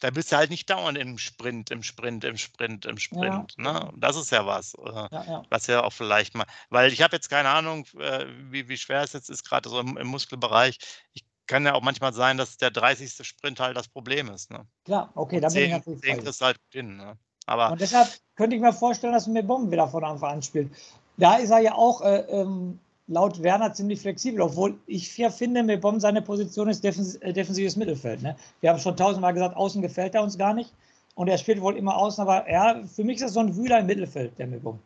da 0.00 0.10
bist 0.10 0.32
du 0.32 0.36
halt 0.36 0.50
nicht 0.50 0.68
dauernd 0.68 0.98
im 0.98 1.18
Sprint, 1.18 1.70
im 1.70 1.82
Sprint, 1.82 2.24
im 2.24 2.36
Sprint, 2.36 2.86
im 2.86 2.98
Sprint. 2.98 3.54
Ja. 3.58 3.72
Ne? 3.72 3.92
Das 3.96 4.16
ist 4.16 4.30
ja 4.30 4.46
was, 4.46 4.74
äh, 4.74 4.90
ja, 4.90 5.08
ja. 5.12 5.42
was 5.50 5.66
ja 5.66 5.82
auch 5.82 5.92
vielleicht 5.92 6.34
mal, 6.34 6.46
weil 6.70 6.92
ich 6.92 7.02
habe 7.02 7.16
jetzt 7.16 7.28
keine 7.28 7.48
Ahnung, 7.48 7.86
äh, 7.98 8.26
wie, 8.50 8.68
wie 8.68 8.76
schwer 8.76 9.02
es 9.02 9.12
jetzt 9.12 9.30
ist, 9.30 9.44
gerade 9.44 9.68
so 9.68 9.80
im, 9.80 9.96
im, 9.96 10.06
Muskelbereich. 10.08 10.78
Ich 11.12 11.24
kann 11.46 11.64
ja 11.66 11.74
auch 11.74 11.82
manchmal 11.82 12.12
sein, 12.12 12.36
dass 12.36 12.56
der 12.56 12.70
30. 12.70 13.26
Sprint 13.26 13.60
halt 13.60 13.76
das 13.76 13.88
Problem 13.88 14.28
ist. 14.28 14.50
Ne? 14.50 14.66
Klar, 14.84 15.10
okay, 15.14 15.40
da 15.40 15.48
bin 15.48 15.64
ich 15.64 15.70
natürlich. 15.70 16.00
Denke 16.00 16.28
es 16.28 16.40
halt 16.40 16.58
hin. 16.70 16.96
Ne? 16.96 17.18
Aber 17.46 17.72
Und 17.72 17.80
deshalb 17.80 18.08
könnte 18.36 18.56
ich 18.56 18.62
mir 18.62 18.72
vorstellen, 18.72 19.12
dass 19.12 19.26
mir 19.26 19.42
Bomben 19.42 19.70
wieder 19.70 19.88
von 19.88 20.04
Anfang 20.04 20.34
an 20.34 20.42
spielt. 20.42 20.72
Da 21.16 21.36
ist 21.36 21.50
er 21.50 21.58
ja 21.58 21.74
auch 21.74 22.00
äh, 22.02 22.20
ähm, 22.28 22.78
laut 23.12 23.42
Werner 23.42 23.72
ziemlich 23.72 24.00
flexibel, 24.00 24.40
obwohl 24.40 24.78
ich 24.86 25.16
ja 25.18 25.30
finde, 25.30 25.62
Mebom 25.62 26.00
seine 26.00 26.22
Position 26.22 26.68
ist 26.68 26.82
defens 26.82 27.16
äh, 27.16 27.32
defensives 27.32 27.76
Mittelfeld. 27.76 28.22
Ne? 28.22 28.36
Wir 28.60 28.70
haben 28.70 28.78
schon 28.78 28.96
tausendmal 28.96 29.34
gesagt, 29.34 29.54
außen 29.54 29.82
gefällt 29.82 30.14
er 30.14 30.22
uns 30.22 30.38
gar 30.38 30.54
nicht. 30.54 30.72
Und 31.14 31.28
er 31.28 31.36
spielt 31.36 31.60
wohl 31.60 31.76
immer 31.76 31.96
außen, 31.96 32.22
aber 32.22 32.50
ja, 32.50 32.82
für 32.86 33.04
mich 33.04 33.16
ist 33.16 33.24
das 33.24 33.32
so 33.34 33.40
ein 33.40 33.54
Wühler 33.54 33.80
im 33.80 33.86
Mittelfeld, 33.86 34.38
der 34.38 34.46
Mebom. 34.46 34.80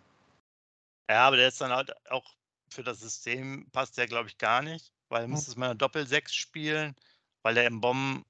Ja, 1.08 1.28
aber 1.28 1.36
der 1.36 1.48
ist 1.48 1.60
dann 1.60 1.70
halt 1.70 1.94
auch 2.10 2.24
für 2.68 2.82
das 2.82 2.98
System 2.98 3.68
passt 3.70 3.96
der, 3.96 4.08
glaube 4.08 4.28
ich, 4.28 4.38
gar 4.38 4.60
nicht, 4.60 4.92
weil 5.08 5.22
er 5.22 5.28
müsste 5.28 5.52
es 5.52 5.56
mal 5.56 5.66
eine 5.66 5.76
Doppel-6 5.76 6.32
spielen, 6.32 6.96
weil 7.42 7.54
der 7.54 7.68
im 7.68 7.80
Bomben, 7.80 8.24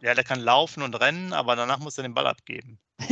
ja, 0.00 0.14
der 0.14 0.22
kann 0.22 0.38
laufen 0.38 0.84
und 0.84 0.94
rennen, 0.94 1.32
aber 1.32 1.56
danach 1.56 1.80
muss 1.80 1.98
er 1.98 2.02
den 2.02 2.14
Ball 2.14 2.28
abgeben. 2.28 2.78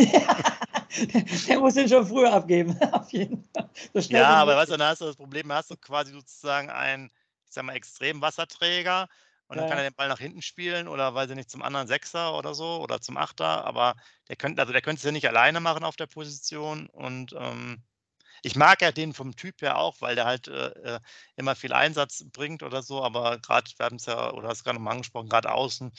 der 1.48 1.60
muss 1.60 1.74
den 1.74 1.88
schon 1.88 2.06
früher 2.06 2.32
abgeben, 2.32 2.78
auf 2.92 3.12
jeden 3.12 3.44
Fall. 3.52 3.68
So 3.92 4.00
ja, 4.12 4.28
aber 4.28 4.56
weißt 4.56 4.72
du, 4.72 4.76
dann 4.76 4.88
hast 4.88 5.00
du 5.00 5.06
das 5.06 5.16
Problem, 5.16 5.52
hast 5.52 5.70
du 5.70 5.76
quasi 5.76 6.12
sozusagen 6.12 6.70
einen, 6.70 7.10
ich 7.46 7.52
sag 7.52 7.64
mal, 7.64 7.74
extremen 7.74 8.20
Wasserträger 8.20 9.08
und 9.48 9.56
dann 9.56 9.66
ja. 9.66 9.70
kann 9.70 9.78
er 9.78 9.90
den 9.90 9.94
Ball 9.94 10.08
nach 10.08 10.18
hinten 10.18 10.42
spielen 10.42 10.88
oder 10.88 11.14
weiß 11.14 11.30
ich 11.30 11.36
nicht, 11.36 11.50
zum 11.50 11.62
anderen 11.62 11.86
Sechser 11.86 12.36
oder 12.36 12.54
so 12.54 12.80
oder 12.80 13.00
zum 13.00 13.16
Achter, 13.16 13.64
aber 13.64 13.94
der 14.28 14.36
könnte, 14.36 14.60
also 14.60 14.72
der 14.72 14.82
könnte 14.82 14.98
es 14.98 15.04
ja 15.04 15.12
nicht 15.12 15.28
alleine 15.28 15.60
machen 15.60 15.84
auf 15.84 15.96
der 15.96 16.06
Position 16.06 16.86
und 16.88 17.34
ähm, 17.38 17.82
ich 18.42 18.56
mag 18.56 18.82
ja 18.82 18.92
den 18.92 19.14
vom 19.14 19.34
Typ 19.36 19.62
her 19.62 19.78
auch, 19.78 20.00
weil 20.00 20.16
der 20.16 20.26
halt 20.26 20.48
äh, 20.48 20.96
äh 20.96 21.00
immer 21.36 21.56
viel 21.56 21.72
Einsatz 21.72 22.24
bringt 22.30 22.62
oder 22.62 22.82
so, 22.82 23.02
aber 23.02 23.38
gerade, 23.38 23.70
wir 23.76 23.86
haben 23.86 23.96
es 23.96 24.06
ja, 24.06 24.32
oder 24.32 24.48
hast 24.48 24.64
gerade 24.64 24.78
mal 24.78 24.92
angesprochen, 24.92 25.30
gerade 25.30 25.50
außen 25.50 25.92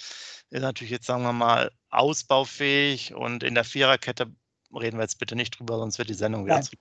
ist 0.50 0.62
natürlich 0.62 0.92
jetzt, 0.92 1.08
sagen 1.08 1.24
wir 1.24 1.34
mal, 1.34 1.72
ausbaufähig 1.90 3.16
und 3.16 3.44
in 3.44 3.56
der 3.56 3.64
Viererkette 3.64 4.32
reden 4.78 4.98
wir 4.98 5.04
jetzt 5.04 5.20
bitte 5.20 5.36
nicht 5.36 5.60
drüber, 5.60 5.78
sonst 5.78 5.98
wird 5.98 6.10
die 6.10 6.14
Sendung 6.14 6.46
wieder 6.46 6.62
zurück. 6.62 6.80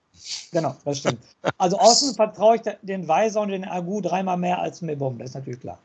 Genau, 0.52 0.76
das 0.84 0.98
stimmt. 0.98 1.20
Also 1.58 1.78
außen 1.78 2.14
vertraue 2.16 2.56
ich 2.56 2.62
den 2.82 3.08
Weiser 3.08 3.40
und 3.40 3.48
den 3.48 3.64
Agu 3.64 4.00
dreimal 4.00 4.36
mehr 4.36 4.60
als 4.60 4.82
Mebom, 4.82 5.18
das 5.18 5.30
ist 5.30 5.34
natürlich 5.34 5.60
klar. 5.60 5.78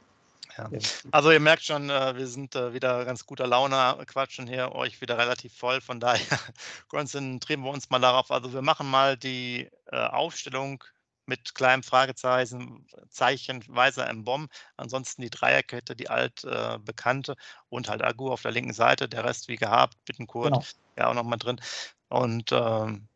Ja. 0.57 0.69
Also 1.11 1.31
ihr 1.31 1.39
merkt 1.39 1.63
schon, 1.63 1.89
äh, 1.89 2.15
wir 2.15 2.27
sind 2.27 2.55
äh, 2.55 2.73
wieder 2.73 3.05
ganz 3.05 3.25
guter 3.25 3.47
Laune, 3.47 3.97
quatschen 4.05 4.47
hier 4.47 4.73
euch 4.73 4.99
wieder 4.99 5.17
relativ 5.17 5.55
voll. 5.55 5.79
Von 5.79 5.99
daher 5.99 6.19
konzentrieren 6.89 7.61
wir 7.61 7.71
uns 7.71 7.89
mal 7.89 7.99
darauf. 7.99 8.31
Also 8.31 8.53
wir 8.53 8.61
machen 8.61 8.89
mal 8.89 9.15
die 9.15 9.69
äh, 9.91 9.95
Aufstellung 9.95 10.83
mit 11.25 11.53
kleinem 11.53 11.83
Fragezeichen, 11.83 12.87
Zeichen 13.09 13.63
Weiser 13.67 14.09
im 14.09 14.23
Bomb. 14.23 14.51
Ansonsten 14.77 15.21
die 15.21 15.29
Dreierkette, 15.29 15.95
die 15.95 16.09
altbekannte 16.09 17.35
und 17.69 17.87
halt 17.87 18.03
Agu 18.03 18.31
auf 18.31 18.41
der 18.41 18.51
linken 18.51 18.73
Seite. 18.73 19.07
Der 19.07 19.23
Rest 19.23 19.47
wie 19.47 19.55
gehabt, 19.55 20.03
Bittenkurt 20.05 20.51
genau. 20.51 20.63
ja 20.97 21.07
auch 21.07 21.13
nochmal 21.13 21.37
drin. 21.37 21.61
Und 22.09 22.51
ähm, 22.51 23.07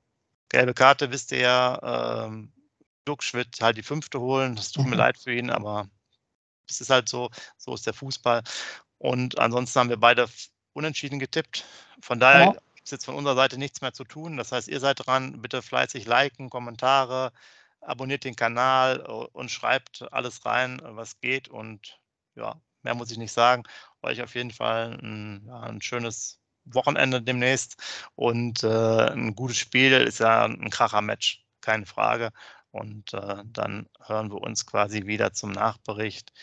gelbe 0.49 0.73
Karte 0.73 1.11
wisst 1.11 1.31
ihr 1.31 1.39
ja, 1.39 2.25
ähm, 2.25 2.53
Duxch 3.05 3.33
wird 3.33 3.59
halt 3.61 3.77
die 3.77 3.83
fünfte 3.83 4.19
holen. 4.19 4.55
Das 4.55 4.71
tut 4.71 4.85
mir 4.85 4.95
leid 4.95 5.17
für 5.17 5.33
ihn, 5.33 5.49
aber 5.49 5.89
es 6.69 6.79
ist 6.81 6.89
halt 6.89 7.09
so, 7.09 7.29
so 7.57 7.73
ist 7.73 7.85
der 7.85 7.93
Fußball. 7.93 8.43
Und 8.97 9.37
ansonsten 9.39 9.79
haben 9.79 9.89
wir 9.89 9.97
beide 9.97 10.27
unentschieden 10.73 11.19
getippt. 11.19 11.65
Von 12.01 12.19
daher 12.19 12.45
ja. 12.45 12.51
gibt 12.51 12.85
es 12.85 12.91
jetzt 12.91 13.05
von 13.05 13.15
unserer 13.15 13.35
Seite 13.35 13.57
nichts 13.57 13.81
mehr 13.81 13.93
zu 13.93 14.03
tun. 14.03 14.37
Das 14.37 14.51
heißt, 14.51 14.67
ihr 14.67 14.79
seid 14.79 15.05
dran. 15.05 15.41
Bitte 15.41 15.61
fleißig 15.61 16.05
liken, 16.05 16.49
Kommentare, 16.49 17.33
abonniert 17.81 18.23
den 18.23 18.35
Kanal 18.35 18.99
und 19.01 19.51
schreibt 19.51 20.05
alles 20.13 20.45
rein, 20.45 20.81
was 20.83 21.19
geht. 21.19 21.49
Und 21.49 21.99
ja, 22.35 22.61
mehr 22.83 22.95
muss 22.95 23.11
ich 23.11 23.17
nicht 23.17 23.33
sagen. 23.33 23.63
Euch 24.01 24.21
auf 24.21 24.35
jeden 24.35 24.51
Fall 24.51 24.99
ein, 25.01 25.45
ja, 25.47 25.61
ein 25.61 25.81
schönes 25.81 26.39
Wochenende 26.65 27.21
demnächst. 27.21 27.77
Und 28.15 28.63
äh, 28.63 29.11
ein 29.11 29.35
gutes 29.35 29.57
Spiel 29.57 29.93
ist 29.93 30.19
ja 30.19 30.45
ein 30.45 30.69
Kracher-Match, 30.69 31.43
keine 31.61 31.85
Frage. 31.85 32.31
Und 32.71 33.13
äh, 33.13 33.43
dann 33.45 33.87
hören 34.05 34.31
wir 34.31 34.41
uns 34.41 34.65
quasi 34.65 35.05
wieder 35.05 35.33
zum 35.33 35.51
Nachbericht. 35.51 36.33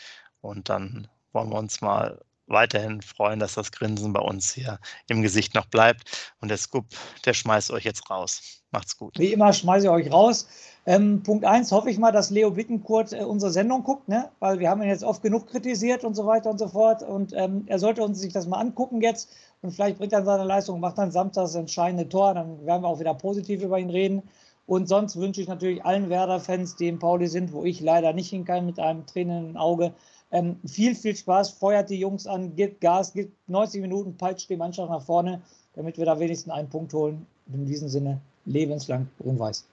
Und 0.41 0.69
dann 0.69 1.07
wollen 1.33 1.49
wir 1.49 1.57
uns 1.57 1.81
mal 1.81 2.19
weiterhin 2.47 3.01
freuen, 3.01 3.39
dass 3.39 3.53
das 3.53 3.71
Grinsen 3.71 4.13
bei 4.13 4.19
uns 4.19 4.51
hier 4.53 4.79
im 5.07 5.21
Gesicht 5.21 5.55
noch 5.55 5.65
bleibt. 5.65 6.33
Und 6.39 6.49
der 6.49 6.57
Scoop, 6.57 6.85
der 7.25 7.33
schmeißt 7.33 7.71
euch 7.71 7.85
jetzt 7.85 8.09
raus. 8.09 8.63
Macht's 8.71 8.97
gut. 8.97 9.17
Wie 9.19 9.33
immer 9.33 9.51
schmeiße 9.51 9.87
ich 9.87 9.91
euch 9.91 10.11
raus. 10.11 10.47
Ähm, 10.85 11.21
Punkt 11.23 11.45
1 11.45 11.71
hoffe 11.71 11.91
ich 11.91 11.99
mal, 11.99 12.11
dass 12.11 12.31
Leo 12.31 12.55
Wittenkurt 12.55 13.13
äh, 13.13 13.23
unsere 13.23 13.51
Sendung 13.51 13.83
guckt, 13.83 14.07
ne? 14.07 14.31
weil 14.39 14.59
wir 14.59 14.69
haben 14.69 14.81
ihn 14.81 14.89
jetzt 14.89 15.03
oft 15.03 15.21
genug 15.21 15.47
kritisiert 15.47 16.03
und 16.03 16.15
so 16.15 16.25
weiter 16.25 16.49
und 16.49 16.57
so 16.57 16.67
fort. 16.67 17.03
Und 17.03 17.33
ähm, 17.33 17.63
er 17.67 17.79
sollte 17.79 18.01
uns 18.01 18.19
sich 18.19 18.33
das 18.33 18.47
mal 18.47 18.59
angucken 18.59 19.01
jetzt 19.01 19.29
und 19.61 19.71
vielleicht 19.71 19.97
bringt 19.97 20.13
er 20.13 20.23
seine 20.23 20.43
Leistung, 20.43 20.79
macht 20.79 20.97
dann 20.97 21.11
Samstag 21.11 21.43
das 21.43 21.55
entscheidende 21.55 22.09
Tor, 22.09 22.33
dann 22.33 22.65
werden 22.65 22.81
wir 22.81 22.87
auch 22.87 22.99
wieder 22.99 23.13
positiv 23.13 23.61
über 23.61 23.79
ihn 23.79 23.89
reden. 23.89 24.23
Und 24.65 24.87
sonst 24.87 25.17
wünsche 25.17 25.41
ich 25.41 25.47
natürlich 25.47 25.83
allen 25.83 26.09
Werder-Fans, 26.09 26.75
die 26.77 26.87
in 26.87 26.99
Pauli 26.99 27.27
sind, 27.27 27.51
wo 27.51 27.63
ich 27.63 27.81
leider 27.81 28.13
nicht 28.13 28.29
hin 28.29 28.45
kann 28.45 28.65
mit 28.65 28.79
einem 28.79 29.05
tränenden 29.05 29.57
Auge, 29.57 29.93
ähm, 30.31 30.57
viel, 30.65 30.95
viel 30.95 31.15
Spaß. 31.15 31.51
Feuert 31.51 31.89
die 31.89 31.99
Jungs 31.99 32.25
an, 32.25 32.55
gibt 32.55 32.79
Gas, 32.79 33.13
gibt 33.13 33.33
90 33.49 33.81
Minuten, 33.81 34.15
peitscht 34.17 34.49
die 34.49 34.55
Mannschaft 34.55 34.89
nach 34.89 35.01
vorne, 35.01 35.41
damit 35.73 35.97
wir 35.97 36.05
da 36.05 36.19
wenigstens 36.19 36.53
einen 36.53 36.69
Punkt 36.69 36.93
holen. 36.93 37.25
in 37.51 37.65
diesem 37.65 37.89
Sinne, 37.89 38.21
lebenslang 38.45 39.09
grün-weiß. 39.19 39.65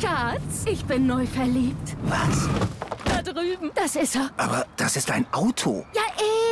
Schatz, 0.00 0.64
ich 0.70 0.84
bin 0.84 1.06
neu 1.06 1.26
verliebt. 1.26 1.96
Was? 2.04 2.48
Da 3.04 3.20
drüben. 3.22 3.72
Das 3.74 3.96
ist 3.96 4.14
er. 4.14 4.30
Aber 4.36 4.64
das 4.76 4.96
ist 4.96 5.10
ein 5.10 5.26
Auto. 5.32 5.84
Ja, 5.94 6.02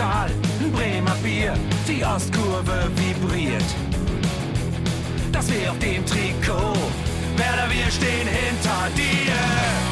Schal, 0.00 0.30
Bremer 0.72 1.14
Bier. 1.22 1.52
Die 1.86 2.02
Ostkurve 2.02 2.90
vibriert. 2.96 3.70
Das 5.30 5.46
wir 5.52 5.70
auf 5.70 5.78
dem 5.78 6.06
Trikot. 6.06 6.72
Werder, 7.36 7.68
wir 7.70 7.90
stehen 7.90 8.26
hinter 8.26 8.88
dir. 8.96 9.89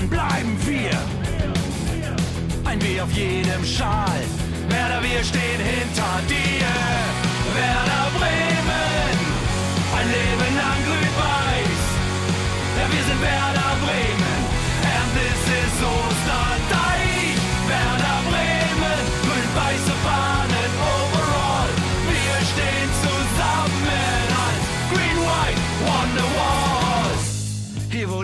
Mann 0.00 0.08
bleiben 0.08 0.56
wir. 0.64 0.98
Ein 2.64 2.80
W 2.80 3.00
auf 3.02 3.12
jedem 3.12 3.64
Schal, 3.64 4.20
Werder, 4.68 5.02
wir 5.02 5.22
stehen 5.22 5.60
hinter 5.60 6.14
dir. 6.26 6.70
Werder 7.54 8.06
Bremen, 8.16 9.18
ein 9.98 10.06
Leben 10.16 10.56
lang 10.56 10.80
grün-weiß. 10.86 11.82
Ja, 12.78 12.84
wir 12.94 13.04
sind 13.08 13.20
Werder 13.20 13.72
Bremen, 13.84 14.39